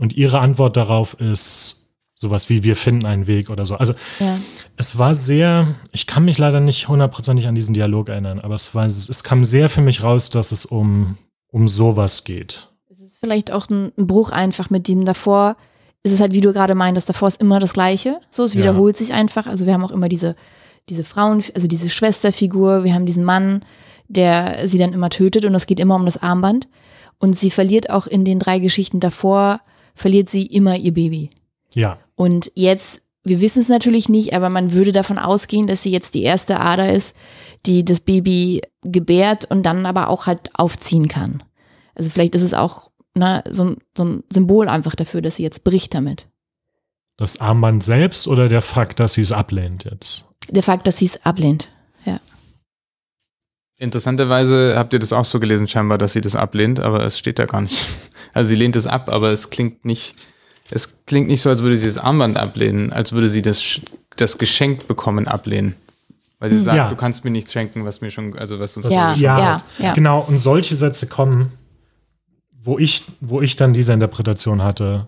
Und 0.00 0.14
ihre 0.16 0.40
Antwort 0.40 0.76
darauf 0.76 1.14
ist 1.20 1.88
sowas 2.14 2.48
wie, 2.48 2.62
wir 2.64 2.74
finden 2.76 3.06
einen 3.06 3.26
Weg 3.26 3.48
oder 3.48 3.64
so. 3.64 3.76
Also 3.76 3.94
Ja. 4.18 4.38
es 4.76 4.98
war 4.98 5.14
sehr, 5.14 5.74
ich 5.92 6.06
kann 6.06 6.24
mich 6.24 6.36
leider 6.38 6.58
nicht 6.60 6.88
hundertprozentig 6.88 7.46
an 7.46 7.54
diesen 7.54 7.74
Dialog 7.74 8.08
erinnern, 8.08 8.40
aber 8.40 8.54
es 8.54 8.74
war, 8.74 8.86
es 8.86 9.22
kam 9.22 9.44
sehr 9.44 9.68
für 9.70 9.82
mich 9.82 10.02
raus, 10.02 10.30
dass 10.30 10.50
es 10.50 10.66
um, 10.66 11.16
um 11.52 11.68
sowas 11.68 12.24
geht. 12.24 12.68
Es 12.90 13.00
ist 13.00 13.18
vielleicht 13.20 13.52
auch 13.52 13.68
ein, 13.70 13.92
ein 13.96 14.06
Bruch 14.08 14.30
einfach 14.32 14.68
mit 14.70 14.88
dem 14.88 15.04
davor. 15.04 15.56
Ist 16.02 16.12
es 16.12 16.20
halt, 16.20 16.32
wie 16.32 16.40
du 16.40 16.52
gerade 16.52 16.74
meintest, 16.74 17.08
davor 17.08 17.28
ist 17.28 17.40
immer 17.40 17.60
das 17.60 17.72
Gleiche. 17.72 18.20
So, 18.30 18.44
es 18.44 18.54
Ja. 18.54 18.60
wiederholt 18.62 18.96
sich 18.96 19.12
einfach. 19.12 19.46
Also 19.46 19.66
wir 19.66 19.72
haben 19.72 19.84
auch 19.84 19.90
immer 19.92 20.08
diese, 20.08 20.34
diese 20.88 21.04
Frauen, 21.04 21.42
also 21.54 21.68
diese 21.68 21.88
Schwesterfigur, 21.88 22.82
wir 22.82 22.94
haben 22.94 23.06
diesen 23.06 23.24
Mann, 23.24 23.64
der 24.08 24.66
sie 24.66 24.78
dann 24.78 24.92
immer 24.92 25.10
tötet 25.10 25.44
und 25.44 25.54
es 25.54 25.66
geht 25.66 25.78
immer 25.80 25.94
um 25.96 26.04
das 26.04 26.20
Armband. 26.20 26.68
Und 27.18 27.36
sie 27.36 27.50
verliert 27.50 27.90
auch 27.90 28.06
in 28.08 28.24
den 28.24 28.38
drei 28.40 28.58
Geschichten 28.58 28.98
davor, 29.00 29.60
verliert 29.98 30.28
sie 30.30 30.46
immer 30.46 30.76
ihr 30.76 30.94
Baby. 30.94 31.30
Ja, 31.74 31.98
Und 32.14 32.50
jetzt, 32.54 33.02
wir 33.24 33.40
wissen 33.40 33.60
es 33.60 33.68
natürlich 33.68 34.08
nicht, 34.08 34.32
aber 34.34 34.48
man 34.48 34.72
würde 34.72 34.92
davon 34.92 35.18
ausgehen, 35.18 35.66
dass 35.66 35.82
sie 35.82 35.90
jetzt 35.92 36.14
die 36.14 36.22
erste 36.22 36.60
Ader 36.60 36.92
ist, 36.92 37.14
die 37.66 37.84
das 37.84 38.00
Baby 38.00 38.62
gebärt 38.82 39.44
und 39.50 39.64
dann 39.64 39.84
aber 39.86 40.08
auch 40.08 40.26
halt 40.26 40.50
aufziehen 40.58 41.08
kann. 41.08 41.42
Also 41.94 42.08
vielleicht 42.10 42.34
ist 42.34 42.42
es 42.42 42.54
auch 42.54 42.90
ne, 43.14 43.42
so, 43.50 43.64
ein- 43.64 43.76
so 43.96 44.04
ein 44.04 44.24
Symbol 44.32 44.68
einfach 44.68 44.94
dafür, 44.94 45.20
dass 45.20 45.36
sie 45.36 45.42
jetzt 45.42 45.64
bricht 45.64 45.92
damit. 45.94 46.28
das 47.16 47.40
Armband 47.40 47.82
selbst 47.82 48.28
oder 48.28 48.48
der 48.48 48.62
Fakt, 48.62 49.00
dass 49.00 49.14
sie 49.14 49.22
es 49.22 49.32
ablehnt 49.32 49.84
jetzt? 49.84 50.24
Der 50.50 50.62
Fakt, 50.62 50.86
dass 50.86 50.98
sie 50.98 51.06
es 51.06 51.26
ablehnt. 51.26 51.68
Interessanterweise 53.78 54.74
habt 54.76 54.92
ihr 54.92 54.98
das 54.98 55.12
auch 55.12 55.24
so 55.24 55.38
gelesen, 55.40 55.68
scheinbar, 55.68 55.98
dass 55.98 56.12
sie 56.12 56.20
das 56.20 56.34
ablehnt, 56.34 56.80
aber 56.80 57.04
es 57.04 57.18
steht 57.18 57.38
da 57.38 57.46
gar 57.46 57.60
nicht. 57.62 57.88
Also 58.34 58.50
sie 58.50 58.56
lehnt 58.56 58.76
es 58.76 58.86
ab, 58.86 59.08
aber 59.08 59.30
es 59.32 59.48
klingt 59.50 59.84
nicht, 59.86 60.14
es 60.70 61.04
klingt 61.06 61.28
nicht 61.28 61.40
so, 61.40 61.48
als 61.48 61.62
würde 61.62 61.76
sie 61.78 61.86
das 61.86 61.96
Armband 61.96 62.36
ablehnen, 62.36 62.92
als 62.92 63.12
würde 63.12 63.28
sie 63.30 63.40
das, 63.42 63.80
das 64.16 64.36
Geschenk 64.38 64.86
bekommen 64.86 65.26
ablehnen. 65.26 65.74
Weil 66.38 66.50
sie 66.50 66.58
sagt, 66.58 66.76
Ja. 66.76 66.88
du 66.88 66.94
kannst 66.94 67.24
mir 67.24 67.30
nichts 67.30 67.52
schenken, 67.52 67.84
was 67.86 68.00
mir 68.02 68.10
schon, 68.10 68.38
also 68.38 68.60
was 68.60 68.76
uns 68.76 68.84
Das- 68.86 68.94
Ja, 68.94 69.14
schon- 69.14 69.22
ja, 69.22 69.62
ja. 69.78 69.92
Genau, 69.94 70.20
und 70.20 70.36
solche 70.38 70.76
Sätze 70.76 71.06
kommen, 71.08 71.52
wo 72.62 72.78
ich, 72.78 73.02
wo 73.20 73.40
ich 73.40 73.56
dann 73.56 73.72
diese 73.72 73.92
Interpretation 73.94 74.62
hatte, 74.62 75.06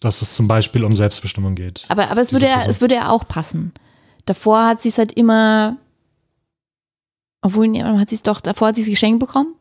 dass 0.00 0.20
es 0.20 0.34
zum 0.34 0.48
Beispiel 0.48 0.84
um 0.84 0.94
Selbstbestimmung 0.94 1.54
geht. 1.54 1.84
Aber, 1.88 2.10
aber 2.10 2.20
es, 2.20 2.32
würde 2.32 2.46
ja, 2.46 2.64
es 2.66 2.80
würde 2.80 2.96
ja 2.96 3.08
auch 3.10 3.26
passen. 3.28 3.72
Davor 4.26 4.66
hat 4.66 4.82
sie 4.82 4.88
es 4.88 4.98
halt 4.98 5.12
immer, 5.12 5.76
obwohl, 7.42 7.68
nee, 7.68 7.82
hat 7.82 8.10
sie 8.10 8.16
es 8.16 8.22
doch, 8.22 8.40
davor 8.40 8.68
hat 8.68 8.76
sie 8.76 8.82
es 8.82 8.88
geschenkt 8.88 9.20
bekommen. 9.20 9.54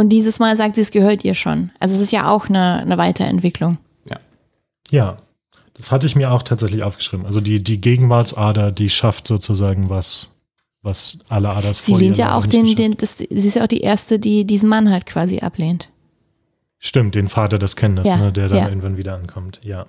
Und 0.00 0.10
dieses 0.10 0.38
Mal 0.38 0.56
sagt 0.56 0.76
sie, 0.76 0.80
es 0.80 0.92
gehört 0.92 1.24
ihr 1.24 1.34
schon. 1.34 1.70
Also 1.80 1.94
es 1.96 2.00
ist 2.00 2.12
ja 2.12 2.28
auch 2.28 2.48
eine, 2.48 2.78
eine 2.80 2.98
Weiterentwicklung. 2.98 3.78
Ja, 4.90 5.18
das 5.74 5.92
hatte 5.92 6.06
ich 6.06 6.16
mir 6.16 6.32
auch 6.32 6.42
tatsächlich 6.42 6.82
aufgeschrieben. 6.82 7.26
Also 7.26 7.40
die, 7.40 7.62
die 7.62 7.80
Gegenwartsader, 7.80 8.72
die 8.72 8.90
schafft 8.90 9.28
sozusagen 9.28 9.88
was, 9.88 10.36
was 10.82 11.18
alle 11.28 11.50
Aders 11.50 11.84
Sie 11.84 11.92
vor 11.92 12.00
lehnt 12.00 12.18
ja 12.18 12.36
auch 12.36 12.46
nicht 12.46 12.52
den, 12.52 12.74
den 12.74 12.96
das, 12.96 13.18
sie 13.18 13.26
ist 13.26 13.54
ja 13.54 13.62
auch 13.62 13.68
die 13.68 13.80
erste, 13.80 14.18
die 14.18 14.44
diesen 14.44 14.68
Mann 14.68 14.90
halt 14.90 15.06
quasi 15.06 15.38
ablehnt. 15.40 15.90
Stimmt, 16.78 17.14
den 17.14 17.28
Vater 17.28 17.58
des 17.58 17.76
Kindes, 17.76 18.08
Ja, 18.08 18.16
ne, 18.16 18.32
der 18.32 18.48
dann 18.48 18.58
ja. 18.58 18.68
irgendwann 18.68 18.96
wieder 18.96 19.14
ankommt. 19.14 19.60
Ja. 19.64 19.86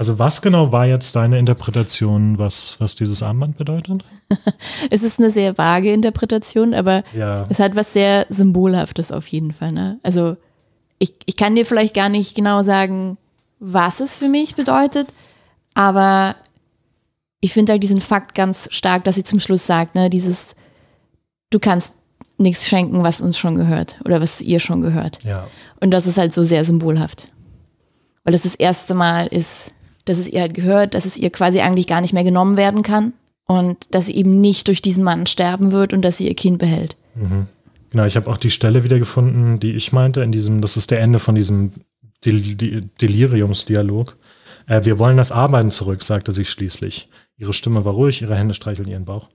Also 0.00 0.18
was 0.20 0.40
genau 0.42 0.70
war 0.70 0.86
jetzt 0.86 1.16
deine 1.16 1.38
Interpretation, 1.40 2.38
was, 2.38 2.76
was 2.78 2.94
dieses 2.94 3.22
Armband 3.22 3.58
bedeutet? 3.58 4.04
Es 4.90 5.02
ist 5.02 5.18
eine 5.18 5.30
sehr 5.30 5.58
vage 5.58 5.92
Interpretation, 5.92 6.72
aber 6.72 7.02
Ja. 7.12 7.46
es 7.48 7.58
hat 7.58 7.74
was 7.74 7.92
sehr 7.92 8.24
Symbolhaftes 8.28 9.10
auf 9.10 9.26
jeden 9.26 9.52
Fall. 9.52 9.72
Ne? 9.72 9.98
Also 10.04 10.36
ich, 11.00 11.14
ich 11.26 11.36
kann 11.36 11.56
dir 11.56 11.64
vielleicht 11.66 11.94
gar 11.94 12.08
nicht 12.08 12.36
genau 12.36 12.62
sagen, 12.62 13.18
was 13.58 13.98
es 14.00 14.16
für 14.16 14.28
mich 14.28 14.54
bedeutet, 14.54 15.08
aber 15.74 16.36
ich 17.40 17.52
finde 17.52 17.72
halt 17.72 17.82
diesen 17.82 18.00
Fakt 18.00 18.34
ganz 18.36 18.68
stark, 18.70 19.02
dass 19.04 19.16
sie 19.16 19.24
zum 19.24 19.40
Schluss 19.40 19.66
sagt, 19.66 19.94
ne, 19.96 20.10
dieses, 20.10 20.54
du 21.50 21.58
kannst 21.58 21.94
nichts 22.36 22.68
schenken, 22.68 23.02
was 23.02 23.20
uns 23.20 23.36
schon 23.36 23.56
gehört 23.56 24.00
oder 24.04 24.20
was 24.20 24.40
ihr 24.40 24.60
schon 24.60 24.80
gehört. 24.80 25.18
Ja. 25.24 25.48
Und 25.80 25.90
das 25.90 26.06
ist 26.06 26.18
halt 26.18 26.32
so 26.32 26.44
sehr 26.44 26.64
symbolhaft. 26.64 27.28
Weil 28.24 28.32
das 28.32 28.42
das 28.42 28.54
erste 28.54 28.94
Mal 28.94 29.26
ist, 29.28 29.72
dass 30.08 30.18
es 30.18 30.28
ihr 30.28 30.40
halt 30.40 30.54
gehört, 30.54 30.94
dass 30.94 31.04
es 31.04 31.18
ihr 31.18 31.30
quasi 31.30 31.60
eigentlich 31.60 31.86
gar 31.86 32.00
nicht 32.00 32.12
mehr 32.12 32.24
genommen 32.24 32.56
werden 32.56 32.82
kann 32.82 33.12
und 33.46 33.94
dass 33.94 34.06
sie 34.06 34.16
eben 34.16 34.40
nicht 34.40 34.68
durch 34.68 34.82
diesen 34.82 35.04
Mann 35.04 35.26
sterben 35.26 35.72
wird 35.72 35.92
und 35.92 36.02
dass 36.02 36.18
sie 36.18 36.28
ihr 36.28 36.34
Kind 36.34 36.58
behält. 36.58 36.96
Genau, 37.90 38.04
ich 38.04 38.16
habe 38.16 38.30
auch 38.30 38.36
die 38.36 38.50
Stelle 38.50 38.84
wieder 38.84 38.98
gefunden, 38.98 39.60
die 39.60 39.74
ich 39.74 39.92
meinte, 39.92 40.20
in 40.22 40.32
diesem, 40.32 40.60
das 40.60 40.76
ist 40.76 40.90
der 40.90 41.00
Ende 41.00 41.18
von 41.18 41.34
diesem 41.34 41.72
Del 42.24 42.54
Del 42.54 42.90
Deliriumsdialog. 43.00 44.16
Äh, 44.66 44.84
wir 44.84 44.98
wollen 44.98 45.16
das 45.16 45.32
Arbeiten 45.32 45.70
zurück, 45.70 46.02
sagte 46.02 46.32
sie 46.32 46.44
schließlich. 46.44 47.08
Ihre 47.36 47.52
Stimme 47.52 47.84
war 47.84 47.94
ruhig, 47.94 48.22
ihre 48.22 48.36
Hände 48.36 48.54
streichelten 48.54 48.92
ihren 48.92 49.04
Bauch. 49.04 49.28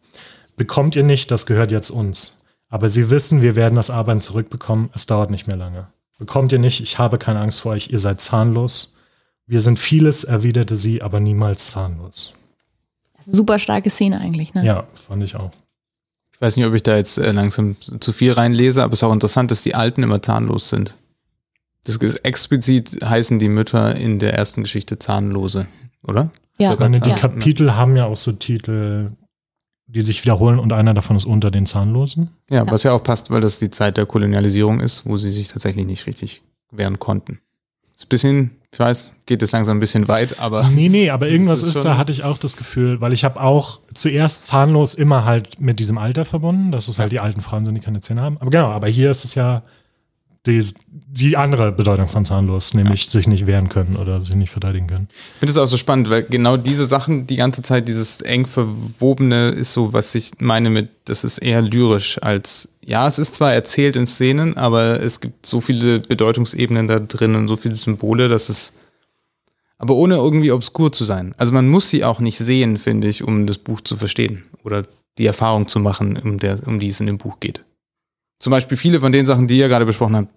Bekommt 0.55 0.95
ihr 0.95 1.03
nicht, 1.03 1.31
das 1.31 1.45
gehört 1.45 1.71
jetzt 1.71 1.89
uns. 1.89 2.41
Aber 2.69 2.89
Sie 2.89 3.09
wissen, 3.09 3.41
wir 3.41 3.55
werden 3.55 3.75
das 3.75 3.89
Arbeiten 3.89 4.21
zurückbekommen, 4.21 4.89
es 4.93 5.05
dauert 5.05 5.29
nicht 5.29 5.47
mehr 5.47 5.55
lange. 5.55 5.87
Bekommt 6.17 6.51
ihr 6.51 6.59
nicht, 6.59 6.81
ich 6.81 6.97
habe 6.99 7.17
keine 7.17 7.39
Angst 7.39 7.61
vor 7.61 7.73
euch, 7.73 7.91
ihr 7.91 7.99
seid 7.99 8.19
zahnlos. 8.19 8.95
Wir 9.45 9.59
sind 9.61 9.77
vieles, 9.79 10.23
erwiderte 10.23 10.75
sie, 10.75 11.01
aber 11.01 11.19
niemals 11.19 11.71
zahnlos. 11.71 12.33
Super 13.25 13.59
starke 13.59 13.89
Szene 13.89 14.19
eigentlich, 14.19 14.53
ne? 14.53 14.65
Ja, 14.65 14.87
fand 14.95 15.23
ich 15.23 15.35
auch. 15.35 15.51
Ich 16.33 16.41
weiß 16.41 16.57
nicht, 16.57 16.65
ob 16.65 16.73
ich 16.73 16.83
da 16.83 16.95
jetzt 16.97 17.17
äh, 17.17 17.31
langsam 17.31 17.75
zu 17.99 18.11
viel 18.11 18.33
reinlese, 18.33 18.83
aber 18.83 18.93
es 18.93 18.99
ist 18.99 19.03
auch 19.03 19.13
interessant, 19.13 19.51
dass 19.51 19.61
die 19.61 19.75
Alten 19.75 20.03
immer 20.03 20.21
zahnlos 20.21 20.69
sind. 20.69 20.95
Das 21.85 21.97
ist 21.97 22.15
explizit 22.25 22.99
heißen 23.03 23.39
die 23.39 23.49
Mütter 23.49 23.95
in 23.95 24.19
der 24.19 24.33
ersten 24.33 24.63
Geschichte 24.63 24.99
zahnlose, 24.99 25.67
oder? 26.05 26.31
Ja. 26.59 26.71
Sogar 26.71 26.89
meine, 26.89 27.01
die 27.01 27.09
Zahn- 27.09 27.19
Kapitel 27.19 27.75
haben 27.75 27.95
ja 27.97 28.05
auch 28.05 28.15
so 28.17 28.31
Titel, 28.31 29.11
die 29.87 30.01
sich 30.01 30.23
wiederholen 30.23 30.59
und 30.59 30.71
einer 30.73 30.93
davon 30.93 31.15
ist 31.15 31.25
unter 31.25 31.51
den 31.51 31.65
Zahnlosen. 31.65 32.29
Ja, 32.49 32.69
was 32.69 32.83
ja 32.83 32.93
auch 32.93 33.03
passt, 33.03 33.29
weil 33.31 33.41
das 33.41 33.59
die 33.59 33.69
Zeit 33.69 33.97
der 33.97 34.05
Kolonialisierung 34.05 34.79
ist, 34.79 35.05
wo 35.05 35.17
sie 35.17 35.29
sich 35.31 35.49
tatsächlich 35.49 35.85
nicht 35.85 36.07
richtig 36.07 36.41
wehren 36.71 36.99
konnten. 36.99 37.39
Ist 37.95 38.05
ein 38.05 38.09
bisschen, 38.09 38.51
ich 38.71 38.79
weiß, 38.79 39.13
geht 39.25 39.41
es 39.41 39.51
langsam 39.51 39.77
ein 39.77 39.79
bisschen 39.79 40.07
weit, 40.07 40.39
aber 40.39 40.67
Nee, 40.69 40.89
nee, 40.89 41.09
aber 41.09 41.27
irgendwas 41.29 41.61
ist 41.61 41.75
ist, 41.75 41.85
da, 41.85 41.97
hatte 41.97 42.11
ich 42.11 42.23
auch 42.23 42.37
das 42.37 42.57
Gefühl, 42.57 43.01
weil 43.01 43.13
ich 43.13 43.23
habe 43.23 43.41
auch 43.41 43.79
zuerst 43.93 44.45
zahnlos 44.45 44.93
immer 44.93 45.25
halt 45.25 45.59
mit 45.61 45.79
diesem 45.79 45.97
Alter 45.97 46.25
verbunden, 46.25 46.71
dass 46.71 46.87
es 46.87 46.99
halt 46.99 47.11
die 47.11 47.19
alten 47.19 47.41
Frauen 47.41 47.65
sind, 47.65 47.75
die 47.75 47.81
keine 47.81 48.01
Zähne 48.01 48.21
haben. 48.21 48.37
Aber 48.39 48.49
genau, 48.49 48.69
aber 48.69 48.87
hier 48.87 49.11
ist 49.11 49.25
es 49.25 49.35
ja 49.35 49.63
die, 50.45 50.65
die 50.87 51.37
andere 51.37 51.71
Bedeutung 51.71 52.07
von 52.09 52.25
zahnlos, 52.25 52.73
nämlich 52.73 53.09
sich 53.09 53.27
nicht 53.27 53.47
wehren 53.47 53.69
können 53.69 53.95
oder 53.95 54.19
sich 54.21 54.35
nicht 54.35 54.49
verteidigen 54.49 54.87
können. 54.87 55.07
Ich 55.35 55.39
finde 55.39 55.51
es 55.51 55.57
auch 55.57 55.67
so 55.67 55.77
spannend, 55.77 56.09
weil 56.09 56.23
genau 56.23 56.57
diese 56.57 56.85
Sachen, 56.85 57.27
die 57.27 57.37
ganze 57.37 57.61
Zeit, 57.61 57.87
dieses 57.87 58.19
eng 58.21 58.45
verwobene 58.45 59.49
ist 59.49 59.71
so, 59.71 59.93
was 59.93 60.13
ich 60.15 60.31
meine 60.39 60.69
mit, 60.69 60.89
das 61.05 61.23
ist 61.23 61.37
eher 61.37 61.61
lyrisch 61.61 62.21
als, 62.21 62.67
ja, 62.81 63.07
es 63.07 63.19
ist 63.19 63.35
zwar 63.35 63.53
erzählt 63.53 63.95
in 63.95 64.05
Szenen, 64.05 64.57
aber 64.57 64.99
es 65.01 65.21
gibt 65.21 65.45
so 65.45 65.61
viele 65.61 66.01
Bedeutungsebenen 66.01 66.87
da 66.87 66.99
drin 66.99 67.35
und 67.35 67.47
so 67.47 67.55
viele 67.55 67.75
Symbole, 67.75 68.27
dass 68.27 68.49
es, 68.49 68.73
aber 69.77 69.95
ohne 69.95 70.15
irgendwie 70.15 70.51
obskur 70.51 70.91
zu 70.91 71.05
sein. 71.05 71.33
Also 71.37 71.53
man 71.53 71.69
muss 71.69 71.89
sie 71.89 72.03
auch 72.03 72.19
nicht 72.19 72.37
sehen, 72.37 72.77
finde 72.77 73.07
ich, 73.07 73.23
um 73.23 73.47
das 73.47 73.59
Buch 73.59 73.79
zu 73.79 73.95
verstehen 73.95 74.43
oder 74.63 74.83
die 75.17 75.25
Erfahrung 75.25 75.69
zu 75.69 75.79
machen, 75.79 76.17
um, 76.17 76.37
der, 76.37 76.67
um 76.67 76.79
die 76.79 76.89
es 76.89 76.99
in 76.99 77.05
dem 77.05 77.17
Buch 77.17 77.39
geht. 77.39 77.61
Zum 78.43 78.51
Beispiel 78.51 78.75
viele 78.75 78.99
von 78.99 79.13
den 79.13 79.25
Sachen, 79.25 79.47
die 79.47 79.57
ihr 79.57 79.69
gerade 79.69 79.85
besprochen 79.85 80.17
habt, 80.17 80.27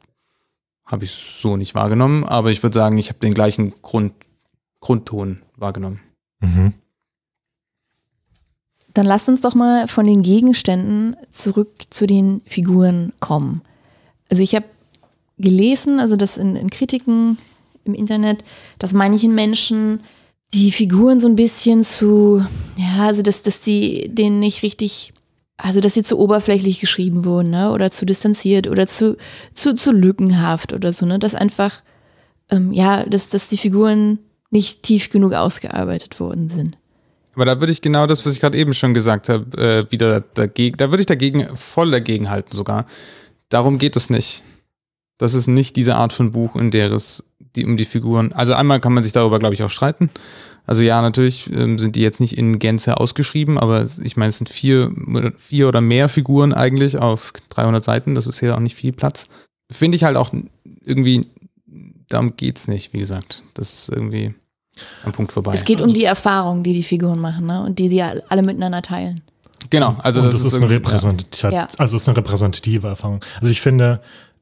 habe 0.86 1.02
ich 1.02 1.10
so 1.10 1.56
nicht 1.56 1.74
wahrgenommen, 1.74 2.22
aber 2.22 2.52
ich 2.52 2.62
würde 2.62 2.78
sagen, 2.78 2.98
ich 2.98 3.08
habe 3.08 3.18
den 3.18 3.34
gleichen 3.34 3.74
Grund, 3.82 4.14
Grundton 4.78 5.42
wahrgenommen. 5.56 5.98
Mhm. 6.38 6.72
Dann 8.94 9.06
lasst 9.06 9.28
uns 9.28 9.40
doch 9.40 9.56
mal 9.56 9.88
von 9.88 10.06
den 10.06 10.22
Gegenständen 10.22 11.16
zurück 11.32 11.72
zu 11.90 12.06
den 12.06 12.42
Figuren 12.46 13.12
kommen. 13.18 13.62
Also 14.30 14.44
ich 14.44 14.54
habe 14.54 14.66
gelesen, 15.36 15.98
also 15.98 16.14
das 16.14 16.36
in, 16.36 16.54
in 16.54 16.70
Kritiken 16.70 17.38
im 17.82 17.94
Internet, 17.94 18.44
dass 18.78 18.92
manchen 18.92 19.34
Menschen 19.34 19.98
die 20.54 20.70
Figuren 20.70 21.18
so 21.18 21.26
ein 21.26 21.34
bisschen 21.34 21.82
zu, 21.82 22.46
ja, 22.76 23.04
also 23.04 23.22
dass, 23.22 23.42
dass 23.42 23.58
die 23.58 24.08
denen 24.08 24.38
nicht 24.38 24.62
richtig, 24.62 25.12
also 25.56 25.80
dass 25.80 25.94
sie 25.94 26.02
zu 26.02 26.18
oberflächlich 26.18 26.80
geschrieben 26.80 27.24
wurden, 27.24 27.50
ne? 27.50 27.70
Oder 27.72 27.90
zu 27.90 28.04
distanziert 28.06 28.68
oder 28.68 28.86
zu, 28.86 29.16
zu, 29.54 29.74
zu 29.74 29.92
lückenhaft 29.92 30.72
oder 30.72 30.92
so, 30.92 31.06
ne? 31.06 31.18
Dass 31.18 31.34
einfach, 31.34 31.82
ähm, 32.50 32.72
ja, 32.72 33.04
dass, 33.04 33.30
dass 33.30 33.48
die 33.48 33.56
Figuren 33.56 34.18
nicht 34.50 34.82
tief 34.82 35.10
genug 35.10 35.32
ausgearbeitet 35.32 36.20
worden 36.20 36.48
sind. 36.48 36.76
Aber 37.34 37.44
da 37.44 37.60
würde 37.60 37.72
ich 37.72 37.82
genau 37.82 38.06
das, 38.06 38.24
was 38.24 38.34
ich 38.34 38.40
gerade 38.40 38.56
eben 38.56 38.72
schon 38.72 38.94
gesagt 38.94 39.28
habe, 39.28 39.60
äh, 39.60 39.92
wieder 39.92 40.20
dagegen, 40.20 40.76
da 40.78 40.90
würde 40.90 41.02
ich 41.02 41.06
dagegen, 41.06 41.46
voll 41.54 41.90
dagegen 41.90 42.30
halten 42.30 42.54
sogar. 42.54 42.86
Darum 43.48 43.78
geht 43.78 43.96
es 43.96 44.08
nicht. 44.08 44.42
Das 45.18 45.34
ist 45.34 45.46
nicht 45.46 45.76
diese 45.76 45.96
Art 45.96 46.12
von 46.12 46.30
Buch, 46.30 46.56
in 46.56 46.70
der 46.70 46.92
es 46.92 47.24
die 47.54 47.64
um 47.64 47.76
die 47.76 47.84
Figuren. 47.84 48.32
Also 48.32 48.54
einmal 48.54 48.80
kann 48.80 48.92
man 48.92 49.02
sich 49.02 49.12
darüber, 49.12 49.38
glaube 49.38 49.54
ich, 49.54 49.62
auch 49.62 49.70
streiten. 49.70 50.10
Also 50.66 50.82
ja, 50.82 51.00
natürlich 51.00 51.50
ähm, 51.52 51.78
sind 51.78 51.96
die 51.96 52.02
jetzt 52.02 52.20
nicht 52.20 52.36
in 52.36 52.58
Gänze 52.58 52.98
ausgeschrieben, 52.98 53.58
aber 53.58 53.86
ich 54.02 54.16
meine, 54.16 54.30
es 54.30 54.38
sind 54.38 54.48
vier, 54.48 54.92
vier 55.38 55.68
oder 55.68 55.80
mehr 55.80 56.08
Figuren 56.08 56.52
eigentlich 56.52 56.98
auf 56.98 57.32
300 57.50 57.82
Seiten. 57.82 58.14
Das 58.14 58.26
ist 58.26 58.40
ja 58.40 58.54
auch 58.54 58.60
nicht 58.60 58.74
viel 58.74 58.92
Platz. 58.92 59.28
Finde 59.70 59.96
ich 59.96 60.04
halt 60.04 60.16
auch 60.16 60.32
irgendwie, 60.84 61.26
darum 62.08 62.36
geht's 62.36 62.68
nicht, 62.68 62.92
wie 62.92 62.98
gesagt. 62.98 63.44
Das 63.54 63.72
ist 63.72 63.88
irgendwie 63.88 64.34
am 65.04 65.12
Punkt 65.12 65.32
vorbei. 65.32 65.52
Es 65.54 65.64
geht 65.64 65.80
um 65.80 65.92
die 65.92 66.04
Erfahrung, 66.04 66.62
die 66.62 66.72
die 66.72 66.82
Figuren 66.82 67.18
machen, 67.18 67.46
ne? 67.46 67.62
Und 67.64 67.78
die 67.78 67.88
sie 67.88 68.02
alle 68.02 68.42
miteinander 68.42 68.82
teilen. 68.82 69.22
Genau, 69.70 69.96
also 70.00 70.20
Und 70.20 70.26
das, 70.26 70.42
das, 70.42 70.52
ist, 70.52 70.56
eine 70.56 70.68
repräsentative, 70.70 71.52
Ja. 71.52 71.68
also 71.78 71.96
es 71.96 72.02
ist 72.02 72.08
eine 72.08 72.16
repräsentative 72.18 72.88
Erfahrung. 72.88 73.20
Also 73.40 73.50
ich 73.50 73.60
finde, 73.60 74.00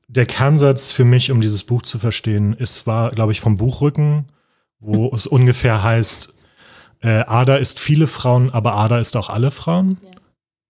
der 0.09 0.27
Kernsatz 0.27 0.91
für 0.91 1.05
mich, 1.05 1.31
um 1.31 1.41
dieses 1.41 1.62
Buch 1.62 1.83
zu 1.83 1.99
verstehen, 1.99 2.53
ist 2.55 2.87
war, 2.87 3.11
glaube 3.11 3.33
ich, 3.33 3.41
vom 3.41 3.57
Buchrücken, 3.57 4.27
wo 4.85 5.11
es 5.14 5.26
ungefähr 5.26 5.82
heißt, 5.82 6.35
äh, 7.01 7.24
Ada 7.26 7.57
ist 7.57 7.80
viele 7.80 8.07
Frauen, 8.07 8.51
aber 8.51 8.74
Ada 8.74 8.99
ist 8.99 9.16
auch 9.16 9.30
alle 9.30 9.51
Frauen. 9.51 9.99
Ja. 10.03 10.11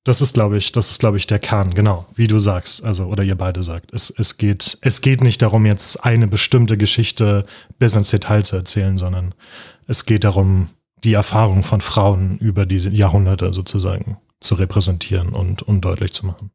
Das 0.04 0.20
ist, 0.20 0.34
glaube 0.34 0.58
ich, 0.58 0.72
das 0.72 0.90
ist, 0.90 1.00
glaube 1.00 1.16
ich, 1.16 1.26
der 1.26 1.38
Kern, 1.38 1.72
genau, 1.72 2.06
wie 2.14 2.26
du 2.26 2.38
sagst, 2.38 2.84
also, 2.84 3.06
oder 3.06 3.22
ihr 3.22 3.36
beide 3.36 3.62
sagt. 3.62 3.92
Es, 3.94 4.10
es 4.10 4.36
geht, 4.36 4.76
es 4.82 5.00
geht 5.00 5.22
nicht 5.22 5.40
darum, 5.40 5.64
jetzt 5.64 6.04
eine 6.04 6.26
bestimmte 6.26 6.76
Geschichte 6.76 7.46
bis 7.78 7.94
ins 7.94 8.10
Detail 8.10 8.44
zu 8.44 8.56
erzählen, 8.56 8.98
sondern 8.98 9.34
es 9.86 10.04
geht 10.04 10.24
darum, 10.24 10.68
die 11.04 11.14
Erfahrung 11.14 11.62
von 11.62 11.80
Frauen 11.80 12.36
über 12.38 12.66
diese 12.66 12.90
Jahrhunderte 12.90 13.54
sozusagen 13.54 14.18
zu 14.40 14.56
repräsentieren 14.56 15.30
und, 15.30 15.62
und 15.62 15.80
deutlich 15.82 16.12
zu 16.12 16.26
machen. 16.26 16.50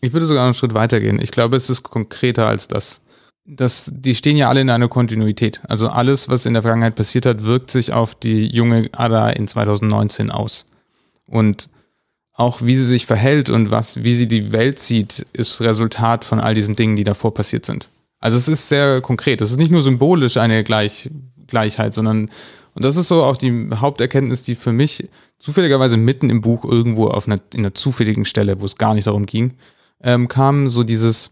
Ich 0.00 0.12
würde 0.12 0.26
sogar 0.26 0.44
einen 0.44 0.54
Schritt 0.54 0.74
weiter 0.74 1.00
gehen. 1.00 1.20
Ich 1.20 1.30
glaube, 1.30 1.56
es 1.56 1.70
ist 1.70 1.82
konkreter 1.82 2.46
als 2.46 2.68
das. 2.68 3.00
Das. 3.44 3.92
Die 3.94 4.14
stehen 4.14 4.36
ja 4.36 4.48
alle 4.48 4.60
in 4.60 4.70
einer 4.70 4.88
Kontinuität. 4.88 5.60
Also 5.68 5.88
alles, 5.88 6.28
was 6.28 6.46
in 6.46 6.54
der 6.54 6.62
Vergangenheit 6.62 6.94
passiert 6.94 7.26
hat, 7.26 7.42
wirkt 7.42 7.70
sich 7.70 7.92
auf 7.92 8.14
die 8.14 8.46
junge 8.46 8.88
Ada 8.92 9.30
in 9.30 9.46
2019 9.46 10.30
aus. 10.30 10.66
Und 11.26 11.68
auch 12.34 12.62
wie 12.62 12.76
sie 12.76 12.84
sich 12.84 13.06
verhält 13.06 13.48
und 13.48 13.70
was, 13.70 14.02
wie 14.02 14.14
sie 14.14 14.26
die 14.26 14.50
Welt 14.50 14.78
sieht, 14.78 15.26
ist 15.32 15.60
Resultat 15.60 16.24
von 16.24 16.40
all 16.40 16.54
diesen 16.54 16.74
Dingen, 16.74 16.96
die 16.96 17.04
davor 17.04 17.32
passiert 17.32 17.64
sind. 17.64 17.88
Also 18.18 18.36
es 18.36 18.48
ist 18.48 18.68
sehr 18.68 19.00
konkret. 19.00 19.40
Es 19.40 19.50
ist 19.50 19.58
nicht 19.58 19.70
nur 19.70 19.82
symbolisch 19.82 20.36
eine 20.36 20.64
Gleich, 20.64 21.10
Gleichheit, 21.46 21.94
sondern, 21.94 22.30
und 22.74 22.84
das 22.84 22.96
ist 22.96 23.08
so 23.08 23.22
auch 23.22 23.36
die 23.36 23.70
Haupterkenntnis, 23.74 24.42
die 24.42 24.56
für 24.56 24.72
mich 24.72 25.08
zufälligerweise 25.38 25.96
mitten 25.96 26.30
im 26.30 26.40
Buch 26.40 26.64
irgendwo 26.64 27.06
auf 27.06 27.26
einer, 27.26 27.38
in 27.52 27.60
einer 27.60 27.74
zufälligen 27.74 28.24
Stelle, 28.24 28.60
wo 28.60 28.64
es 28.64 28.78
gar 28.78 28.94
nicht 28.94 29.06
darum 29.06 29.26
ging, 29.26 29.54
ähm, 30.02 30.26
kam 30.26 30.68
so 30.68 30.82
dieses 30.82 31.30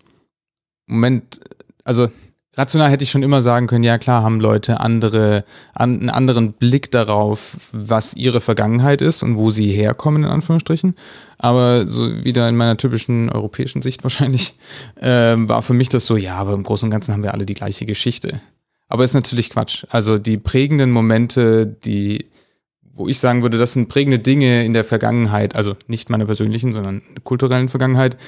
Moment, 0.87 1.41
also 1.85 2.09
rational 2.57 2.91
hätte 2.91 3.05
ich 3.05 3.11
schon 3.11 3.23
immer 3.23 3.43
sagen 3.43 3.67
können, 3.67 3.85
ja 3.85 3.99
klar 3.99 4.23
haben 4.23 4.41
Leute 4.41 4.81
andere, 4.81 5.45
an, 5.75 6.01
einen 6.01 6.11
anderen 6.11 6.53
Blick 6.53 6.91
darauf, 6.91 7.57
was 7.73 8.15
ihre 8.15 8.41
Vergangenheit 8.41 9.01
ist 9.01 9.23
und 9.23 9.37
wo 9.37 9.51
sie 9.51 9.69
herkommen, 9.69 10.25
in 10.25 10.31
Anführungsstrichen. 10.31 10.95
Aber 11.39 11.87
so 11.87 12.25
wieder 12.25 12.49
in 12.49 12.57
meiner 12.57 12.77
typischen 12.77 13.31
europäischen 13.31 13.83
Sicht 13.83 14.03
wahrscheinlich, 14.03 14.55
ähm, 15.01 15.49
war 15.49 15.63
für 15.63 15.75
mich 15.75 15.89
das 15.89 16.07
so, 16.07 16.17
ja, 16.17 16.37
aber 16.37 16.53
im 16.53 16.63
Großen 16.63 16.87
und 16.87 16.91
Ganzen 16.91 17.13
haben 17.13 17.23
wir 17.23 17.35
alle 17.35 17.47
die 17.47 17.55
gleiche 17.55 17.87
Geschichte. 17.87 18.41
Aber 18.89 19.05
ist 19.05 19.15
natürlich 19.15 19.49
Quatsch. 19.49 19.85
Also 19.89 20.19
die 20.19 20.37
prägenden 20.37 20.91
Momente, 20.91 21.67
die, 21.67 22.27
wo 22.93 23.09
ich 23.09 23.19
sagen 23.19 23.41
würde, 23.41 23.57
das 23.57 23.73
sind 23.73 23.89
prägende 23.89 24.19
Dinge 24.19 24.67
in 24.67 24.75
der 24.75 24.85
Vergangenheit, 24.85 25.57
also 25.57 25.77
nicht 25.87 26.11
meiner 26.11 26.27
persönlichen, 26.27 26.75
sondern 26.75 27.01
kulturellen 27.25 27.71
Vergangenheit, 27.71 28.19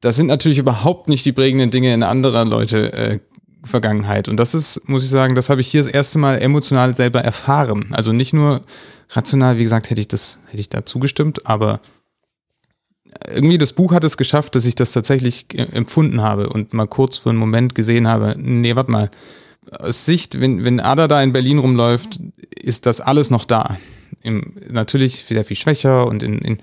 das 0.00 0.16
sind 0.16 0.26
natürlich 0.26 0.58
überhaupt 0.58 1.08
nicht 1.08 1.24
die 1.26 1.32
prägenden 1.32 1.70
Dinge 1.70 1.92
in 1.92 2.02
anderer 2.02 2.44
Leute 2.44 2.92
äh, 2.92 3.18
Vergangenheit. 3.62 4.28
Und 4.28 4.38
das 4.38 4.54
ist, 4.54 4.88
muss 4.88 5.04
ich 5.04 5.10
sagen, 5.10 5.34
das 5.34 5.50
habe 5.50 5.60
ich 5.60 5.68
hier 5.68 5.82
das 5.82 5.92
erste 5.92 6.18
Mal 6.18 6.40
emotional 6.40 6.96
selber 6.96 7.20
erfahren. 7.20 7.88
Also 7.92 8.12
nicht 8.12 8.32
nur 8.32 8.62
rational, 9.10 9.58
wie 9.58 9.62
gesagt, 9.64 9.90
hätte 9.90 10.00
ich 10.00 10.08
das, 10.08 10.38
hätte 10.46 10.60
ich 10.60 10.70
da 10.70 10.86
zugestimmt, 10.86 11.46
aber 11.46 11.80
irgendwie 13.28 13.58
das 13.58 13.72
Buch 13.72 13.92
hat 13.92 14.04
es 14.04 14.16
geschafft, 14.16 14.54
dass 14.54 14.64
ich 14.64 14.74
das 14.74 14.92
tatsächlich 14.92 15.46
äh, 15.52 15.62
empfunden 15.72 16.22
habe 16.22 16.48
und 16.48 16.72
mal 16.72 16.86
kurz 16.86 17.18
für 17.18 17.30
einen 17.30 17.38
Moment 17.38 17.74
gesehen 17.74 18.08
habe, 18.08 18.34
nee, 18.38 18.76
warte 18.76 18.90
mal, 18.90 19.10
aus 19.78 20.06
Sicht, 20.06 20.40
wenn, 20.40 20.64
wenn 20.64 20.80
Ada 20.80 21.06
da 21.06 21.22
in 21.22 21.32
Berlin 21.32 21.58
rumläuft, 21.58 22.18
ist 22.56 22.86
das 22.86 23.00
alles 23.00 23.30
noch 23.30 23.44
da. 23.44 23.78
Im, 24.22 24.54
natürlich 24.68 25.24
sehr 25.24 25.44
viel 25.44 25.56
schwächer 25.56 26.06
und 26.06 26.22
in, 26.22 26.38
in, 26.38 26.58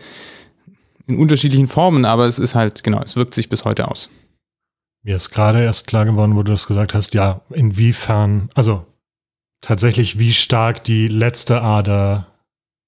in 1.07 1.17
unterschiedlichen 1.17 1.67
Formen, 1.67 2.05
aber 2.05 2.25
es 2.25 2.37
ist 2.37 2.53
halt, 2.53 2.83
genau, 2.83 3.01
es 3.01 3.15
wirkt 3.15 3.33
sich 3.33 3.49
bis 3.49 3.65
heute 3.65 3.89
aus. 3.89 4.11
Mir 5.03 5.15
ist 5.15 5.29
gerade 5.31 5.63
erst 5.63 5.87
klar 5.87 6.05
geworden, 6.05 6.35
wo 6.35 6.43
du 6.43 6.51
das 6.51 6.67
gesagt 6.67 6.93
hast, 6.93 7.13
ja, 7.13 7.41
inwiefern, 7.49 8.49
also 8.53 8.85
tatsächlich, 9.61 10.19
wie 10.19 10.33
stark 10.33 10.83
die 10.83 11.07
letzte 11.07 11.61
Ader 11.61 12.27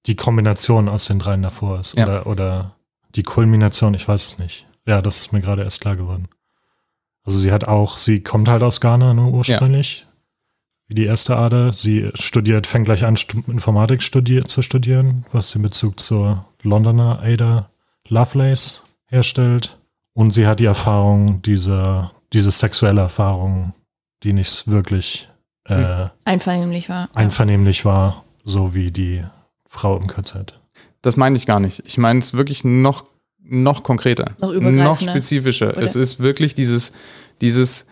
die 0.06 0.16
Kombination 0.16 0.88
aus 0.88 1.06
den 1.06 1.18
dreien 1.18 1.42
davor 1.42 1.80
ist. 1.80 1.96
Ja. 1.96 2.06
Oder, 2.06 2.26
oder 2.26 2.76
die 3.14 3.22
Kulmination, 3.22 3.94
ich 3.94 4.06
weiß 4.06 4.24
es 4.26 4.38
nicht. 4.38 4.66
Ja, 4.86 5.02
das 5.02 5.20
ist 5.20 5.32
mir 5.32 5.40
gerade 5.40 5.62
erst 5.62 5.80
klar 5.80 5.96
geworden. 5.96 6.28
Also 7.24 7.38
sie 7.38 7.52
hat 7.52 7.64
auch, 7.64 7.98
sie 7.98 8.22
kommt 8.22 8.48
halt 8.48 8.62
aus 8.62 8.80
Ghana 8.80 9.14
nur 9.14 9.32
ursprünglich. 9.32 10.06
Wie 10.86 10.94
die 10.94 11.04
erste 11.04 11.36
Ader. 11.36 11.72
Sie 11.72 12.10
studiert, 12.14 12.66
fängt 12.66 12.86
gleich 12.86 13.04
an, 13.04 13.16
Informatik 13.46 14.02
studier 14.02 14.44
zu 14.46 14.62
studieren, 14.62 15.24
was 15.32 15.52
den 15.52 15.62
Bezug 15.62 16.00
zur 16.00 16.46
Londoner 16.62 17.20
Ada 17.22 17.70
Lovelace 18.10 18.82
herstellt. 19.06 19.78
Und 20.12 20.32
sie 20.32 20.46
hat 20.46 20.60
die 20.60 20.66
Erfahrung, 20.66 21.40
diese, 21.42 22.10
diese 22.32 22.50
sexuelle 22.50 23.00
Erfahrung, 23.00 23.72
die 24.22 24.32
nicht 24.32 24.68
wirklich 24.68 25.28
äh, 25.64 26.08
Einvernehmlich 26.24 26.88
war. 26.88 27.08
einvernehmlich 27.14 27.84
war, 27.84 28.24
so 28.44 28.74
wie 28.74 28.90
die 28.90 29.24
Frau 29.66 29.96
im 29.96 30.06
KZ. 30.06 30.58
Das 31.00 31.16
meine 31.16 31.36
ich 31.36 31.46
gar 31.46 31.60
nicht. 31.60 31.82
Ich 31.86 31.96
meine 31.96 32.18
es 32.18 32.34
wirklich 32.34 32.64
noch, 32.64 33.06
noch 33.42 33.82
konkreter, 33.82 34.32
Noch 34.40 34.52
noch 34.52 35.00
spezifischer. 35.00 35.70
Oder? 35.70 35.82
Es 35.82 35.96
ist 35.96 36.20
wirklich 36.20 36.54
dieses, 36.54 36.92
dieses 37.40 37.86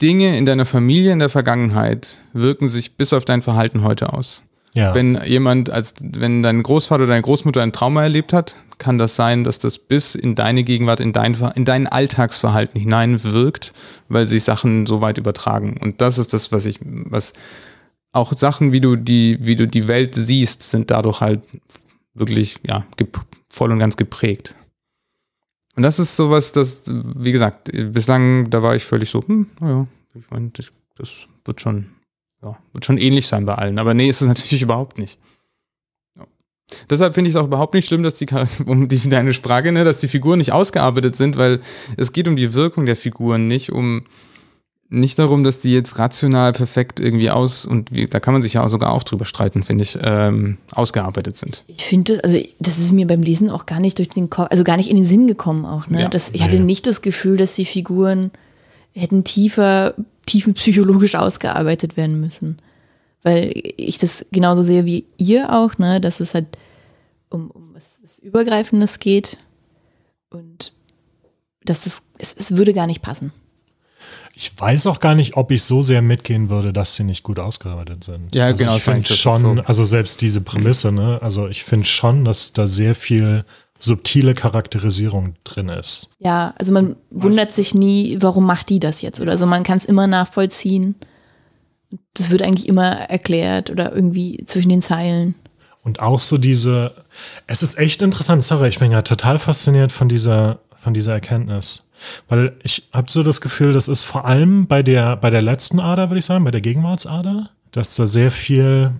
Dinge 0.00 0.38
in 0.38 0.46
deiner 0.46 0.64
Familie 0.64 1.12
in 1.12 1.18
der 1.18 1.28
Vergangenheit 1.28 2.18
wirken 2.32 2.68
sich 2.68 2.96
bis 2.96 3.12
auf 3.12 3.24
dein 3.24 3.42
Verhalten 3.42 3.82
heute 3.82 4.12
aus. 4.12 4.42
Ja. 4.74 4.94
Wenn 4.94 5.20
jemand, 5.24 5.70
als 5.70 5.94
wenn 6.00 6.42
dein 6.42 6.62
Großvater 6.62 7.02
oder 7.02 7.12
deine 7.12 7.22
Großmutter 7.22 7.62
ein 7.62 7.72
Trauma 7.72 8.02
erlebt 8.02 8.32
hat, 8.32 8.54
kann 8.78 8.98
das 8.98 9.16
sein, 9.16 9.44
dass 9.44 9.58
das 9.58 9.78
bis 9.78 10.14
in 10.14 10.34
deine 10.34 10.64
Gegenwart, 10.64 11.00
in 11.00 11.12
dein, 11.12 11.34
in 11.54 11.64
dein 11.64 11.86
Alltagsverhalten 11.86 12.80
hineinwirkt, 12.80 13.72
weil 14.08 14.26
sich 14.26 14.44
Sachen 14.44 14.86
so 14.86 15.00
weit 15.00 15.18
übertragen. 15.18 15.76
Und 15.78 16.00
das 16.00 16.18
ist 16.18 16.32
das, 16.32 16.50
was 16.52 16.66
ich, 16.66 16.78
was 16.82 17.34
auch 18.12 18.32
Sachen, 18.32 18.72
wie 18.72 18.80
du 18.80 18.96
die, 18.96 19.38
wie 19.40 19.56
du 19.56 19.66
die 19.68 19.86
Welt 19.86 20.14
siehst, 20.14 20.68
sind 20.68 20.90
dadurch 20.90 21.20
halt 21.20 21.42
wirklich, 22.14 22.56
ja, 22.62 22.84
voll 23.48 23.70
und 23.70 23.78
ganz 23.78 23.96
geprägt. 23.96 24.54
Und 25.76 25.82
das 25.82 25.98
ist 25.98 26.16
sowas, 26.16 26.52
das, 26.52 26.82
wie 26.86 27.32
gesagt, 27.32 27.70
bislang, 27.72 28.50
da 28.50 28.62
war 28.62 28.74
ich 28.74 28.84
völlig 28.84 29.10
so, 29.10 29.22
hm, 29.26 29.46
naja, 29.60 29.86
ich 30.14 30.28
meine, 30.30 30.50
das, 30.50 30.72
das 30.96 31.10
wird 31.44 31.60
schon, 31.60 31.86
ja, 32.42 32.58
wird 32.72 32.84
schon 32.84 32.98
ähnlich 32.98 33.26
sein 33.26 33.44
bei 33.44 33.54
allen. 33.54 33.78
Aber 33.78 33.94
nee, 33.94 34.08
ist 34.08 34.20
es 34.20 34.28
natürlich 34.28 34.62
überhaupt 34.62 34.98
nicht. 34.98 35.18
Ja. 36.16 36.26
Deshalb 36.88 37.14
finde 37.14 37.28
ich 37.28 37.34
es 37.34 37.40
auch 37.40 37.46
überhaupt 37.46 37.74
nicht 37.74 37.86
schlimm, 37.86 38.02
dass 38.02 38.14
die, 38.14 38.26
um 38.66 38.88
die 38.88 39.08
deine 39.08 39.32
Frage, 39.34 39.72
ne, 39.72 39.84
dass 39.84 40.00
die 40.00 40.08
Figuren 40.08 40.38
nicht 40.38 40.52
ausgearbeitet 40.52 41.16
sind, 41.16 41.36
weil 41.36 41.60
es 41.96 42.12
geht 42.12 42.28
um 42.28 42.36
die 42.36 42.54
Wirkung 42.54 42.86
der 42.86 42.96
Figuren, 42.96 43.48
nicht 43.48 43.70
um 43.70 44.04
nicht 44.92 45.20
darum, 45.20 45.44
dass 45.44 45.60
die 45.60 45.72
jetzt 45.72 46.00
rational 46.00 46.52
perfekt 46.52 46.98
irgendwie 46.98 47.30
aus 47.30 47.64
und 47.64 47.92
wie, 47.92 48.06
da 48.06 48.18
kann 48.18 48.34
man 48.34 48.42
sich 48.42 48.54
ja 48.54 48.68
sogar 48.68 48.92
auch 48.92 49.04
drüber 49.04 49.24
streiten, 49.24 49.62
finde 49.62 49.84
ich, 49.84 49.96
ähm, 50.02 50.58
ausgearbeitet 50.74 51.36
sind. 51.36 51.64
Ich 51.68 51.84
finde 51.84 52.14
das, 52.14 52.24
also 52.24 52.38
das 52.58 52.78
ist 52.80 52.90
mir 52.90 53.06
beim 53.06 53.22
Lesen 53.22 53.50
auch 53.50 53.66
gar 53.66 53.78
nicht 53.78 53.98
durch 53.98 54.08
den 54.08 54.30
Kopf, 54.30 54.48
also 54.50 54.64
gar 54.64 54.76
nicht 54.76 54.90
in 54.90 54.96
den 54.96 55.04
Sinn 55.04 55.28
gekommen 55.28 55.64
auch. 55.64 55.88
Ne? 55.88 56.02
Ja, 56.02 56.08
das, 56.08 56.30
ich 56.30 56.42
hatte 56.42 56.58
nicht 56.58 56.88
das 56.88 57.02
Gefühl, 57.02 57.36
dass 57.36 57.54
die 57.54 57.64
Figuren 57.64 58.32
hätten 58.92 59.22
tiefer, 59.22 59.94
tiefenpsychologisch 60.30 61.16
ausgearbeitet 61.16 61.96
werden 61.96 62.20
müssen. 62.20 62.58
Weil 63.22 63.52
ich 63.76 63.98
das 63.98 64.26
genauso 64.32 64.62
sehe 64.62 64.86
wie 64.86 65.04
ihr 65.18 65.52
auch, 65.52 65.76
ne? 65.78 66.00
dass 66.00 66.20
es 66.20 66.34
halt 66.34 66.46
um, 67.28 67.50
um 67.50 67.74
was, 67.74 67.98
was 68.02 68.18
Übergreifendes 68.18 68.98
geht 68.98 69.36
und 70.30 70.72
dass 71.64 71.84
das, 71.84 72.02
es, 72.18 72.34
es 72.34 72.56
würde 72.56 72.72
gar 72.72 72.86
nicht 72.86 73.02
passen. 73.02 73.32
Ich 74.34 74.58
weiß 74.58 74.86
auch 74.86 75.00
gar 75.00 75.14
nicht, 75.14 75.36
ob 75.36 75.50
ich 75.50 75.64
so 75.64 75.82
sehr 75.82 76.00
mitgehen 76.00 76.48
würde, 76.48 76.72
dass 76.72 76.94
sie 76.94 77.04
nicht 77.04 77.22
gut 77.24 77.38
ausgearbeitet 77.38 78.04
sind. 78.04 78.34
Ja, 78.34 78.46
also 78.46 78.64
genau, 78.64 78.76
Ich 78.76 78.82
finde 78.82 79.06
schon, 79.06 79.42
so. 79.42 79.62
also 79.62 79.84
selbst 79.84 80.22
diese 80.22 80.40
Prämisse, 80.40 80.92
ne, 80.92 81.18
also 81.20 81.48
ich 81.48 81.64
finde 81.64 81.86
schon, 81.86 82.24
dass 82.24 82.52
da 82.52 82.66
sehr 82.66 82.94
viel 82.94 83.44
subtile 83.80 84.34
Charakterisierung 84.34 85.34
drin 85.42 85.68
ist. 85.68 86.10
Ja, 86.18 86.54
also 86.58 86.72
man 86.72 86.96
wundert 87.10 87.52
sich 87.52 87.74
nie, 87.74 88.18
warum 88.20 88.44
macht 88.44 88.68
die 88.68 88.78
das 88.78 89.02
jetzt? 89.02 89.20
Oder 89.20 89.32
also 89.32 89.46
man 89.46 89.62
kann 89.62 89.78
es 89.78 89.84
immer 89.84 90.06
nachvollziehen. 90.06 90.94
Das 92.14 92.30
wird 92.30 92.42
eigentlich 92.42 92.68
immer 92.68 92.92
erklärt 92.92 93.70
oder 93.70 93.92
irgendwie 93.92 94.44
zwischen 94.46 94.68
den 94.68 94.82
Zeilen. 94.82 95.34
Und 95.82 96.00
auch 96.00 96.20
so 96.20 96.36
diese, 96.36 96.94
es 97.46 97.62
ist 97.62 97.78
echt 97.78 98.02
interessant, 98.02 98.44
sorry, 98.44 98.68
ich 98.68 98.78
bin 98.78 98.92
ja 98.92 99.02
total 99.02 99.38
fasziniert 99.38 99.92
von 99.92 100.08
dieser, 100.08 100.60
von 100.76 100.92
dieser 100.92 101.14
Erkenntnis. 101.14 101.90
Weil 102.28 102.56
ich 102.62 102.88
habe 102.92 103.10
so 103.10 103.22
das 103.22 103.40
Gefühl, 103.40 103.72
das 103.72 103.88
ist 103.88 104.04
vor 104.04 104.26
allem 104.26 104.66
bei 104.66 104.82
der, 104.82 105.16
bei 105.16 105.30
der 105.30 105.42
letzten 105.42 105.80
Ader, 105.80 106.10
würde 106.10 106.18
ich 106.18 106.26
sagen, 106.26 106.44
bei 106.44 106.50
der 106.50 106.60
Gegenwartsader, 106.60 107.50
dass 107.72 107.94
da 107.94 108.06
sehr 108.06 108.30
viel 108.30 108.92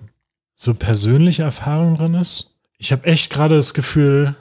so 0.55 0.73
persönliche 0.73 1.43
Erfahrung 1.43 1.95
drin 1.95 2.15
ist. 2.15 2.55
Ich 2.77 2.91
habe 2.91 3.05
echt 3.05 3.31
gerade 3.31 3.55
das 3.55 3.73
Gefühl, 3.73 4.35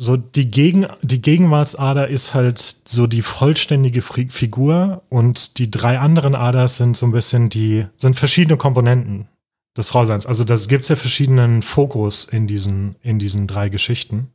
so 0.00 0.16
die, 0.16 0.50
Gegen, 0.50 0.86
die 1.02 1.20
Gegenwartsader 1.20 2.08
ist 2.08 2.32
halt 2.32 2.58
so 2.86 3.06
die 3.06 3.20
vollständige 3.20 4.00
Figur 4.00 5.02
und 5.10 5.58
die 5.58 5.70
drei 5.70 5.98
anderen 5.98 6.34
Aders 6.34 6.78
sind 6.78 6.96
so 6.96 7.04
ein 7.04 7.12
bisschen 7.12 7.50
die, 7.50 7.84
sind 7.98 8.18
verschiedene 8.18 8.56
Komponenten 8.56 9.28
des 9.76 9.90
Frauseins. 9.90 10.24
Also 10.24 10.44
das 10.44 10.68
gibt 10.68 10.84
es 10.84 10.88
ja 10.88 10.96
verschiedenen 10.96 11.60
Fokus 11.60 12.24
in 12.24 12.46
diesen, 12.46 12.96
in 13.02 13.18
diesen 13.18 13.46
drei 13.46 13.68
Geschichten. 13.68 14.30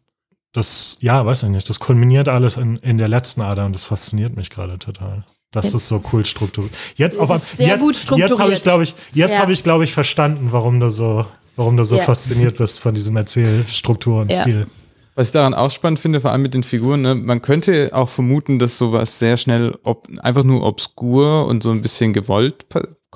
Das, 0.54 1.00
ja, 1.02 1.26
weiß 1.26 1.42
ich 1.42 1.50
nicht, 1.50 1.68
das 1.68 1.80
kulminiert 1.80 2.30
alles 2.30 2.58
in, 2.58 2.78
in 2.78 3.00
der 3.00 3.08
letzten 3.08 3.42
Ader 3.42 3.66
und 3.66 3.74
das 3.74 3.86
fasziniert 3.86 4.36
mich 4.36 4.52
gerade 4.52 4.78
total. 4.78 5.26
Das 5.50 5.74
ist 5.74 5.88
so 5.88 6.04
cool 6.14 6.24
strukturiert. 6.26 6.76
Jetzt, 6.96 7.18
aber, 7.18 7.42
jetzt, 7.58 8.12
jetzt 8.16 8.40
habe 8.40 8.54
ich, 8.54 8.62
glaube 8.62 8.84
ich, 8.84 8.94
jetzt 9.16 9.32
ja. 9.32 9.40
habe 9.40 9.52
ich, 9.52 9.64
glaube 9.64 9.84
ich, 9.84 9.94
verstanden, 9.94 10.50
warum 10.52 10.80
du 10.80 10.92
so, 10.92 11.26
warum 11.56 11.76
du 11.76 11.86
so 11.86 11.96
ja. 11.96 12.04
fasziniert 12.04 12.58
bist 12.60 12.80
von 12.80 12.94
diesem 12.94 13.16
Erzählstruktur 13.18 14.22
und 14.22 14.32
ja. 14.32 14.42
Stil. 14.42 14.68
Was 15.16 15.28
ich 15.28 15.34
daran 15.34 15.54
auch 15.54 15.72
spannend 15.72 16.00
finde, 16.00 16.20
vor 16.20 16.32
allem 16.32 16.42
mit 16.42 16.54
den 16.54 16.64
Figuren, 16.64 17.02
ne, 17.02 17.16
man 17.16 17.42
könnte 17.42 17.92
auch 17.94 18.10
vermuten, 18.10 18.60
dass 18.60 18.78
sowas 18.78 19.18
sehr 19.18 19.38
schnell 19.38 19.74
ob, 19.84 20.08
einfach 20.20 20.44
nur 20.44 20.66
obskur 20.66 21.48
und 21.48 21.64
so 21.64 21.72
ein 21.72 21.82
bisschen 21.82 22.12
gewollt 22.12 22.66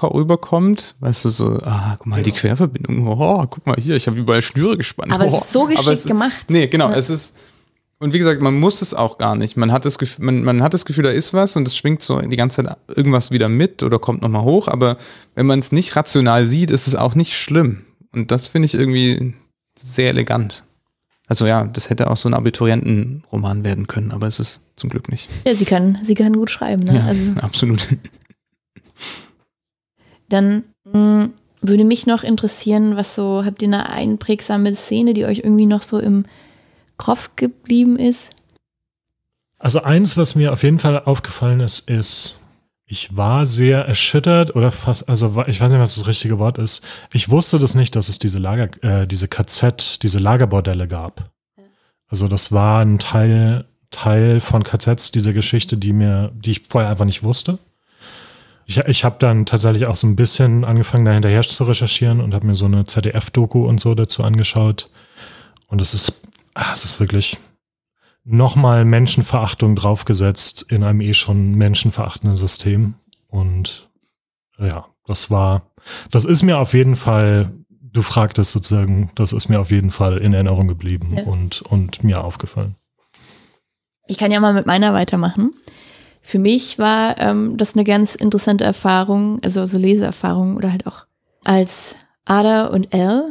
rüberkommt. 0.01 0.95
Weißt 1.01 1.25
du, 1.25 1.29
so, 1.29 1.57
ah, 1.63 1.95
guck 1.97 2.07
mal, 2.07 2.15
genau. 2.17 2.25
die 2.25 2.31
Querverbindung, 2.31 3.05
oh, 3.05 3.45
guck 3.49 3.67
mal 3.67 3.75
hier, 3.77 3.97
ich 3.97 4.07
habe 4.07 4.17
überall 4.17 4.41
Schnüre 4.41 4.77
gespannt. 4.77 5.11
Aber 5.11 5.25
oh. 5.25 5.27
es 5.27 5.33
ist 5.33 5.51
so 5.51 5.65
geschickt 5.65 5.89
es, 5.89 6.05
gemacht. 6.05 6.45
Nee, 6.49 6.67
genau, 6.67 6.89
ja. 6.89 6.95
es 6.95 7.09
ist, 7.09 7.35
und 7.99 8.13
wie 8.13 8.19
gesagt, 8.19 8.41
man 8.41 8.57
muss 8.57 8.81
es 8.81 8.93
auch 8.93 9.17
gar 9.17 9.35
nicht. 9.35 9.57
Man 9.57 9.73
hat 9.73 9.83
das 9.83 9.97
Gefühl, 9.97 10.25
man, 10.25 10.43
man 10.43 10.63
hat 10.63 10.73
das 10.73 10.85
Gefühl, 10.85 11.03
da 11.03 11.09
ist 11.09 11.33
was 11.33 11.57
und 11.57 11.67
es 11.67 11.75
schwingt 11.75 12.01
so 12.01 12.19
die 12.21 12.37
ganze 12.37 12.63
Zeit 12.63 12.77
irgendwas 12.95 13.29
wieder 13.29 13.49
mit 13.49 13.83
oder 13.83 13.99
kommt 13.99 14.21
nochmal 14.21 14.43
hoch. 14.43 14.69
Aber 14.69 14.97
wenn 15.35 15.45
man 15.45 15.59
es 15.59 15.73
nicht 15.73 15.97
rational 15.97 16.45
sieht, 16.45 16.71
ist 16.71 16.87
es 16.87 16.95
auch 16.95 17.15
nicht 17.15 17.37
schlimm. 17.37 17.83
Und 18.13 18.31
das 18.31 18.47
finde 18.47 18.67
ich 18.67 18.73
irgendwie 18.73 19.33
sehr 19.77 20.09
elegant. 20.09 20.63
Also 21.30 21.45
ja, 21.45 21.63
das 21.65 21.91
hätte 21.91 22.09
auch 22.09 22.17
so 22.17 22.27
ein 22.27 22.34
Abiturientenroman 22.34 23.63
werden 23.63 23.86
können, 23.86 24.11
aber 24.11 24.25
es 24.25 24.39
ist 24.39 24.61
zum 24.75 24.89
Glück 24.89 25.09
nicht. 25.09 25.30
Ja, 25.45 25.53
sie 25.53 25.65
kann, 25.65 25.99
sie 26.01 26.15
kann 26.15 26.34
gut 26.34 26.49
schreiben, 26.49 26.84
ne? 26.84 26.95
Ja, 26.95 27.05
also, 27.05 27.32
absolut. 27.41 27.88
Dann 30.27 30.63
mh, 30.86 30.93
hm, 31.21 31.34
würde 31.61 31.84
mich 31.84 32.07
noch 32.07 32.23
interessieren, 32.23 32.95
was 32.95 33.13
so, 33.13 33.45
habt 33.45 33.61
ihr 33.61 33.67
eine 33.67 33.89
einprägsame 33.89 34.75
Szene, 34.75 35.13
die 35.13 35.25
euch 35.25 35.39
irgendwie 35.39 35.67
noch 35.67 35.84
so 35.84 35.99
im 35.99 36.25
Kopf 36.97 37.30
geblieben 37.36 37.97
ist? 37.97 38.32
Also 39.59 39.84
eins, 39.84 40.17
was 40.17 40.34
mir 40.34 40.51
auf 40.51 40.63
jeden 40.63 40.80
Fall 40.80 40.99
aufgefallen 41.03 41.59
ist, 41.59 41.88
ist, 41.89 42.38
ich 42.91 43.15
war 43.15 43.45
sehr 43.45 43.85
erschüttert 43.85 44.55
oder 44.55 44.71
fast, 44.71 45.07
also 45.07 45.43
ich 45.45 45.61
weiß 45.61 45.71
nicht, 45.71 45.81
was 45.81 45.93
das 45.93 46.07
richtige 46.07 46.39
Wort 46.39 46.57
ist. 46.57 46.83
Ich 47.13 47.29
wusste 47.29 47.59
das 47.59 47.75
nicht, 47.75 47.95
dass 47.95 48.09
es 48.09 48.17
diese 48.17 48.39
Lager, 48.39 48.67
äh, 48.83 49.05
diese 49.05 49.27
KZ, 49.27 50.01
diese 50.01 50.17
Lagerbordelle 50.17 50.87
gab. 50.87 51.29
Also 52.07 52.27
das 52.27 52.51
war 52.51 52.83
ein 52.83 52.97
Teil, 52.97 53.65
Teil 53.91 54.39
von 54.39 54.63
KZs, 54.63 55.11
diese 55.11 55.33
Geschichte, 55.33 55.77
die 55.77 55.93
mir, 55.93 56.31
die 56.33 56.49
ich 56.49 56.61
vorher 56.67 56.89
einfach 56.89 57.05
nicht 57.05 57.21
wusste. 57.21 57.59
Ich, 58.65 58.77
ich 58.79 59.05
habe 59.05 59.17
dann 59.19 59.45
tatsächlich 59.45 59.85
auch 59.85 59.95
so 59.95 60.07
ein 60.07 60.15
bisschen 60.15 60.65
angefangen, 60.65 61.05
da 61.05 61.11
hinterher 61.11 61.43
zu 61.43 61.63
recherchieren 61.65 62.19
und 62.19 62.33
habe 62.33 62.47
mir 62.47 62.55
so 62.55 62.65
eine 62.65 62.87
ZDF-Doku 62.87 63.67
und 63.67 63.79
so 63.79 63.93
dazu 63.93 64.23
angeschaut. 64.23 64.89
Und 65.67 65.79
es 65.79 65.93
ist, 65.93 66.13
ah, 66.55 66.71
es 66.73 66.85
ist 66.85 66.99
wirklich 66.99 67.37
nochmal 68.24 68.86
Menschenverachtung 68.86 69.76
draufgesetzt 69.76 70.65
in 70.70 70.84
einem 70.84 71.01
eh 71.01 71.13
schon 71.13 71.55
menschenverachtenden 71.55 72.38
System. 72.38 72.95
Und 73.28 73.89
ja, 74.57 74.86
das 75.05 75.32
war, 75.32 75.63
das 76.11 76.26
ist 76.26 76.43
mir 76.43 76.59
auf 76.59 76.74
jeden 76.74 76.95
Fall, 76.95 77.51
du 77.82 78.01
fragtest 78.01 78.51
sozusagen, 78.51 79.11
das 79.15 79.34
ist 79.34 79.49
mir 79.49 79.59
auf 79.59 79.72
jeden 79.72 79.89
Fall 79.89 80.17
in 80.17 80.34
Erinnerung 80.34 80.67
geblieben 80.67 81.15
ja. 81.17 81.24
und, 81.24 81.61
und 81.63 82.03
mir 82.03 82.24
aufgefallen. 82.24 82.76
Ich 84.07 84.17
kann 84.17 84.32
ja 84.32 84.39
mal 84.39 84.53
mit 84.53 84.65
meiner 84.65 84.93
weitermachen. 84.93 85.53
Für 86.22 86.39
mich 86.39 86.78
war 86.78 87.20
ähm, 87.20 87.57
das 87.57 87.76
eine 87.76 87.84
ganz 87.84 88.15
interessante 88.15 88.63
Erfahrung, 88.63 89.39
also 89.43 89.65
so 89.65 89.78
Leseerfahrung 89.78 90.57
oder 90.57 90.72
halt 90.72 90.86
auch 90.86 91.05
als 91.43 91.95
Ada 92.26 92.67
und 92.67 92.93
Elle 92.93 93.30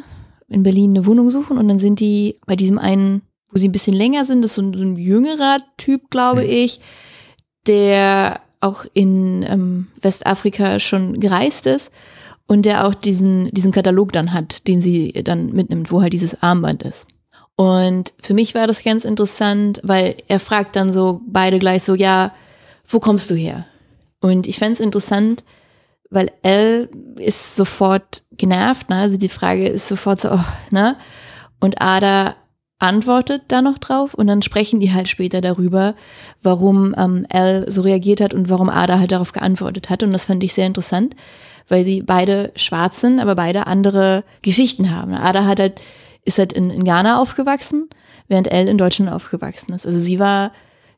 in 0.49 0.63
Berlin 0.63 0.91
eine 0.91 1.07
Wohnung 1.07 1.31
suchen 1.31 1.59
und 1.59 1.69
dann 1.69 1.79
sind 1.79 2.01
die 2.01 2.39
bei 2.47 2.57
diesem 2.57 2.79
einen 2.79 3.23
wo 3.51 3.59
sie 3.59 3.69
ein 3.69 3.73
bisschen 3.73 3.95
länger 3.95 4.25
sind. 4.25 4.43
Das 4.43 4.53
ist 4.53 4.55
so 4.57 4.63
ein, 4.63 4.75
so 4.75 4.83
ein 4.83 4.97
jüngerer 4.97 5.59
Typ, 5.77 6.11
glaube 6.11 6.43
mhm. 6.43 6.51
ich, 6.51 6.81
der 7.67 8.41
auch 8.61 8.85
in 8.93 9.43
ähm, 9.45 9.87
Westafrika 10.01 10.81
schon 10.81 11.21
gereist 11.21 11.67
ist 11.67 11.93
und 12.47 12.65
der 12.65 12.87
auch 12.87 12.95
diesen, 12.95 13.51
diesen 13.53 13.73
Katalog 13.73 14.13
dann 14.13 14.33
hat, 14.33 14.67
den 14.67 14.81
sie 14.81 15.13
dann 15.13 15.53
mitnimmt, 15.53 15.93
wo 15.93 16.03
halt 16.03 16.13
dieses 16.13 16.43
Armband 16.43 16.83
ist. 16.83 17.07
Und 17.57 18.15
für 18.21 18.35
mich 18.35 18.55
war 18.55 18.67
das 18.67 18.85
ganz 18.85 19.05
interessant, 19.05 19.81
weil 19.83 20.17
er 20.29 20.41
fragt 20.41 20.77
dann 20.77 20.93
so 20.93 21.21
beide 21.27 21.59
gleich 21.59 21.83
so, 21.83 21.95
ja, 21.95 22.33
wo 22.87 23.01
kommst 23.01 23.31
du 23.31 23.35
her? 23.35 23.67
Und 24.21 24.47
ich 24.47 24.59
fände 24.59 24.75
es 24.75 24.81
interessant, 24.81 25.45
weil 26.11 26.31
Elle 26.43 26.89
ist 27.19 27.57
sofort 27.57 28.23
genervt, 28.33 28.89
ne? 28.89 28.97
Also 28.97 29.17
die 29.19 29.29
Frage 29.29 29.67
ist 29.69 29.89
sofort 29.89 30.21
so, 30.21 30.31
oh, 30.31 30.45
ne? 30.71 30.97
Und 31.61 31.83
Ada 31.83 32.37
antwortet 32.79 33.43
da 33.49 33.61
noch 33.61 33.79
drauf 33.79 34.15
und 34.15 34.29
dann 34.29 34.43
sprechen 34.43 34.79
die 34.79 34.93
halt 34.93 35.09
später 35.09 35.41
darüber, 35.41 35.95
warum 36.43 36.95
ähm, 36.97 37.27
Al 37.31 37.71
so 37.71 37.83
reagiert 37.83 38.21
hat 38.21 38.35
und 38.35 38.49
warum 38.51 38.69
Ada 38.71 38.99
halt 39.01 39.11
darauf 39.13 39.33
geantwortet 39.33 39.91
hat. 39.91 40.03
Und 40.03 40.13
das 40.13 40.27
fand 40.27 40.45
ich 40.45 40.55
sehr 40.55 40.67
interessant, 40.67 41.17
weil 41.69 41.85
die 41.85 42.03
beide 42.03 42.53
schwarz 42.55 43.01
sind, 43.01 43.19
aber 43.19 43.35
beide 43.35 43.67
andere 43.67 44.23
Geschichten 44.43 44.95
haben. 44.95 45.13
Ada 45.13 45.45
hat 45.45 45.59
halt, 45.59 45.81
ist 46.25 46.39
halt 46.39 46.53
in, 46.53 46.71
in 46.71 46.85
Ghana 46.85 47.21
aufgewachsen, 47.21 47.89
während 48.29 48.51
Al 48.53 48.69
in 48.69 48.79
Deutschland 48.79 49.11
aufgewachsen 49.11 49.73
ist. 49.73 49.87
Also 49.87 49.99
sie 49.99 50.21
war 50.21 50.53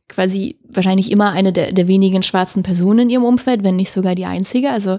quasi 0.08 0.56
wahrscheinlich 0.68 1.10
immer 1.10 1.30
eine 1.32 1.52
der, 1.52 1.72
der 1.72 1.88
wenigen 1.88 2.22
schwarzen 2.22 2.62
Personen 2.62 3.00
in 3.00 3.10
ihrem 3.10 3.24
Umfeld, 3.24 3.64
wenn 3.64 3.76
nicht 3.76 3.90
sogar 3.90 4.14
die 4.14 4.26
einzige. 4.26 4.70
Also 4.70 4.98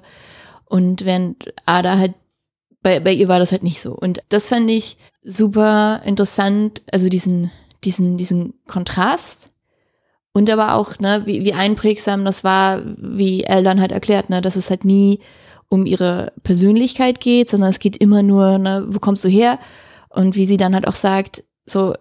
und 0.66 1.06
während 1.06 1.54
Ada 1.66 1.98
halt 1.98 2.14
bei, 2.82 3.00
bei 3.00 3.14
ihr 3.14 3.28
war 3.28 3.40
das 3.40 3.52
halt 3.52 3.64
nicht 3.64 3.82
so. 3.82 3.94
Und 3.94 4.22
das 4.30 4.50
fand 4.50 4.70
ich 4.70 4.98
super 5.24 6.02
interessant, 6.06 6.82
also 6.92 7.10
diesen, 7.10 7.52
diesen, 7.84 8.18
diesen 8.18 8.54
Kontrast. 8.68 9.52
Und 10.34 10.50
aber 10.50 10.76
auch, 10.76 11.00
ne, 11.00 11.24
wie, 11.26 11.44
wie 11.44 11.54
einprägsam 11.54 12.24
das 12.26 12.44
war, 12.44 12.82
wie 12.86 13.44
Elle 13.44 13.64
dann 13.64 13.82
halt 13.82 13.92
erklärt, 13.92 14.30
ne, 14.30 14.42
dass 14.42 14.56
es 14.56 14.70
halt 14.70 14.86
nie 14.86 15.20
um 15.68 15.86
ihre 15.86 16.34
Persönlichkeit 16.44 17.20
geht, 17.20 17.50
sondern 17.50 17.70
es 17.70 17.80
geht 17.80 17.98
immer 17.98 18.24
nur, 18.24 18.58
ne, 18.58 18.86
wo 18.88 19.00
kommst 19.00 19.24
du 19.24 19.30
her? 19.30 19.60
Und 20.10 20.36
wie 20.36 20.46
sie 20.46 20.58
dann 20.58 20.74
halt 20.74 20.88
auch 20.88 20.96
sagt, 20.96 21.44
so, 21.66 21.94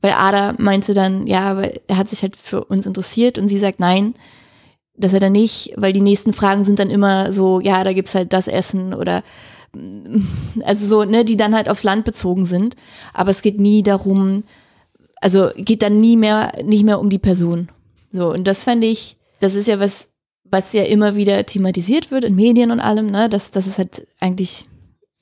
weil 0.00 0.12
Ada 0.12 0.54
meinte 0.58 0.94
dann, 0.94 1.26
ja, 1.26 1.50
aber 1.50 1.70
er 1.88 1.96
hat 1.96 2.08
sich 2.08 2.22
halt 2.22 2.36
für 2.36 2.64
uns 2.64 2.86
interessiert 2.86 3.38
und 3.38 3.48
sie 3.48 3.58
sagt 3.58 3.80
nein, 3.80 4.14
dass 4.94 5.12
er 5.12 5.20
dann 5.20 5.32
nicht, 5.32 5.72
weil 5.76 5.92
die 5.92 6.00
nächsten 6.00 6.32
Fragen 6.32 6.64
sind 6.64 6.78
dann 6.78 6.90
immer 6.90 7.32
so, 7.32 7.60
ja, 7.60 7.82
da 7.84 7.92
gibt's 7.92 8.14
halt 8.14 8.32
das 8.32 8.48
Essen 8.48 8.94
oder 8.94 9.22
also 10.62 10.86
so, 10.86 11.04
ne, 11.04 11.24
die 11.24 11.36
dann 11.36 11.54
halt 11.54 11.68
aufs 11.68 11.84
Land 11.84 12.04
bezogen 12.04 12.46
sind. 12.46 12.76
Aber 13.12 13.30
es 13.30 13.42
geht 13.42 13.58
nie 13.60 13.82
darum, 13.82 14.44
also 15.20 15.50
geht 15.56 15.82
dann 15.82 16.00
nie 16.00 16.16
mehr, 16.16 16.52
nicht 16.64 16.84
mehr 16.84 17.00
um 17.00 17.10
die 17.10 17.18
Person. 17.18 17.68
So, 18.12 18.32
und 18.32 18.44
das 18.44 18.64
fände 18.64 18.86
ich, 18.86 19.16
das 19.40 19.54
ist 19.54 19.68
ja 19.68 19.80
was, 19.80 20.08
was 20.44 20.72
ja 20.72 20.84
immer 20.84 21.16
wieder 21.16 21.44
thematisiert 21.44 22.10
wird 22.10 22.24
in 22.24 22.34
Medien 22.34 22.70
und 22.70 22.80
allem, 22.80 23.10
ne, 23.10 23.28
dass, 23.28 23.50
dass 23.50 23.66
es 23.66 23.78
halt 23.78 24.06
eigentlich 24.20 24.64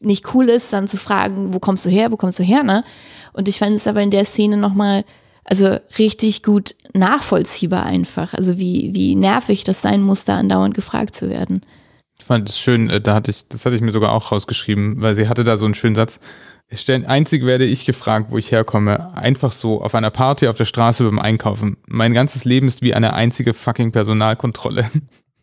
nicht 0.00 0.34
cool 0.34 0.48
ist, 0.48 0.72
dann 0.72 0.88
zu 0.88 0.96
fragen, 0.96 1.54
wo 1.54 1.58
kommst 1.58 1.86
du 1.86 1.90
her, 1.90 2.12
wo 2.12 2.16
kommst 2.16 2.38
du 2.38 2.42
her, 2.42 2.62
ne? 2.62 2.84
Und 3.32 3.48
ich 3.48 3.58
fand 3.58 3.76
es 3.76 3.86
aber 3.86 4.02
in 4.02 4.10
der 4.10 4.24
Szene 4.24 4.56
nochmal, 4.56 5.04
also 5.44 5.76
richtig 5.98 6.42
gut 6.42 6.74
nachvollziehbar 6.92 7.84
einfach. 7.84 8.34
Also 8.34 8.58
wie, 8.58 8.90
wie 8.94 9.14
nervig 9.16 9.64
das 9.64 9.82
sein 9.82 10.02
muss, 10.02 10.24
da 10.24 10.38
andauernd 10.38 10.74
gefragt 10.74 11.16
zu 11.16 11.28
werden. 11.28 11.62
Ich 12.18 12.24
fand 12.24 12.48
es 12.48 12.58
schön, 12.58 12.88
äh, 12.90 13.00
da 13.00 13.14
hatte 13.14 13.30
ich, 13.30 13.48
das 13.48 13.66
hatte 13.66 13.76
ich 13.76 13.82
mir 13.82 13.92
sogar 13.92 14.12
auch 14.12 14.32
rausgeschrieben, 14.32 15.00
weil 15.00 15.14
sie 15.14 15.28
hatte 15.28 15.44
da 15.44 15.56
so 15.56 15.64
einen 15.64 15.74
schönen 15.74 15.94
Satz. 15.94 16.20
Einzig 17.06 17.44
werde 17.44 17.64
ich 17.64 17.84
gefragt, 17.84 18.28
wo 18.30 18.38
ich 18.38 18.50
herkomme. 18.50 19.16
Einfach 19.16 19.52
so, 19.52 19.82
auf 19.82 19.94
einer 19.94 20.10
Party, 20.10 20.48
auf 20.48 20.56
der 20.56 20.64
Straße 20.64 21.04
beim 21.04 21.18
Einkaufen. 21.18 21.76
Mein 21.86 22.14
ganzes 22.14 22.44
Leben 22.44 22.66
ist 22.66 22.82
wie 22.82 22.94
eine 22.94 23.12
einzige 23.12 23.54
fucking 23.54 23.92
Personalkontrolle. 23.92 24.90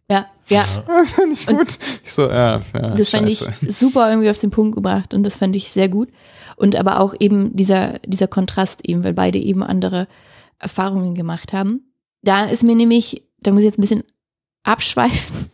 Ja, 0.09 0.25
ja. 0.49 0.65
Das 0.87 1.11
fand 1.11 1.31
ich 1.31 1.47
gut. 1.47 1.79
ich 2.03 2.11
so, 2.11 2.27
ja, 2.27 2.59
ja, 2.73 2.89
das 2.95 3.09
fand 3.09 3.29
ich 3.29 3.39
super 3.39 4.09
irgendwie 4.09 4.29
auf 4.29 4.37
den 4.39 4.51
Punkt 4.51 4.75
gebracht 4.75 5.13
und 5.13 5.23
das 5.23 5.37
fand 5.37 5.55
ich 5.55 5.69
sehr 5.69 5.87
gut. 5.87 6.09
Und 6.57 6.75
aber 6.75 6.99
auch 6.99 7.15
eben 7.19 7.55
dieser, 7.55 7.99
dieser 7.99 8.27
Kontrast 8.27 8.81
eben, 8.83 9.03
weil 9.03 9.13
beide 9.13 9.39
eben 9.39 9.63
andere 9.63 10.07
Erfahrungen 10.59 11.15
gemacht 11.15 11.53
haben. 11.53 11.93
Da 12.23 12.45
ist 12.45 12.63
mir 12.63 12.75
nämlich, 12.75 13.23
da 13.39 13.51
muss 13.51 13.61
ich 13.61 13.67
jetzt 13.67 13.79
ein 13.79 13.81
bisschen 13.81 14.03
abschweifen, 14.63 15.49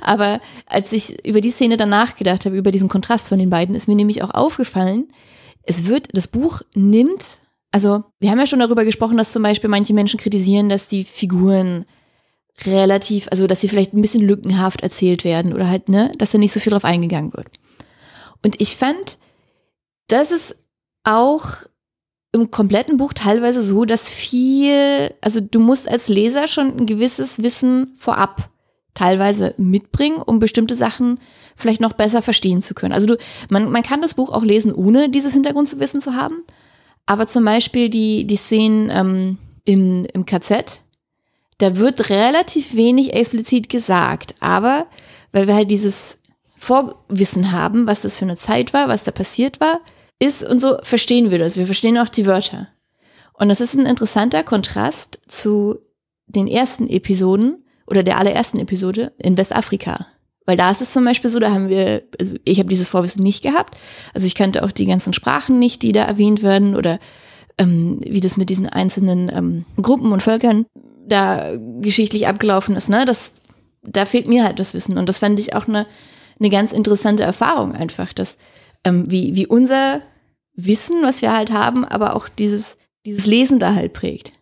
aber 0.00 0.40
als 0.66 0.92
ich 0.92 1.26
über 1.26 1.40
die 1.40 1.50
Szene 1.50 1.76
dann 1.76 1.88
nachgedacht 1.88 2.44
habe, 2.44 2.56
über 2.56 2.70
diesen 2.70 2.88
Kontrast 2.88 3.28
von 3.28 3.38
den 3.38 3.50
beiden, 3.50 3.74
ist 3.74 3.88
mir 3.88 3.96
nämlich 3.96 4.22
auch 4.22 4.30
aufgefallen, 4.30 5.08
es 5.64 5.86
wird, 5.86 6.08
das 6.12 6.28
Buch 6.28 6.62
nimmt 6.74 7.42
also 7.72 8.04
wir 8.20 8.30
haben 8.30 8.38
ja 8.38 8.46
schon 8.46 8.60
darüber 8.60 8.84
gesprochen, 8.84 9.16
dass 9.16 9.32
zum 9.32 9.42
Beispiel 9.42 9.70
manche 9.70 9.94
Menschen 9.94 10.20
kritisieren, 10.20 10.68
dass 10.68 10.88
die 10.88 11.04
Figuren 11.04 11.86
relativ, 12.64 13.28
also 13.30 13.46
dass 13.46 13.62
sie 13.62 13.68
vielleicht 13.68 13.94
ein 13.94 14.02
bisschen 14.02 14.26
lückenhaft 14.26 14.82
erzählt 14.82 15.24
werden 15.24 15.54
oder 15.54 15.68
halt, 15.68 15.88
ne, 15.88 16.12
dass 16.18 16.32
da 16.32 16.38
nicht 16.38 16.52
so 16.52 16.60
viel 16.60 16.70
drauf 16.70 16.84
eingegangen 16.84 17.32
wird. 17.32 17.48
Und 18.44 18.60
ich 18.60 18.76
fand, 18.76 19.18
das 20.08 20.30
ist 20.30 20.56
auch 21.02 21.46
im 22.32 22.50
kompletten 22.50 22.98
Buch 22.98 23.14
teilweise 23.14 23.62
so, 23.62 23.86
dass 23.86 24.10
viel, 24.10 25.14
also 25.22 25.40
du 25.40 25.58
musst 25.58 25.88
als 25.88 26.08
Leser 26.08 26.48
schon 26.48 26.76
ein 26.76 26.86
gewisses 26.86 27.42
Wissen 27.42 27.94
vorab 27.98 28.50
teilweise 28.94 29.54
mitbringen, 29.56 30.20
um 30.20 30.38
bestimmte 30.38 30.74
Sachen 30.74 31.18
vielleicht 31.56 31.80
noch 31.80 31.92
besser 31.92 32.22
verstehen 32.22 32.62
zu 32.62 32.74
können. 32.74 32.92
Also 32.92 33.06
du, 33.06 33.16
man, 33.50 33.70
man 33.70 33.82
kann 33.82 34.02
das 34.02 34.14
Buch 34.14 34.30
auch 34.30 34.42
lesen, 34.42 34.72
ohne 34.72 35.08
dieses 35.08 35.32
Hintergrundwissen 35.32 36.00
zu 36.00 36.14
haben. 36.14 36.42
Aber 37.06 37.26
zum 37.26 37.44
Beispiel 37.44 37.88
die, 37.88 38.26
die 38.26 38.36
Szenen 38.36 38.90
ähm, 38.90 39.38
im, 39.64 40.06
im 40.12 40.24
KZ, 40.24 40.82
da 41.58 41.76
wird 41.76 42.10
relativ 42.10 42.74
wenig 42.74 43.12
explizit 43.12 43.68
gesagt. 43.68 44.34
Aber 44.40 44.86
weil 45.32 45.46
wir 45.46 45.54
halt 45.54 45.70
dieses 45.70 46.18
Vorwissen 46.56 47.52
haben, 47.52 47.86
was 47.86 48.02
das 48.02 48.18
für 48.18 48.24
eine 48.24 48.36
Zeit 48.36 48.72
war, 48.72 48.88
was 48.88 49.04
da 49.04 49.10
passiert 49.10 49.60
war, 49.60 49.80
ist 50.18 50.44
und 50.44 50.60
so 50.60 50.78
verstehen 50.82 51.30
wir 51.30 51.38
das. 51.38 51.56
Wir 51.56 51.66
verstehen 51.66 51.98
auch 51.98 52.08
die 52.08 52.26
Wörter. 52.26 52.68
Und 53.32 53.48
das 53.48 53.60
ist 53.60 53.74
ein 53.74 53.86
interessanter 53.86 54.44
Kontrast 54.44 55.20
zu 55.26 55.78
den 56.26 56.46
ersten 56.46 56.88
Episoden 56.88 57.61
oder 57.92 58.02
der 58.02 58.18
allerersten 58.18 58.58
Episode 58.58 59.12
in 59.18 59.36
Westafrika. 59.36 60.06
Weil 60.46 60.56
da 60.56 60.70
ist 60.70 60.80
es 60.80 60.94
zum 60.94 61.04
Beispiel 61.04 61.28
so, 61.28 61.38
da 61.38 61.50
haben 61.50 61.68
wir, 61.68 62.04
also 62.18 62.36
ich 62.46 62.58
habe 62.58 62.70
dieses 62.70 62.88
Vorwissen 62.88 63.22
nicht 63.22 63.42
gehabt. 63.42 63.76
Also 64.14 64.26
ich 64.26 64.34
kannte 64.34 64.62
auch 64.62 64.72
die 64.72 64.86
ganzen 64.86 65.12
Sprachen 65.12 65.58
nicht, 65.58 65.82
die 65.82 65.92
da 65.92 66.04
erwähnt 66.04 66.42
werden 66.42 66.74
oder 66.74 66.98
ähm, 67.58 68.00
wie 68.02 68.20
das 68.20 68.38
mit 68.38 68.48
diesen 68.48 68.66
einzelnen 68.66 69.28
ähm, 69.28 69.66
Gruppen 69.76 70.10
und 70.10 70.22
Völkern 70.22 70.64
da 71.06 71.54
geschichtlich 71.82 72.28
abgelaufen 72.28 72.76
ist. 72.76 72.88
Ne? 72.88 73.04
Das, 73.04 73.34
da 73.82 74.06
fehlt 74.06 74.26
mir 74.26 74.42
halt 74.42 74.58
das 74.58 74.72
Wissen. 74.72 74.96
Und 74.96 75.06
das 75.06 75.18
fand 75.18 75.38
ich 75.38 75.54
auch 75.54 75.68
eine, 75.68 75.86
eine 76.40 76.48
ganz 76.48 76.72
interessante 76.72 77.24
Erfahrung 77.24 77.74
einfach, 77.74 78.14
dass 78.14 78.38
ähm, 78.84 79.04
wie, 79.10 79.36
wie 79.36 79.46
unser 79.46 80.00
Wissen, 80.54 81.02
was 81.02 81.20
wir 81.20 81.36
halt 81.36 81.52
haben, 81.52 81.84
aber 81.84 82.16
auch 82.16 82.30
dieses, 82.30 82.78
dieses 83.04 83.26
Lesen 83.26 83.58
da 83.58 83.74
halt 83.74 83.92
prägt. 83.92 84.32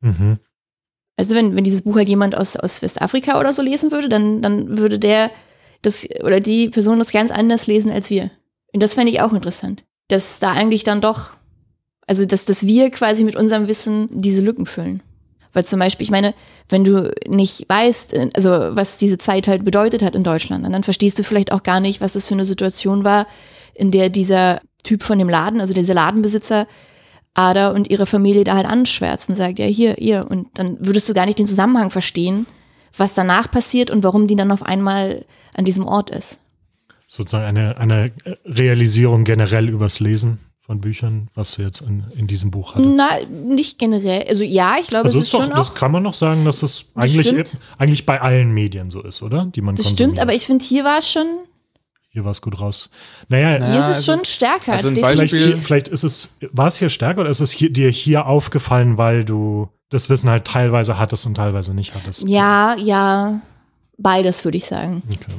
Mhm. 0.00 0.38
Also 1.20 1.34
wenn, 1.34 1.54
wenn 1.54 1.64
dieses 1.64 1.82
Buch 1.82 1.96
halt 1.96 2.08
jemand 2.08 2.34
aus, 2.34 2.56
aus 2.56 2.80
Westafrika 2.80 3.38
oder 3.38 3.52
so 3.52 3.60
lesen 3.60 3.92
würde, 3.92 4.08
dann, 4.08 4.40
dann 4.40 4.78
würde 4.78 4.98
der 4.98 5.30
das 5.82 6.08
oder 6.24 6.40
die 6.40 6.70
Person 6.70 6.98
das 6.98 7.12
ganz 7.12 7.30
anders 7.30 7.66
lesen 7.66 7.90
als 7.90 8.08
wir. 8.08 8.30
Und 8.72 8.82
das 8.82 8.94
fände 8.94 9.12
ich 9.12 9.20
auch 9.20 9.34
interessant. 9.34 9.84
Dass 10.08 10.38
da 10.38 10.52
eigentlich 10.52 10.82
dann 10.82 11.02
doch, 11.02 11.32
also 12.06 12.24
dass, 12.24 12.46
dass 12.46 12.64
wir 12.64 12.90
quasi 12.90 13.24
mit 13.24 13.36
unserem 13.36 13.68
Wissen 13.68 14.08
diese 14.10 14.40
Lücken 14.40 14.64
füllen. 14.64 15.02
Weil 15.52 15.66
zum 15.66 15.78
Beispiel, 15.78 16.04
ich 16.04 16.10
meine, 16.10 16.32
wenn 16.70 16.84
du 16.84 17.12
nicht 17.28 17.68
weißt, 17.68 18.16
also 18.34 18.50
was 18.50 18.96
diese 18.96 19.18
Zeit 19.18 19.46
halt 19.46 19.62
bedeutet 19.62 20.02
hat 20.02 20.14
in 20.14 20.22
Deutschland, 20.22 20.64
dann 20.64 20.84
verstehst 20.84 21.18
du 21.18 21.22
vielleicht 21.22 21.52
auch 21.52 21.62
gar 21.62 21.80
nicht, 21.80 22.00
was 22.00 22.14
das 22.14 22.28
für 22.28 22.34
eine 22.34 22.46
Situation 22.46 23.04
war, 23.04 23.26
in 23.74 23.90
der 23.90 24.08
dieser 24.08 24.62
Typ 24.84 25.02
von 25.02 25.18
dem 25.18 25.28
Laden, 25.28 25.60
also 25.60 25.74
dieser 25.74 25.92
Ladenbesitzer, 25.92 26.66
Ada 27.34 27.70
und 27.70 27.90
ihre 27.90 28.06
Familie 28.06 28.44
da 28.44 28.54
halt 28.56 28.66
anschwärzt 28.66 29.28
und 29.28 29.36
sagt, 29.36 29.58
ja, 29.58 29.66
hier, 29.66 29.98
ihr. 29.98 30.26
Und 30.28 30.48
dann 30.54 30.76
würdest 30.80 31.08
du 31.08 31.14
gar 31.14 31.26
nicht 31.26 31.38
den 31.38 31.46
Zusammenhang 31.46 31.90
verstehen, 31.90 32.46
was 32.96 33.14
danach 33.14 33.50
passiert 33.50 33.90
und 33.90 34.02
warum 34.02 34.26
die 34.26 34.36
dann 34.36 34.50
auf 34.50 34.62
einmal 34.62 35.24
an 35.54 35.64
diesem 35.64 35.86
Ort 35.86 36.10
ist. 36.10 36.38
Sozusagen 37.06 37.44
eine, 37.44 37.76
eine 37.78 38.12
Realisierung 38.44 39.24
generell 39.24 39.68
übers 39.68 40.00
Lesen 40.00 40.38
von 40.58 40.80
Büchern, 40.80 41.28
was 41.34 41.52
du 41.56 41.62
jetzt 41.62 41.80
in, 41.80 42.04
in 42.16 42.26
diesem 42.28 42.50
Buch 42.52 42.74
hattest? 42.74 42.94
Na, 42.96 43.08
nicht 43.28 43.78
generell. 43.78 44.24
Also 44.28 44.44
ja, 44.44 44.76
ich 44.80 44.86
glaube, 44.86 45.06
also 45.06 45.18
es 45.18 45.24
ist, 45.24 45.34
doch, 45.34 45.40
schon 45.40 45.50
Das 45.50 45.70
auch, 45.70 45.74
kann 45.74 45.90
man 45.90 46.02
noch 46.04 46.14
sagen, 46.14 46.44
dass 46.44 46.60
das 46.60 46.84
eigentlich, 46.94 47.34
eigentlich 47.78 48.06
bei 48.06 48.20
allen 48.20 48.52
Medien 48.52 48.90
so 48.90 49.02
ist, 49.02 49.22
oder? 49.22 49.46
Die 49.46 49.60
man 49.62 49.74
Das 49.74 49.86
konsumiert. 49.86 50.12
stimmt, 50.14 50.20
aber 50.20 50.34
ich 50.34 50.46
finde, 50.46 50.64
hier 50.64 50.84
war 50.84 50.98
es 50.98 51.10
schon, 51.10 51.26
Hier 52.12 52.24
war 52.24 52.32
es 52.32 52.42
gut 52.42 52.60
raus. 52.60 52.90
Naja, 53.28 53.58
Na, 53.60 53.70
hier 53.70 53.78
ist 53.80 53.88
es 53.88 53.98
es 53.98 54.06
schon 54.06 54.20
ist- 54.20 54.32
stärker. 54.32 54.72
also 54.72 54.90
vielleicht, 54.92 55.32
vielleicht 55.32 55.88
ist 55.88 56.02
es, 56.02 56.36
war 56.52 56.66
es 56.66 56.76
hier 56.76 56.88
stärker 56.88 57.20
oder 57.20 57.30
ist 57.30 57.40
es 57.40 57.52
hier, 57.52 57.72
dir 57.72 57.88
hier 57.88 58.26
aufgefallen, 58.26 58.98
weil 58.98 59.24
du 59.24 59.68
das 59.90 60.10
Wissen 60.10 60.28
halt 60.28 60.44
teilweise 60.44 60.98
hattest 60.98 61.24
und 61.26 61.34
teilweise 61.36 61.72
nicht 61.72 61.94
hattest? 61.94 62.28
Ja, 62.28 62.74
ja, 62.76 63.40
beides 63.96 64.44
würde 64.44 64.58
ich 64.58 64.66
sagen. 64.66 65.02
Okay. 65.08 65.32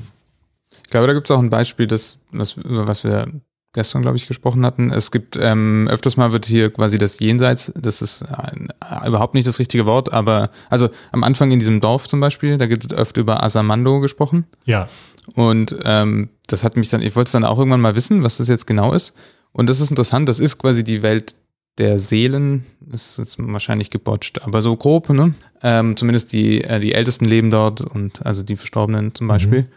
Ich 0.84 0.90
glaube, 0.90 1.08
da 1.08 1.14
gibt 1.14 1.28
es 1.30 1.32
auch 1.36 1.40
ein 1.40 1.50
Beispiel, 1.50 1.88
das, 1.88 2.20
was, 2.32 2.54
über 2.54 2.88
was 2.88 3.04
wir 3.04 3.28
gestern, 3.74 4.02
glaube 4.02 4.18
ich, 4.18 4.28
gesprochen 4.28 4.66
hatten. 4.66 4.92
Es 4.92 5.12
gibt 5.12 5.38
ähm, 5.42 5.88
öfters 5.90 6.18
mal 6.18 6.34
wird 6.34 6.46
hier 6.46 6.72
quasi 6.74 6.98
das 6.98 7.20
Jenseits, 7.20 7.72
das 7.78 8.02
ist 8.02 8.24
äh, 8.24 9.08
überhaupt 9.08 9.34
nicht 9.34 9.48
das 9.48 9.60
richtige 9.60 9.86
Wort, 9.86 10.12
aber 10.12 10.50
also 10.70 10.90
am 11.14 11.24
Anfang 11.24 11.52
in 11.52 11.60
diesem 11.60 11.80
Dorf 11.80 12.10
zum 12.10 12.20
Beispiel, 12.20 12.58
da 12.58 12.70
wird 12.70 12.92
öfter 12.94 13.22
über 13.22 13.42
Asamando 13.44 14.02
gesprochen. 14.02 14.46
Ja, 14.66 14.90
Und 15.36 15.76
ähm, 15.84 16.30
das 16.48 16.64
hat 16.64 16.78
mich 16.78 16.90
dann, 16.90 17.02
ich 17.02 17.16
wollte 17.16 17.28
es 17.28 17.32
dann 17.34 17.46
auch 17.46 17.58
irgendwann 17.58 17.82
mal 17.82 17.96
wissen, 17.96 18.24
was 18.24 18.38
das 18.38 18.48
jetzt 18.48 18.68
genau 18.68 18.94
ist. 18.94 19.14
Und 19.52 19.68
das 19.68 19.80
ist 19.80 19.90
interessant, 19.90 20.28
das 20.28 20.40
ist 20.40 20.58
quasi 20.58 20.84
die 20.84 21.04
Welt 21.04 21.36
der 21.78 22.00
Seelen, 22.00 22.66
das 22.80 23.12
ist 23.12 23.18
jetzt 23.18 23.36
wahrscheinlich 23.40 23.90
gebotcht, 23.90 24.44
aber 24.44 24.62
so 24.62 24.76
grob, 24.76 25.10
ne? 25.10 25.34
Ähm, 25.64 25.96
zumindest 25.96 26.34
die, 26.34 26.64
äh, 26.64 26.80
die 26.80 26.94
Ältesten 26.94 27.26
leben 27.26 27.50
dort 27.50 27.82
und 27.82 28.26
also 28.26 28.44
die 28.44 28.58
Verstorbenen 28.58 29.16
zum 29.16 29.28
Beispiel. 29.28 29.68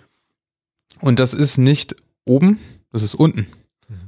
Und 1.01 1.19
das 1.19 1.35
ist 1.35 1.59
nicht 1.59 1.95
oben, 2.25 2.59
das 2.91 3.03
ist 3.03 3.15
unten. 3.15 3.47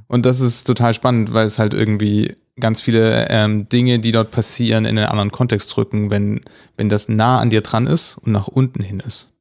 Und 0.08 0.26
das 0.26 0.40
ist 0.40 0.64
total 0.64 0.94
spannend, 0.94 1.32
weil 1.32 1.46
es 1.46 1.58
halt 1.58 1.74
irgendwie 1.74 2.34
ganz 2.58 2.80
viele 2.80 3.28
ähm, 3.28 3.68
Dinge, 3.68 3.98
die 3.98 4.12
dort 4.12 4.30
passieren, 4.30 4.84
in 4.84 4.98
einen 4.98 5.08
anderen 5.08 5.32
Kontext 5.32 5.76
rücken, 5.76 6.10
wenn, 6.10 6.40
wenn 6.76 6.88
das 6.88 7.08
nah 7.08 7.38
an 7.38 7.50
dir 7.50 7.60
dran 7.60 7.86
ist 7.86 8.16
und 8.18 8.32
nach 8.32 8.48
unten 8.48 8.82
hin 8.82 9.00
ist. 9.00 9.32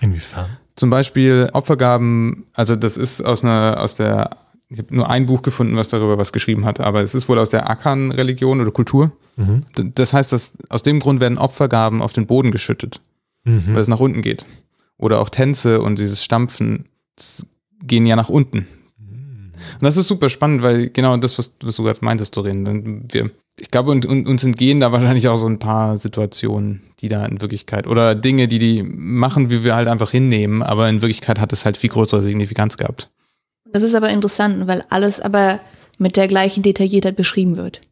inwiefern? 0.00 0.58
Zum 0.80 0.88
Beispiel 0.88 1.50
Opfergaben, 1.52 2.46
also 2.54 2.74
das 2.74 2.96
ist 2.96 3.20
aus 3.20 3.44
einer, 3.44 3.82
aus 3.82 3.96
der, 3.96 4.30
ich 4.70 4.78
habe 4.78 4.96
nur 4.96 5.10
ein 5.10 5.26
Buch 5.26 5.42
gefunden, 5.42 5.76
was 5.76 5.88
darüber 5.88 6.16
was 6.16 6.32
geschrieben 6.32 6.64
hat, 6.64 6.80
aber 6.80 7.02
es 7.02 7.14
ist 7.14 7.28
wohl 7.28 7.38
aus 7.38 7.50
der 7.50 7.68
Akan-Religion 7.68 8.62
oder 8.62 8.70
Kultur. 8.70 9.12
Mhm. 9.36 9.66
Das 9.94 10.14
heißt, 10.14 10.32
dass 10.32 10.54
aus 10.70 10.82
dem 10.82 10.98
Grund 10.98 11.20
werden 11.20 11.36
Opfergaben 11.36 12.00
auf 12.00 12.14
den 12.14 12.26
Boden 12.26 12.50
geschüttet, 12.50 13.02
Mhm. 13.44 13.74
weil 13.74 13.82
es 13.82 13.88
nach 13.88 14.00
unten 14.00 14.22
geht. 14.22 14.46
Oder 14.96 15.20
auch 15.20 15.28
Tänze 15.28 15.82
und 15.82 15.98
dieses 15.98 16.24
Stampfen 16.24 16.86
gehen 17.82 18.06
ja 18.06 18.16
nach 18.16 18.30
unten. 18.30 18.66
Und 19.00 19.82
das 19.82 19.98
ist 19.98 20.08
super 20.08 20.30
spannend, 20.30 20.62
weil 20.62 20.88
genau 20.88 21.14
das, 21.18 21.38
was, 21.38 21.52
was 21.60 21.76
du 21.76 21.82
gerade 21.82 21.98
meintest, 22.02 22.34
Doreen, 22.38 22.64
dann 22.64 23.04
wir, 23.12 23.30
ich 23.60 23.70
glaube, 23.70 23.90
und, 23.90 24.06
und, 24.06 24.26
uns 24.26 24.42
entgehen 24.44 24.80
da 24.80 24.92
wahrscheinlich 24.92 25.28
auch 25.28 25.36
so 25.36 25.46
ein 25.46 25.58
paar 25.58 25.96
Situationen, 25.96 26.82
die 27.00 27.08
da 27.08 27.24
in 27.26 27.40
Wirklichkeit 27.40 27.86
oder 27.86 28.14
Dinge, 28.14 28.48
die 28.48 28.58
die 28.58 28.82
machen, 28.82 29.50
wie 29.50 29.64
wir 29.64 29.74
halt 29.74 29.88
einfach 29.88 30.10
hinnehmen, 30.10 30.62
aber 30.62 30.88
in 30.88 31.02
Wirklichkeit 31.02 31.38
hat 31.38 31.52
es 31.52 31.64
halt 31.64 31.76
viel 31.76 31.90
größere 31.90 32.22
Signifikanz 32.22 32.76
gehabt. 32.76 33.08
Das 33.72 33.82
ist 33.82 33.94
aber 33.94 34.08
interessant, 34.10 34.66
weil 34.66 34.84
alles 34.88 35.20
aber 35.20 35.60
mit 35.98 36.16
der 36.16 36.28
gleichen 36.28 36.62
Detailliertheit 36.62 37.16
beschrieben 37.16 37.56
wird. 37.56 37.82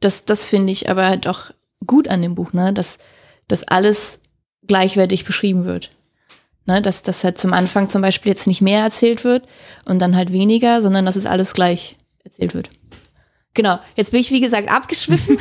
Das, 0.00 0.24
das 0.24 0.44
finde 0.44 0.72
ich 0.72 0.88
aber 0.88 1.16
doch 1.16 1.50
gut 1.86 2.08
an 2.08 2.22
dem 2.22 2.34
Buch, 2.34 2.52
ne? 2.52 2.72
dass, 2.72 2.98
dass 3.48 3.64
alles 3.64 4.20
gleichwertig 4.66 5.24
beschrieben 5.24 5.64
wird. 5.64 5.90
Ne? 6.66 6.80
Dass, 6.80 7.02
dass 7.02 7.24
halt 7.24 7.38
zum 7.38 7.52
Anfang 7.52 7.88
zum 7.88 8.02
Beispiel 8.02 8.30
jetzt 8.30 8.46
nicht 8.46 8.62
mehr 8.62 8.82
erzählt 8.82 9.24
wird 9.24 9.46
und 9.86 10.00
dann 10.00 10.14
halt 10.14 10.32
weniger, 10.32 10.80
sondern 10.80 11.04
dass 11.04 11.16
es 11.16 11.26
alles 11.26 11.52
gleich 11.52 11.96
erzählt 12.24 12.54
wird. 12.54 12.68
Genau, 13.58 13.80
jetzt 13.96 14.12
bin 14.12 14.20
ich 14.20 14.30
wie 14.30 14.40
gesagt 14.40 14.70
abgeschwiffen. 14.70 15.36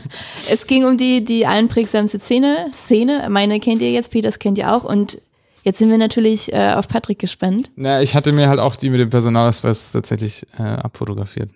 es 0.50 0.66
ging 0.66 0.84
um 0.84 0.98
die, 0.98 1.24
die 1.24 1.46
einprägsamste 1.46 2.20
Szene. 2.20 2.66
Szene, 2.70 3.26
meine 3.30 3.60
kennt 3.60 3.80
ihr 3.80 3.90
jetzt, 3.90 4.10
Peters 4.10 4.38
kennt 4.38 4.58
ihr 4.58 4.70
auch 4.74 4.84
und 4.84 5.22
jetzt 5.62 5.78
sind 5.78 5.88
wir 5.88 5.96
natürlich 5.96 6.52
äh, 6.52 6.74
auf 6.74 6.86
Patrick 6.86 7.18
gespannt. 7.18 7.70
Na, 7.76 8.02
ich 8.02 8.14
hatte 8.14 8.32
mir 8.34 8.50
halt 8.50 8.60
auch 8.60 8.76
die 8.76 8.90
mit 8.90 9.00
dem 9.00 9.08
Personalausweis 9.08 9.90
tatsächlich 9.92 10.44
äh, 10.58 10.62
abfotografiert. 10.62 11.48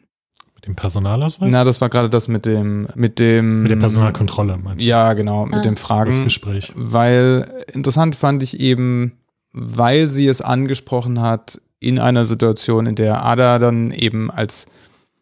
Mit 0.55 0.64
dem 0.64 0.75
Personalausweis? 0.75 1.51
Na, 1.53 1.64
das 1.64 1.83
war 1.83 1.91
gerade 1.91 2.09
das 2.09 2.29
mit 2.29 2.47
dem, 2.47 2.89
mit 2.95 3.19
dem. 3.19 3.61
Mit 3.64 3.73
der 3.73 3.77
Personalkontrolle, 3.77 4.57
meinst 4.57 4.83
du? 4.83 4.89
Ja, 4.89 5.12
genau, 5.12 5.45
mit 5.45 5.57
Ah. 5.57 5.61
dem 5.61 5.75
Das 5.75 5.83
Fragen. 5.85 6.25
Gespräch. 6.25 6.73
Weil 6.75 7.47
interessant 7.75 8.17
fand 8.17 8.43
ich 8.43 8.59
eben, 8.59 9.12
weil 9.53 10.07
sie 10.09 10.29
es 10.29 10.41
angesprochen 10.41 11.21
hat 11.21 11.61
in 11.79 11.99
einer 11.99 12.25
Situation, 12.25 12.87
in 12.87 12.95
der 12.95 13.23
Ada 13.23 13.59
dann 13.59 13.91
eben 13.91 14.31
als, 14.31 14.64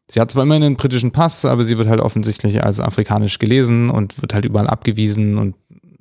sie 0.09 0.21
hat 0.21 0.31
zwar 0.31 0.43
immer 0.43 0.55
einen 0.55 0.77
britischen 0.77 1.13
Pass, 1.13 1.45
aber 1.45 1.65
sie 1.65 1.79
wird 1.79 1.89
halt 1.89 2.01
offensichtlich 2.01 2.63
als 2.63 2.81
afrikanisch 2.81 3.39
gelesen 3.39 3.91
und 3.91 4.21
wird 4.21 4.35
halt 4.35 4.45
überall 4.45 4.69
abgewiesen 4.69 5.39
und 5.39 5.55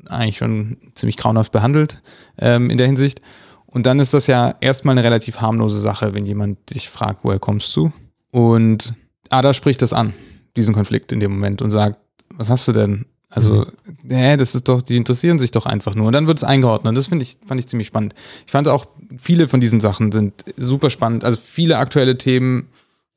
eigentlich 0.07 0.37
schon 0.37 0.77
ziemlich 0.95 1.17
grauenhaft 1.17 1.51
behandelt 1.51 2.01
ähm, 2.39 2.69
in 2.69 2.77
der 2.77 2.87
Hinsicht. 2.87 3.21
Und 3.65 3.85
dann 3.85 3.99
ist 3.99 4.13
das 4.13 4.27
ja 4.27 4.53
erstmal 4.61 4.93
eine 4.93 5.03
relativ 5.03 5.41
harmlose 5.41 5.79
Sache, 5.79 6.13
wenn 6.13 6.25
jemand 6.25 6.75
dich 6.75 6.89
fragt, 6.89 7.23
woher 7.23 7.39
kommst 7.39 7.75
du? 7.75 7.91
Und 8.31 8.93
Ada 9.29 9.53
spricht 9.53 9.81
das 9.81 9.93
an, 9.93 10.13
diesen 10.55 10.75
Konflikt 10.75 11.11
in 11.11 11.19
dem 11.19 11.31
Moment 11.31 11.61
und 11.61 11.71
sagt, 11.71 11.97
was 12.35 12.49
hast 12.49 12.67
du 12.67 12.71
denn? 12.71 13.05
Also, 13.29 13.65
hä, 14.07 14.37
das 14.37 14.53
ist 14.53 14.67
doch, 14.67 14.83
die 14.83 14.95
interessieren 14.95 15.39
sich 15.39 15.49
doch 15.49 15.65
einfach 15.65 15.95
nur. 15.95 16.05
Und 16.05 16.13
dann 16.13 16.27
wird 16.27 16.37
es 16.37 16.43
eingeordnet. 16.43 16.89
Und 16.89 16.95
das 16.95 17.07
finde 17.07 17.23
ich, 17.23 17.39
fand 17.43 17.59
ich 17.59 17.67
ziemlich 17.67 17.87
spannend. 17.87 18.13
Ich 18.45 18.51
fand 18.51 18.67
auch, 18.67 18.85
viele 19.17 19.47
von 19.47 19.59
diesen 19.59 19.79
Sachen 19.79 20.11
sind 20.11 20.45
super 20.55 20.91
spannend. 20.91 21.23
Also 21.23 21.39
viele 21.43 21.79
aktuelle 21.79 22.15
Themen 22.19 22.67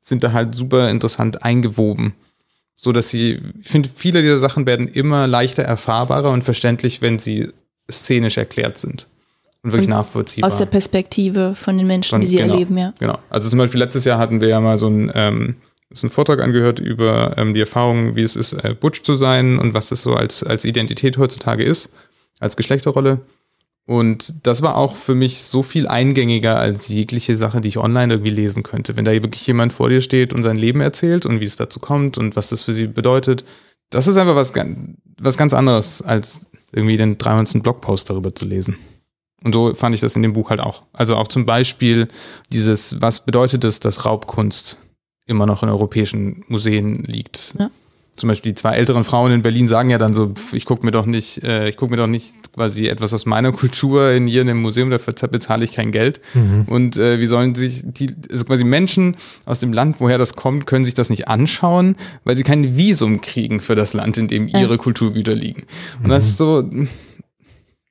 sind 0.07 0.23
da 0.23 0.31
halt 0.31 0.55
super 0.55 0.89
interessant 0.89 1.43
eingewoben. 1.43 2.13
So 2.77 2.91
dass 2.91 3.09
sie, 3.09 3.41
ich 3.61 3.67
finde, 3.67 3.89
viele 3.93 4.21
dieser 4.21 4.39
Sachen 4.39 4.65
werden 4.65 4.87
immer 4.87 5.27
leichter 5.27 5.63
erfahrbarer 5.63 6.31
und 6.31 6.43
verständlich, 6.43 7.01
wenn 7.01 7.19
sie 7.19 7.49
szenisch 7.91 8.37
erklärt 8.37 8.77
sind. 8.77 9.07
Und 9.63 9.73
wirklich 9.73 9.87
Und 9.87 9.95
nachvollziehbar. 9.95 10.49
Aus 10.49 10.57
der 10.57 10.67
Perspektive 10.67 11.55
von 11.55 11.77
den 11.77 11.87
Menschen, 11.87 12.11
Von- 12.11 12.21
die 12.21 12.27
sie 12.27 12.37
genau. 12.37 12.53
erleben, 12.53 12.77
ja. 12.77 12.93
Genau. 12.99 13.17
Also 13.29 13.49
zum 13.49 13.59
Beispiel 13.59 13.79
letztes 13.79 14.05
Jahr 14.05 14.17
hatten 14.19 14.39
wir 14.39 14.47
ja 14.47 14.61
mal 14.61 14.77
so 14.77 14.87
einen, 14.87 15.11
ähm, 15.15 15.55
so 15.91 16.05
einen 16.05 16.11
Vortrag 16.11 16.41
angehört 16.41 16.79
über 16.79 17.33
ähm, 17.37 17.53
die 17.53 17.59
Erfahrung, 17.61 18.15
wie 18.15 18.21
es 18.21 18.35
ist, 18.35 18.53
äh, 18.53 18.75
Butch 18.79 19.01
zu 19.01 19.15
sein 19.17 19.57
und 19.59 19.73
was 19.73 19.89
das 19.89 20.03
so 20.03 20.13
als, 20.13 20.43
als 20.43 20.63
Identität 20.63 21.17
heutzutage 21.17 21.63
ist, 21.63 21.91
als 22.39 22.55
Geschlechterrolle. 22.55 23.19
Und 23.87 24.33
das 24.43 24.61
war 24.61 24.75
auch 24.75 24.97
für 24.97 25.15
mich 25.15 25.43
so 25.43 25.63
viel 25.63 25.87
eingängiger 25.87 26.59
als 26.59 26.89
jegliche 26.89 27.37
Sache, 27.37 27.61
die 27.61 27.69
ich 27.69 27.77
online 27.77 28.13
irgendwie 28.13 28.31
lesen 28.31 28.61
könnte. 28.61 28.97
Wenn 28.97 29.05
da 29.05 29.13
wirklich 29.13 29.47
jemand 29.47 29.71
vor 29.71 29.87
dir 29.87 30.01
steht 30.01 30.33
und 30.33 30.43
sein 30.43 30.57
Leben 30.57 30.81
erzählt 30.81 31.25
und 31.25 31.39
wie 31.39 31.45
es 31.45 31.55
dazu 31.55 31.79
kommt 31.79 32.17
und 32.17 32.35
was 32.35 32.49
das 32.49 32.63
für 32.63 32.73
sie 32.73 32.87
bedeutet, 32.87 33.45
das 33.89 34.07
ist 34.07 34.17
einfach 34.17 34.35
was, 34.35 34.51
was 35.21 35.37
ganz 35.37 35.53
anderes, 35.53 36.01
als 36.01 36.47
irgendwie 36.73 36.97
den 36.97 37.17
300. 37.17 37.63
Blogpost 37.63 38.09
darüber 38.09 38.35
zu 38.35 38.43
lesen. 38.43 38.75
Und 39.41 39.53
so 39.53 39.73
fand 39.73 39.95
ich 39.95 40.01
das 40.01 40.17
in 40.17 40.21
dem 40.21 40.33
Buch 40.33 40.49
halt 40.49 40.59
auch. 40.59 40.81
Also 40.91 41.15
auch 41.15 41.29
zum 41.29 41.45
Beispiel 41.45 42.09
dieses, 42.51 43.01
was 43.01 43.23
bedeutet 43.23 43.63
es, 43.63 43.79
dass 43.79 44.03
Raubkunst 44.03 44.77
immer 45.27 45.45
noch 45.45 45.63
in 45.63 45.69
europäischen 45.69 46.43
Museen 46.49 47.03
liegt? 47.03 47.53
Ja. 47.57 47.69
Zum 48.17 48.27
Beispiel 48.29 48.51
die 48.51 48.55
zwei 48.55 48.73
älteren 48.73 49.03
Frauen 49.03 49.31
in 49.31 49.41
Berlin 49.43 49.67
sagen 49.67 49.89
ja 49.91 49.97
dann 49.97 50.13
so, 50.13 50.33
ich 50.51 50.65
gucke 50.65 50.83
mir 50.85 50.91
doch 50.91 51.05
nicht, 51.05 51.43
äh, 51.43 51.69
ich 51.69 51.77
gucke 51.77 51.91
mir 51.91 51.97
doch 51.97 52.07
nicht 52.07 52.33
quasi 52.53 52.87
etwas 52.87 53.13
aus 53.13 53.25
meiner 53.25 53.51
Kultur 53.53 54.11
in 54.11 54.27
hier 54.27 54.41
in 54.41 54.47
dem 54.47 54.61
Museum, 54.61 54.89
dafür 54.89 55.13
bezahle 55.27 55.63
ich 55.63 55.71
kein 55.71 55.91
Geld. 55.91 56.19
Und 56.65 56.97
äh, 56.97 57.19
wie 57.19 57.27
sollen 57.27 57.53
sich 57.55 57.83
die, 57.85 58.13
also 58.31 58.43
quasi 58.45 58.63
Menschen 58.63 59.15
aus 59.45 59.59
dem 59.59 59.71
Land, 59.71 59.97
woher 59.99 60.17
das 60.17 60.35
kommt, 60.35 60.65
können 60.65 60.83
sich 60.83 60.95
das 60.95 61.09
nicht 61.09 61.27
anschauen, 61.27 61.95
weil 62.23 62.35
sie 62.35 62.43
kein 62.43 62.75
Visum 62.75 63.21
kriegen 63.21 63.61
für 63.61 63.75
das 63.75 63.93
Land, 63.93 64.17
in 64.17 64.27
dem 64.27 64.47
Ja. 64.47 64.61
ihre 64.61 64.77
Kulturgüter 64.77 65.35
liegen. 65.35 65.63
Und 66.03 66.09
das 66.09 66.25
ist 66.25 66.37
so, 66.37 66.69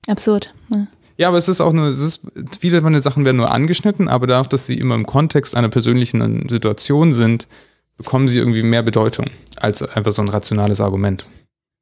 Absurd. 0.09 0.55
Ja. 0.71 0.87
ja, 1.19 1.29
aber 1.29 1.39
es 1.39 1.49
ist 1.49 1.61
auch 1.61 1.73
nur, 1.73 1.87
es 1.87 2.01
ist, 2.01 2.23
viele 2.61 2.83
von 2.83 2.93
den 2.93 3.03
Sachen 3.03 3.25
werden 3.25 3.37
nur 3.37 3.51
angeschnitten, 3.51 4.09
aber 4.09 4.27
dadurch, 4.27 4.49
dass 4.49 4.67
sie 4.67 4.79
immer 4.79 4.95
im 4.95 5.07
Kontext 5.07 5.57
einer 5.57 5.69
persönlichen 5.69 6.49
Situation 6.49 7.13
sind, 7.13 7.49
bekommen 7.97 8.29
sie 8.29 8.39
irgendwie 8.39 8.63
mehr 8.63 8.83
Bedeutung 8.83 9.27
als 9.57 9.83
einfach 9.83 10.13
so 10.13 10.23
ein 10.23 10.29
rationales 10.29 10.81
Argument. 10.81 11.29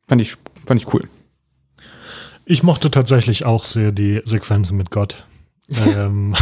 Fand 0.06 0.20
ich, 0.20 0.36
fand 0.66 0.80
ich 0.80 0.92
cool. 0.92 1.02
Ich 2.44 2.62
mochte 2.62 2.90
tatsächlich 2.90 3.44
auch 3.44 3.64
sehr 3.64 3.90
die 3.90 4.20
Sequenzen 4.24 4.76
mit 4.76 4.90
Gott. 4.90 5.24
ähm, 5.68 6.34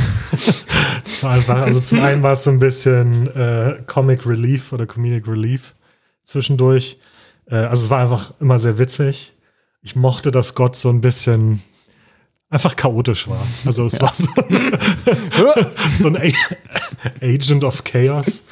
einfach, 1.23 1.63
also 1.63 1.81
zum 1.81 2.01
einen 2.01 2.23
war 2.23 2.33
es 2.33 2.45
so 2.45 2.51
ein 2.51 2.59
bisschen 2.59 3.29
äh, 3.37 3.83
Comic 3.87 4.27
Relief 4.27 4.73
oder 4.73 4.87
Comedic 4.87 5.29
Relief 5.29 5.75
zwischendurch. 6.25 6.99
Äh, 7.47 7.55
also 7.55 7.85
es 7.85 7.91
war 7.91 8.01
einfach 8.01 8.35
immer 8.41 8.59
sehr 8.59 8.79
witzig. 8.79 9.35
Ich 9.81 9.95
mochte, 9.97 10.31
dass 10.33 10.55
Gott 10.55 10.77
so 10.77 10.91
ein 10.91 11.01
bisschen 11.01 11.63
einfach 12.51 12.77
chaotisch 12.77 13.29
war. 13.29 13.45
Also 13.65 13.87
es 13.87 14.01
war 14.01 14.13
so, 14.15 14.27
so 15.95 16.09
ein 16.09 16.35
Agent 17.21 17.65
of 17.65 17.83
Chaos. 17.85 18.47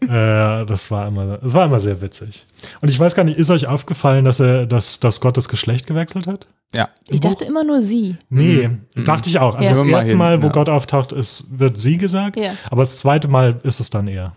Äh, 0.00 0.66
das 0.66 0.90
war 0.90 1.08
immer, 1.08 1.38
es 1.42 1.52
war 1.54 1.66
immer 1.66 1.78
sehr 1.78 2.00
witzig. 2.00 2.46
Und 2.80 2.88
ich 2.88 2.98
weiß 2.98 3.14
gar 3.14 3.24
nicht, 3.24 3.38
ist 3.38 3.50
euch 3.50 3.66
aufgefallen, 3.66 4.24
dass 4.24 4.40
er, 4.40 4.66
dass, 4.66 5.00
dass 5.00 5.20
Gott 5.20 5.36
das 5.36 5.48
Geschlecht 5.48 5.86
gewechselt 5.86 6.26
hat? 6.26 6.46
Ja. 6.74 6.88
Ich 7.08 7.20
dachte 7.20 7.44
immer 7.44 7.64
nur 7.64 7.80
sie. 7.80 8.16
Nee, 8.30 8.70
dachte 8.96 9.28
ich 9.28 9.38
auch. 9.38 9.54
Also 9.54 9.68
Ja. 9.68 9.70
das 9.70 9.86
erste 9.86 10.10
hin, 10.10 10.18
Mal, 10.18 10.42
wo 10.42 10.46
ja. 10.46 10.52
Gott 10.52 10.68
auftaucht, 10.68 11.12
ist, 11.12 11.58
wird 11.58 11.78
sie 11.78 11.98
gesagt. 11.98 12.38
Ja. 12.38 12.52
Aber 12.70 12.82
das 12.82 12.96
zweite 12.98 13.28
Mal 13.28 13.60
ist 13.62 13.80
es 13.80 13.90
dann 13.90 14.08
er. 14.08 14.32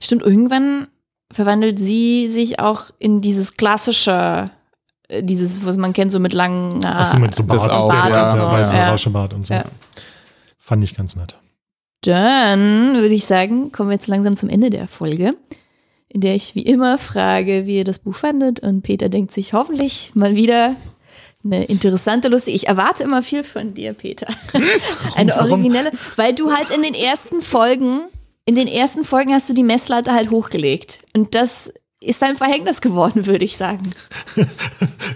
Stimmt, 0.00 0.22
irgendwann 0.22 0.88
verwandelt 1.30 1.78
sie 1.78 2.28
sich 2.28 2.58
auch 2.58 2.90
in 2.98 3.20
dieses 3.20 3.56
klassische, 3.56 4.50
äh, 5.08 5.22
dieses, 5.22 5.66
was 5.66 5.76
man 5.76 5.92
kennt, 5.92 6.10
so 6.12 6.20
mit 6.20 6.32
langen 6.32 6.84
Haaren. 6.84 6.98
Achso, 6.98 7.18
mit 7.18 7.34
so 7.34 7.42
das 7.42 7.66
Bart, 7.66 7.70
auch, 7.70 7.90
der, 7.90 8.02
der, 8.06 8.16
ja, 8.16 8.34
der 8.36 8.46
weiße 8.52 8.76
ja. 8.76 8.90
Rauschebart 8.90 9.34
und 9.34 9.46
so. 9.46 9.54
Ja. 9.54 9.64
Fand 10.58 10.82
ich 10.84 10.94
ganz 10.94 11.16
nett. 11.16 11.36
Dann 12.04 12.94
würde 12.96 13.14
ich 13.14 13.24
sagen, 13.24 13.72
kommen 13.72 13.88
wir 13.88 13.94
jetzt 13.94 14.08
langsam 14.08 14.36
zum 14.36 14.50
Ende 14.50 14.68
der 14.68 14.86
Folge, 14.86 15.34
in 16.08 16.20
der 16.20 16.34
ich 16.34 16.54
wie 16.54 16.62
immer 16.62 16.98
frage, 16.98 17.66
wie 17.66 17.78
ihr 17.78 17.84
das 17.84 17.98
Buch 17.98 18.14
fandet. 18.14 18.60
Und 18.60 18.82
Peter 18.82 19.08
denkt 19.08 19.32
sich 19.32 19.54
hoffentlich 19.54 20.12
mal 20.14 20.36
wieder 20.36 20.76
eine 21.42 21.64
interessante, 21.64 22.28
lustige. 22.28 22.56
Ich 22.56 22.68
erwarte 22.68 23.02
immer 23.02 23.22
viel 23.22 23.42
von 23.42 23.74
dir, 23.74 23.92
Peter. 23.92 24.26
Eine 25.14 25.36
originelle, 25.38 25.92
weil 26.16 26.34
du 26.34 26.52
halt 26.52 26.70
in 26.70 26.82
den 26.82 26.94
ersten 26.94 27.42
Folgen, 27.42 28.00
in 28.46 28.54
den 28.54 28.66
ersten 28.68 29.04
Folgen 29.04 29.32
hast 29.32 29.50
du 29.50 29.54
die 29.54 29.62
Messlatte 29.62 30.12
halt 30.14 30.30
hochgelegt. 30.30 31.02
Und 31.14 31.34
das 31.34 31.72
ist 32.04 32.22
dein 32.22 32.36
Verhängnis 32.36 32.80
geworden, 32.80 33.26
würde 33.26 33.44
ich 33.44 33.56
sagen. 33.56 33.90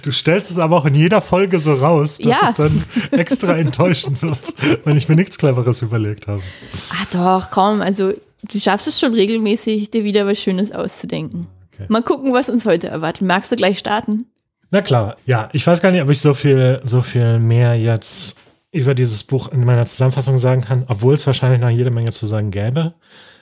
Du 0.02 0.10
stellst 0.12 0.50
es 0.50 0.58
aber 0.58 0.76
auch 0.76 0.84
in 0.86 0.94
jeder 0.94 1.20
Folge 1.20 1.58
so 1.58 1.74
raus, 1.74 2.18
dass 2.18 2.26
Ja. 2.26 2.48
es 2.48 2.54
dann 2.54 2.82
extra 3.12 3.56
enttäuschend 3.56 4.22
wird, 4.22 4.54
wenn 4.84 4.96
ich 4.96 5.08
mir 5.08 5.16
nichts 5.16 5.38
Cleveres 5.38 5.82
überlegt 5.82 6.26
habe. 6.28 6.42
Ah 6.90 7.06
doch, 7.12 7.50
komm, 7.50 7.80
also 7.80 8.12
du 8.50 8.58
schaffst 8.60 8.86
es 8.88 8.98
schon 9.00 9.14
regelmäßig, 9.14 9.90
dir 9.90 10.04
wieder 10.04 10.26
was 10.26 10.38
Schönes 10.38 10.72
auszudenken. 10.72 11.46
Okay. 11.74 11.86
Mal 11.88 12.02
gucken, 12.02 12.32
was 12.32 12.48
uns 12.48 12.66
heute 12.66 12.88
erwartet. 12.88 13.26
Magst 13.26 13.52
du 13.52 13.56
gleich 13.56 13.78
starten? 13.78 14.26
Na 14.70 14.82
klar, 14.82 15.16
ja, 15.24 15.48
ich 15.52 15.66
weiß 15.66 15.80
gar 15.80 15.90
nicht, 15.92 16.02
ob 16.02 16.10
ich 16.10 16.20
so 16.20 16.34
viel, 16.34 16.80
so 16.84 17.02
viel 17.02 17.38
mehr 17.38 17.74
jetzt 17.78 18.38
über 18.70 18.94
dieses 18.94 19.22
Buch 19.22 19.50
in 19.50 19.64
meiner 19.64 19.86
Zusammenfassung 19.86 20.36
sagen 20.36 20.60
kann, 20.60 20.84
obwohl 20.88 21.14
es 21.14 21.26
wahrscheinlich 21.26 21.60
noch 21.60 21.70
jede 21.70 21.90
Menge 21.90 22.10
zu 22.10 22.26
sagen 22.26 22.50
gäbe. 22.50 22.92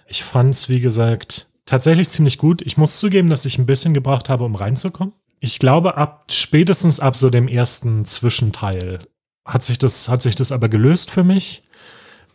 Ich 0.07 0.23
fand 0.23 0.51
es, 0.51 0.69
wie 0.69 0.79
gesagt, 0.81 1.49
tatsächlich 1.67 2.09
ziemlich 2.09 2.39
gut. 2.39 2.63
Ich 2.63 2.77
muss 2.77 2.99
zugeben, 2.99 3.29
dass 3.29 3.45
ich 3.45 3.59
ein 3.59 3.67
bisschen 3.67 3.93
gebraucht 3.93 4.29
habe, 4.29 4.45
um 4.45 4.55
reinzukommen. 4.55 5.13
Ich 5.41 5.59
glaube, 5.59 5.97
ab 5.97 6.25
spätestens 6.31 7.01
ab 7.01 7.17
so 7.17 7.29
dem 7.29 7.49
ersten 7.49 8.05
Zwischenteil 8.05 9.01
hat 9.45 9.63
sich 9.63 9.79
das, 9.79 10.09
hat 10.09 10.23
sich 10.23 10.35
das 10.35 10.53
aber 10.53 10.69
gelöst 10.69 11.11
für 11.11 11.25
mich. 11.25 11.63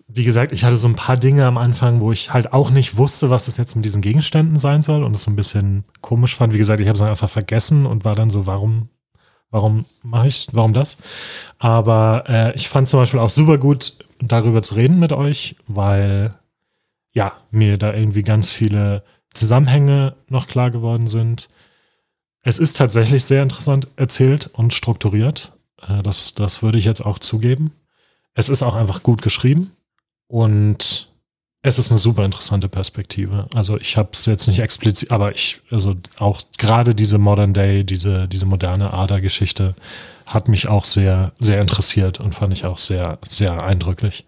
Wie 0.07 0.23
gesagt, 0.23 0.51
ich 0.51 0.63
hatte 0.65 0.75
so 0.75 0.87
ein 0.87 0.95
paar 0.95 1.17
Dinge 1.17 1.45
am 1.45 1.57
Anfang, 1.57 2.01
wo 2.01 2.11
ich 2.11 2.33
halt 2.33 2.53
auch 2.53 2.69
nicht 2.69 2.97
wusste, 2.97 3.29
was 3.29 3.45
das 3.45 3.57
jetzt 3.57 3.75
mit 3.75 3.85
diesen 3.85 4.01
Gegenständen 4.01 4.57
sein 4.57 4.81
soll 4.81 5.03
und 5.03 5.15
es 5.15 5.23
so 5.23 5.31
ein 5.31 5.37
bisschen 5.37 5.85
komisch 6.01 6.35
fand. 6.35 6.53
Wie 6.53 6.57
gesagt, 6.57 6.81
ich 6.81 6.87
habe 6.87 6.95
es 6.95 7.01
einfach 7.01 7.29
vergessen 7.29 7.85
und 7.85 8.03
war 8.03 8.15
dann 8.15 8.29
so, 8.29 8.45
warum, 8.45 8.89
warum 9.49 9.85
mache 10.03 10.27
ich, 10.27 10.47
warum 10.51 10.73
das? 10.73 10.97
Aber 11.59 12.25
äh, 12.27 12.53
ich 12.55 12.67
fand 12.67 12.89
zum 12.89 12.99
Beispiel 12.99 13.21
auch 13.21 13.29
super 13.29 13.57
gut, 13.57 14.05
darüber 14.19 14.61
zu 14.61 14.75
reden 14.75 14.99
mit 14.99 15.13
euch, 15.13 15.55
weil 15.67 16.35
ja, 17.13 17.33
mir 17.51 17.77
da 17.77 17.93
irgendwie 17.93 18.21
ganz 18.21 18.51
viele 18.51 19.03
Zusammenhänge 19.33 20.15
noch 20.27 20.47
klar 20.47 20.71
geworden 20.71 21.07
sind. 21.07 21.49
Es 22.43 22.59
ist 22.59 22.77
tatsächlich 22.77 23.23
sehr 23.23 23.43
interessant 23.43 23.87
erzählt 23.95 24.49
und 24.53 24.73
strukturiert. 24.73 25.53
Äh, 25.87 26.03
das, 26.03 26.33
das 26.33 26.63
würde 26.63 26.77
ich 26.77 26.85
jetzt 26.85 27.05
auch 27.05 27.19
zugeben. 27.19 27.71
Es 28.33 28.49
ist 28.49 28.63
auch 28.63 28.75
einfach 28.75 29.03
gut 29.03 29.21
geschrieben 29.21 29.71
und 30.27 31.11
es 31.63 31.77
ist 31.77 31.91
eine 31.91 31.99
super 31.99 32.25
interessante 32.25 32.67
Perspektive. 32.67 33.47
Also 33.53 33.77
ich 33.77 33.95
habe 33.95 34.09
es 34.13 34.25
jetzt 34.25 34.47
nicht 34.47 34.59
explizit, 34.59 35.11
aber 35.11 35.33
ich, 35.33 35.61
also 35.69 35.95
auch 36.17 36.41
gerade 36.57 36.95
diese 36.95 37.19
Modern 37.19 37.53
Day, 37.53 37.83
diese, 37.83 38.27
diese 38.27 38.47
moderne 38.47 38.93
Ader-Geschichte 38.93 39.75
hat 40.25 40.47
mich 40.47 40.67
auch 40.67 40.85
sehr, 40.85 41.33
sehr 41.39 41.61
interessiert 41.61 42.19
und 42.19 42.33
fand 42.33 42.53
ich 42.53 42.65
auch 42.65 42.79
sehr, 42.79 43.19
sehr 43.27 43.61
eindrücklich. 43.61 44.25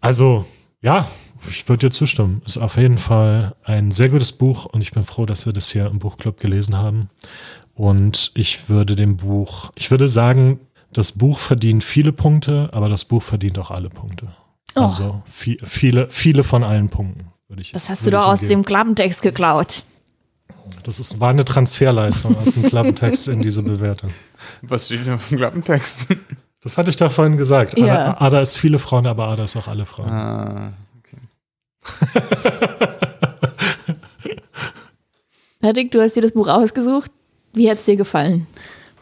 Also, 0.00 0.44
ja, 0.80 1.06
ich 1.48 1.68
würde 1.68 1.88
dir 1.88 1.92
zustimmen. 1.92 2.42
Ist 2.46 2.58
auf 2.58 2.76
jeden 2.76 2.98
Fall 2.98 3.54
ein 3.64 3.90
sehr 3.90 4.08
gutes 4.08 4.32
Buch 4.32 4.64
und 4.66 4.80
ich 4.82 4.92
bin 4.92 5.02
froh, 5.02 5.26
dass 5.26 5.46
wir 5.46 5.52
das 5.52 5.70
hier 5.70 5.86
im 5.86 5.98
Buchclub 5.98 6.38
gelesen 6.40 6.76
haben. 6.76 7.10
Und 7.74 8.32
ich 8.34 8.68
würde 8.68 8.96
dem 8.96 9.16
Buch, 9.18 9.70
ich 9.76 9.90
würde 9.90 10.08
sagen, 10.08 10.60
das 10.92 11.12
Buch 11.12 11.38
verdient 11.38 11.84
viele 11.84 12.12
Punkte, 12.12 12.68
aber 12.72 12.88
das 12.88 13.04
Buch 13.04 13.22
verdient 13.22 13.58
auch 13.58 13.70
alle 13.70 13.88
Punkte. 13.90 14.28
Oh. 14.74 14.80
Also 14.82 15.22
vi- 15.30 15.58
viele, 15.64 16.08
viele 16.10 16.44
von 16.44 16.64
allen 16.64 16.88
Punkten, 16.88 17.26
würde 17.48 17.62
ich 17.62 17.72
Das 17.72 17.88
hast 17.88 18.06
du 18.06 18.10
doch 18.10 18.26
aus 18.26 18.40
dem 18.40 18.64
Klappentext 18.64 19.22
geklaut. 19.22 19.84
Das 20.82 20.98
ist, 20.98 21.18
war 21.20 21.30
eine 21.30 21.44
Transferleistung 21.44 22.36
aus 22.38 22.52
dem 22.54 22.62
Klappentext 22.64 23.28
in 23.28 23.40
diese 23.42 23.62
Bewertung. 23.62 24.10
Was 24.62 24.86
steht 24.86 25.06
da 25.06 25.16
vom 25.16 25.38
Klappentext? 25.38 26.08
Das 26.60 26.76
hatte 26.76 26.90
ich 26.90 26.96
da 26.96 27.08
vorhin 27.08 27.36
gesagt. 27.36 27.78
Ja. 27.78 27.84
Ada, 28.16 28.20
Ada 28.20 28.40
ist 28.40 28.56
viele 28.56 28.78
Frauen, 28.78 29.06
aber 29.06 29.28
Ada 29.28 29.44
ist 29.44 29.56
auch 29.56 29.68
alle 29.68 29.86
Frauen. 29.86 30.10
ah. 30.10 30.72
Patrick, 35.60 35.90
du 35.90 36.00
hast 36.00 36.16
dir 36.16 36.22
das 36.22 36.32
Buch 36.32 36.48
ausgesucht. 36.48 37.10
Wie 37.52 37.70
hat 37.70 37.78
es 37.78 37.84
dir 37.84 37.96
gefallen? 37.96 38.46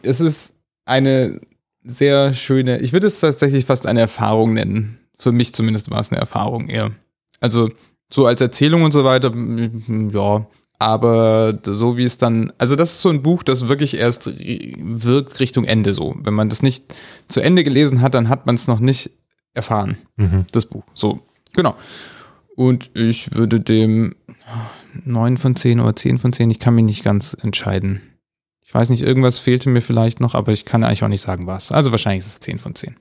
Es 0.03 0.21
ist 0.21 0.55
eine 0.85 1.41
sehr 1.85 2.35
schöne, 2.35 2.79
ich 2.79 2.93
würde 2.93 3.07
es 3.07 3.21
tatsächlich 3.21 3.67
fast 3.67 3.87
eine 3.87 4.01
Erfahrung 4.01 4.55
nennen. 4.55 4.99
Für 5.19 5.33
mich 5.33 5.55
zumindest 5.55 5.91
war 5.91 6.01
es 6.01 6.11
eine 6.11 6.21
Erfahrung 6.21 6.69
eher. 6.69 6.93
Also 7.41 7.71
so 8.13 8.27
als 8.27 8.41
Erzählung 8.41 8.83
und 8.83 8.93
so 8.93 9.05
weiter, 9.05 9.31
mm, 9.31 10.11
ja. 10.13 10.47
Aber 10.79 11.59
so 11.65 11.97
wie 11.97 12.05
es 12.05 12.19
dann, 12.19 12.53
also 12.59 12.77
das 12.77 12.93
ist 12.93 13.01
so 13.01 13.09
ein 13.09 13.23
Buch, 13.23 13.43
das 13.43 13.67
wirklich 13.69 13.97
erst 13.97 14.31
wirkt 14.37 15.41
Richtung 15.41 15.65
Ende 15.65 15.95
so. 15.95 16.15
Wenn 16.23 16.35
man 16.35 16.51
das 16.51 16.63
nicht 16.63 16.85
zu 17.29 17.41
Ende 17.41 17.65
gelesen 17.65 18.03
hat, 18.03 18.13
dann 18.15 18.29
hat 18.29 18.45
man 18.45 18.57
es 18.57 18.69
noch 18.69 18.79
nicht 18.79 19.11
erfahren 19.55 19.97
Mhm. 20.17 20.45
das 20.53 20.67
Buch. 20.67 20.85
So, 20.93 21.21
genau. 21.55 21.77
Und 22.57 22.91
ich 22.95 23.35
würde 23.35 23.61
dem 23.61 24.15
9 25.05 25.37
von 25.37 25.55
10 25.55 25.81
oder 25.81 25.95
10 25.95 26.19
von 26.19 26.33
10, 26.33 26.51
ich 26.51 26.59
kann 26.59 26.75
mich 26.75 26.85
nicht 26.85 27.05
ganz 27.05 27.37
entscheiden. 27.41 28.01
Ich 28.65 28.75
weiß 28.75 28.91
nicht, 28.91 29.03
irgendwas 29.03 29.39
fehlte 29.39 29.69
mir 29.69 29.83
vielleicht 29.83 30.21
noch, 30.21 30.35
aber 30.35 30.53
ich 30.53 30.65
kann 30.65 30.83
eigentlich 30.83 31.05
auch 31.05 31.09
nicht 31.09 31.21
sagen, 31.21 31.47
was. 31.47 31.71
Also 31.71 31.93
wahrscheinlich 31.93 32.25
ist 32.25 32.33
es 32.33 32.41
10 32.41 32.59
von 32.59 32.75
10. 32.75 32.97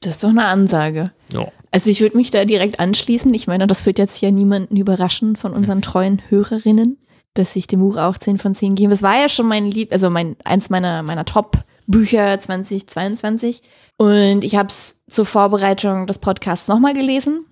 Das 0.00 0.12
ist 0.12 0.24
doch 0.24 0.30
eine 0.30 0.46
Ansage. 0.46 1.12
Ja. 1.32 1.46
Also 1.70 1.90
ich 1.90 2.00
würde 2.00 2.16
mich 2.16 2.30
da 2.30 2.44
direkt 2.44 2.80
anschließen. 2.80 3.32
Ich 3.34 3.46
meine, 3.46 3.66
das 3.66 3.86
wird 3.86 3.98
jetzt 3.98 4.20
ja 4.20 4.30
niemanden 4.30 4.76
überraschen 4.76 5.36
von 5.36 5.52
unseren 5.52 5.82
treuen 5.82 6.22
Hörerinnen, 6.28 6.98
dass 7.34 7.56
ich 7.56 7.66
dem 7.66 7.80
Buch 7.80 7.96
auch 7.96 8.18
10 8.18 8.38
von 8.38 8.54
10 8.54 8.74
gebe. 8.74 8.92
Es 8.92 9.02
war 9.02 9.18
ja 9.18 9.28
schon 9.28 9.46
mein 9.46 9.66
Lieb, 9.66 9.92
also 9.92 10.10
mein, 10.10 10.36
eins 10.44 10.70
meiner, 10.70 11.02
meiner 11.02 11.24
Top-Bücher 11.24 12.38
2022. 12.38 13.62
Und 13.96 14.42
ich 14.42 14.56
habe 14.56 14.68
es 14.68 14.96
zur 15.08 15.26
Vorbereitung 15.26 16.06
des 16.06 16.18
Podcasts 16.18 16.68
nochmal 16.68 16.94
gelesen. 16.94 17.46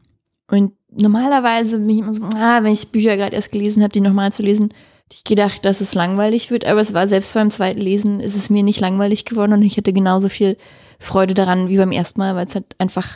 Und 0.48 0.72
normalerweise 1.00 1.78
bin 1.78 1.90
ich 1.90 1.98
immer 1.98 2.14
so, 2.14 2.24
ah, 2.36 2.62
wenn 2.62 2.72
ich 2.72 2.90
Bücher 2.90 3.16
gerade 3.16 3.36
erst 3.36 3.52
gelesen 3.52 3.82
habe, 3.82 3.92
die 3.92 4.00
nochmal 4.00 4.32
zu 4.32 4.42
lesen, 4.42 4.72
ich 5.12 5.24
gedacht, 5.24 5.64
dass 5.64 5.80
es 5.80 5.94
langweilig 5.94 6.50
wird. 6.50 6.64
Aber 6.64 6.80
es 6.80 6.94
war 6.94 7.08
selbst 7.08 7.34
beim 7.34 7.50
zweiten 7.50 7.80
Lesen, 7.80 8.20
ist 8.20 8.34
es 8.34 8.50
mir 8.50 8.62
nicht 8.62 8.80
langweilig 8.80 9.24
geworden 9.24 9.52
und 9.52 9.62
ich 9.62 9.76
hatte 9.76 9.92
genauso 9.92 10.28
viel 10.28 10.56
Freude 10.98 11.34
daran 11.34 11.68
wie 11.68 11.76
beim 11.76 11.92
ersten 11.92 12.20
Mal, 12.20 12.34
weil 12.34 12.46
es 12.46 12.54
halt 12.54 12.74
einfach 12.78 13.08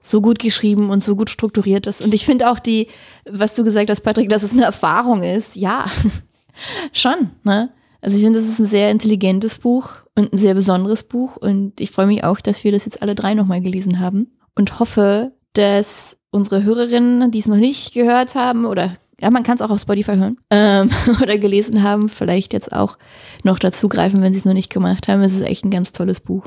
so 0.00 0.20
gut 0.20 0.38
geschrieben 0.38 0.90
und 0.90 1.02
so 1.02 1.16
gut 1.16 1.30
strukturiert 1.30 1.86
ist. 1.86 2.04
Und 2.04 2.14
ich 2.14 2.24
finde 2.24 2.50
auch 2.50 2.60
die, 2.60 2.88
was 3.28 3.54
du 3.54 3.64
gesagt 3.64 3.90
hast, 3.90 4.02
Patrick, 4.02 4.28
dass 4.28 4.44
es 4.44 4.52
eine 4.52 4.64
Erfahrung 4.64 5.22
ist, 5.22 5.56
ja, 5.56 5.86
schon. 6.92 7.30
Ne? 7.42 7.70
Also 8.00 8.16
ich 8.16 8.22
finde, 8.22 8.38
das 8.38 8.48
ist 8.48 8.60
ein 8.60 8.66
sehr 8.66 8.90
intelligentes 8.90 9.58
Buch 9.58 9.94
und 10.14 10.32
ein 10.32 10.36
sehr 10.36 10.54
besonderes 10.54 11.02
Buch. 11.02 11.36
Und 11.36 11.80
ich 11.80 11.90
freue 11.90 12.06
mich 12.06 12.22
auch, 12.22 12.40
dass 12.40 12.62
wir 12.62 12.70
das 12.70 12.84
jetzt 12.84 13.02
alle 13.02 13.16
drei 13.16 13.34
nochmal 13.34 13.60
gelesen 13.60 13.98
haben 13.98 14.30
und 14.54 14.78
hoffe, 14.78 15.32
dass 15.54 16.16
unsere 16.36 16.62
Hörerinnen, 16.62 17.30
die 17.30 17.38
es 17.38 17.48
noch 17.48 17.56
nicht 17.56 17.94
gehört 17.94 18.34
haben 18.34 18.64
oder 18.64 18.96
ja, 19.20 19.30
man 19.30 19.42
kann 19.42 19.54
es 19.54 19.62
auch 19.62 19.70
auf 19.70 19.80
Spotify 19.80 20.16
hören 20.16 20.38
ähm, 20.50 20.90
oder 21.22 21.38
gelesen 21.38 21.82
haben, 21.82 22.08
vielleicht 22.08 22.52
jetzt 22.52 22.72
auch 22.72 22.98
noch 23.44 23.58
dazugreifen, 23.58 24.22
wenn 24.22 24.32
sie 24.32 24.40
es 24.40 24.44
noch 24.44 24.52
nicht 24.52 24.70
gemacht 24.70 25.08
haben. 25.08 25.22
Es 25.22 25.32
ist 25.32 25.40
echt 25.40 25.64
ein 25.64 25.70
ganz 25.70 25.92
tolles 25.92 26.20
Buch. 26.20 26.44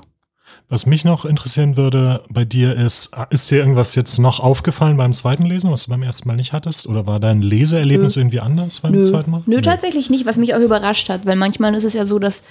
Was 0.72 0.86
mich 0.86 1.04
noch 1.04 1.26
interessieren 1.26 1.78
würde 1.78 2.24
bei 2.32 2.46
dir 2.46 2.76
ist, 2.76 3.16
ist 3.32 3.50
dir 3.50 3.58
irgendwas 3.58 3.96
jetzt 3.96 4.20
noch 4.20 4.40
aufgefallen 4.40 4.98
beim 4.98 5.14
zweiten 5.14 5.44
Lesen, 5.44 5.72
was 5.72 5.86
du 5.86 5.90
beim 5.90 6.04
ersten 6.04 6.28
Mal 6.28 6.36
nicht 6.36 6.54
hattest? 6.54 6.86
Oder 6.86 7.08
war 7.08 7.20
dein 7.20 7.42
Leseerlebnis 7.42 8.16
Nö. 8.16 8.22
irgendwie 8.22 8.40
anders 8.40 8.82
beim 8.82 8.92
Nö. 8.92 9.04
zweiten 9.04 9.32
Mal? 9.32 9.42
Nö, 9.48 9.62
tatsächlich 9.62 10.12
nicht, 10.12 10.28
was 10.28 10.38
mich 10.38 10.54
auch 10.54 10.60
überrascht 10.60 11.10
hat, 11.10 11.26
weil 11.26 11.36
manchmal 11.36 11.74
ist 11.74 11.86
es 11.86 11.96
ja 11.96 12.06
so, 12.06 12.20
dass, 12.20 12.44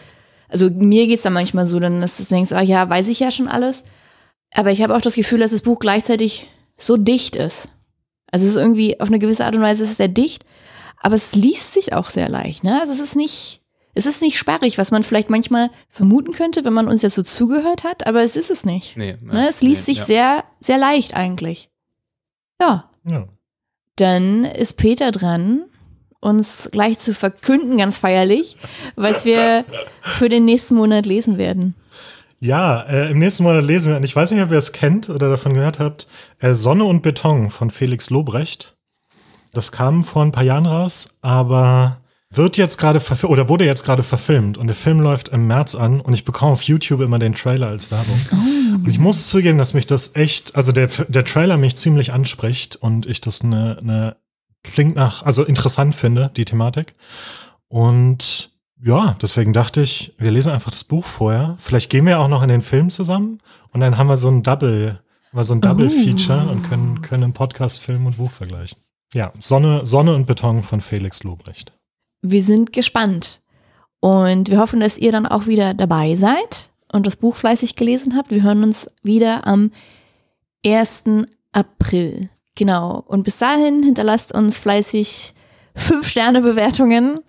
also 0.49 0.69
mir 0.69 1.07
geht 1.07 1.19
es 1.19 1.23
dann 1.23 1.33
manchmal 1.33 1.69
so, 1.69 1.79
dann 1.79 2.01
dass 2.01 2.17
du 2.17 2.25
denkst, 2.25 2.51
ah 2.53 2.61
ja, 2.61 2.91
weiß 2.91 3.07
ich 3.07 3.21
ja 3.21 3.31
schon 3.31 3.47
alles. 3.47 3.85
Aber 4.53 4.73
ich 4.73 4.83
habe 4.83 4.97
auch 4.97 5.01
das 5.01 5.15
Gefühl, 5.15 5.39
dass 5.39 5.53
das 5.53 5.63
Buch 5.63 5.79
gleichzeitig 5.79 6.49
so 6.79 6.97
dicht 6.97 7.37
ist. 7.37 7.69
Also 8.31 8.47
es 8.47 8.55
ist 8.55 8.61
irgendwie 8.61 9.01
auf 9.01 9.09
eine 9.09 9.19
gewisse 9.19 9.45
Art 9.45 9.55
und 9.55 9.63
Weise 9.63 9.83
ist 9.85 9.91
es 9.93 9.97
sehr 9.97 10.09
dicht, 10.09 10.45
aber 11.01 11.15
es 11.17 11.35
liest 11.35 11.75
sich 11.75 11.93
auch 11.93 12.11
sehr 12.11 12.29
leicht. 12.29 12.65
Ne? 12.65 12.81
Also 12.81 12.93
es 12.93 13.01
ist 13.01 13.17
nicht, 13.17 13.61
es 13.95 14.07
ist 14.07 14.23
nicht 14.23 14.39
sperrig, 14.39 14.79
was 14.79 14.91
man 14.91 15.03
vielleicht 15.03 15.31
manchmal 15.31 15.71
vermuten 15.89 16.33
könnte, 16.33 16.65
wenn 16.65 16.73
man 16.73 16.89
uns 16.89 17.03
jetzt 17.03 17.15
so 17.15 17.23
zugehört 17.23 17.85
hat, 17.85 18.07
aber 18.07 18.23
es 18.23 18.37
ist 18.37 18.51
es 18.51 18.65
nicht. 18.65 18.97
Nee, 18.97 19.17
Ne? 19.23 19.49
Es 19.49 19.61
liest 19.63 19.89
nee, 19.89 19.95
sich 19.95 19.99
ja. 20.01 20.05
sehr, 20.07 20.45
sehr 20.61 20.79
leicht 20.79 21.15
eigentlich. 21.15 21.69
Ja, 22.61 22.91
Ja. 23.05 23.29
dann 23.97 24.45
ist 24.45 24.77
Peter 24.77 25.11
dran, 25.11 25.65
uns 26.21 26.69
gleich 26.73 26.99
zu 26.99 27.15
verkünden, 27.15 27.79
ganz 27.79 27.99
feierlich, 27.99 28.57
was 28.97 29.25
wir 29.25 29.65
für 30.01 30.29
den 30.29 30.45
nächsten 30.45 30.75
Monat 30.75 31.07
lesen 31.07 31.39
werden. 31.39 31.75
Ja, 32.41 32.83
äh, 32.83 33.11
im 33.11 33.19
nächsten 33.19 33.43
Monat 33.43 33.65
lesen 33.65 33.91
wir, 33.91 33.97
und 33.97 34.05
ich 34.05 34.15
weiß 34.15 34.31
nicht, 34.31 34.43
ob 34.43 34.51
ihr 34.51 34.59
es 34.59 34.73
kennt 34.73 35.11
oder 35.11 35.29
davon 35.29 35.55
gehört 35.55 35.79
habt, 35.79 36.07
äh, 36.39 36.55
Sonne 36.55 36.85
und 36.85 37.03
Beton 37.03 37.51
von 37.51 37.71
Felix 37.71 38.11
Lobrecht. 38.11 38.77
Das 39.53 39.73
kam 39.73 40.05
vor 40.05 40.23
ein 40.23 40.33
paar 40.33 40.45
Jahren 40.45 40.67
raus, 40.67 41.19
aber 41.21 42.01
wird 42.31 42.59
jetzt 42.59 42.77
gerade 42.77 43.01
verfilmt 43.01 43.33
oder 43.33 43.49
wurde 43.49 43.65
jetzt 43.65 43.85
gerade 43.85 44.03
verfilmt 44.03 44.59
und 44.59 44.67
der 44.67 44.77
Film 44.77 45.01
läuft 45.01 45.29
im 45.29 45.47
März 45.47 45.75
an 45.75 46.01
und 46.01 46.13
ich 46.13 46.25
bekomme 46.25 46.53
auf 46.53 46.63
YouTube 46.63 47.01
immer 47.01 47.19
den 47.19 47.35
Trailer 47.35 47.69
als 47.69 47.91
Werbung. 47.91 48.21
Und 48.75 48.87
ich 48.87 48.99
muss 48.99 49.27
zugeben, 49.27 49.59
dass 49.59 49.75
mich 49.75 49.87
das 49.87 50.15
echt, 50.15 50.55
also 50.55 50.71
der, 50.71 50.89
der 51.09 51.25
Trailer 51.25 51.57
mich 51.57 51.77
ziemlich 51.77 52.13
anspricht 52.13 52.77
und 52.77 53.07
ich 53.07 53.21
das 53.21 53.41
eine, 53.41 53.79
eine 53.79 54.17
klingt 54.63 54.97
nach, 54.97 55.23
also 55.23 55.45
interessant 55.45 55.95
finde, 55.95 56.31
die 56.37 56.45
Thematik. 56.45 56.95
Und 57.69 58.51
ja, 58.83 59.17
deswegen 59.21 59.53
dachte 59.53 59.81
ich, 59.81 60.15
wir 60.19 60.31
lesen 60.31 60.53
einfach 60.53 60.71
das 60.71 60.85
Buch 60.85 61.05
vorher. 61.05 61.57
Vielleicht 61.59 61.91
gehen 61.91 62.07
wir 62.07 62.21
auch 62.21 62.29
noch 62.29 62.43
in 62.43 62.49
den 62.49 62.63
Film 62.63 62.91
zusammen 62.91 63.39
und 63.73 63.81
dann 63.81 63.99
haben 63.99 64.09
wir 64.09 64.17
so 64.17 64.29
ein 64.29 64.43
Double, 64.43 65.01
wir 65.33 65.45
so 65.45 65.55
ein 65.55 65.61
Double 65.61 65.91
Feature 65.91 66.49
und 66.49 66.63
können, 66.63 67.03
können 67.03 67.25
im 67.25 67.33
Podcast 67.33 67.81
Film 67.81 68.07
und 68.07 68.17
Buch 68.17 68.31
vergleichen. 68.31 68.79
Ja, 69.13 69.33
Sonne, 69.39 69.87
Sonne 69.87 70.15
und 70.15 70.27
Beton 70.27 70.63
von 70.63 70.81
Felix 70.81 71.23
Lobrecht. 71.23 71.73
Wir 72.23 72.43
sind 72.43 72.73
gespannt 72.73 73.41
und 74.01 74.51
wir 74.51 74.59
hoffen, 74.59 74.81
dass 74.81 74.99
ihr 74.99 75.13
dann 75.13 75.27
auch 75.27 75.47
wieder 75.47 75.75
dabei 75.75 76.15
seid 76.15 76.71
und 76.93 77.07
das 77.07 77.17
Buch 77.17 77.37
fleißig 77.37 77.77
gelesen 77.77 78.17
habt. 78.17 78.31
Wir 78.31 78.43
hören 78.43 78.63
uns 78.63 78.87
wieder 79.03 79.47
am 79.47 79.71
1. 80.65 81.05
April. 81.53 82.31
Genau. 82.55 83.05
Und 83.07 83.23
bis 83.23 83.39
dahin 83.39 83.83
hinterlasst 83.83 84.35
uns 84.35 84.59
fleißig 84.61 85.35
5-Sterne-Bewertungen 85.77 87.21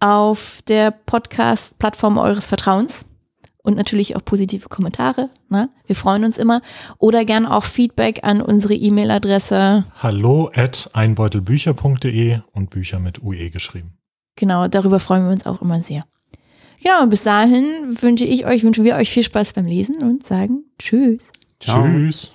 auf 0.00 0.60
der 0.68 0.90
Podcast-Plattform 0.90 2.18
eures 2.18 2.46
Vertrauens. 2.46 3.04
Und 3.62 3.76
natürlich 3.76 4.16
auch 4.16 4.24
positive 4.24 4.68
Kommentare. 4.68 5.28
Ne? 5.50 5.68
Wir 5.86 5.94
freuen 5.94 6.24
uns 6.24 6.38
immer. 6.38 6.62
Oder 6.98 7.26
gerne 7.26 7.54
auch 7.54 7.64
Feedback 7.64 8.20
an 8.22 8.40
unsere 8.40 8.72
E-Mail-Adresse. 8.72 9.84
Hallo 10.02 10.50
at 10.54 10.88
einbeutelbücher.de 10.94 12.38
und 12.52 12.70
Bücher 12.70 12.98
mit 12.98 13.22
UE 13.22 13.50
geschrieben. 13.50 13.98
Genau, 14.36 14.68
darüber 14.68 15.00
freuen 15.00 15.24
wir 15.24 15.32
uns 15.32 15.46
auch 15.46 15.60
immer 15.60 15.82
sehr. 15.82 16.02
Genau, 16.82 17.02
und 17.02 17.10
bis 17.10 17.24
dahin 17.24 18.00
wünsche 18.00 18.24
ich 18.24 18.46
euch, 18.46 18.62
wünschen 18.62 18.84
wir 18.84 18.94
euch 18.94 19.10
viel 19.10 19.24
Spaß 19.24 19.52
beim 19.52 19.66
Lesen 19.66 20.02
und 20.02 20.24
sagen 20.24 20.64
Tschüss. 20.78 21.32
Ciao. 21.60 21.84
Tschüss. 21.84 22.34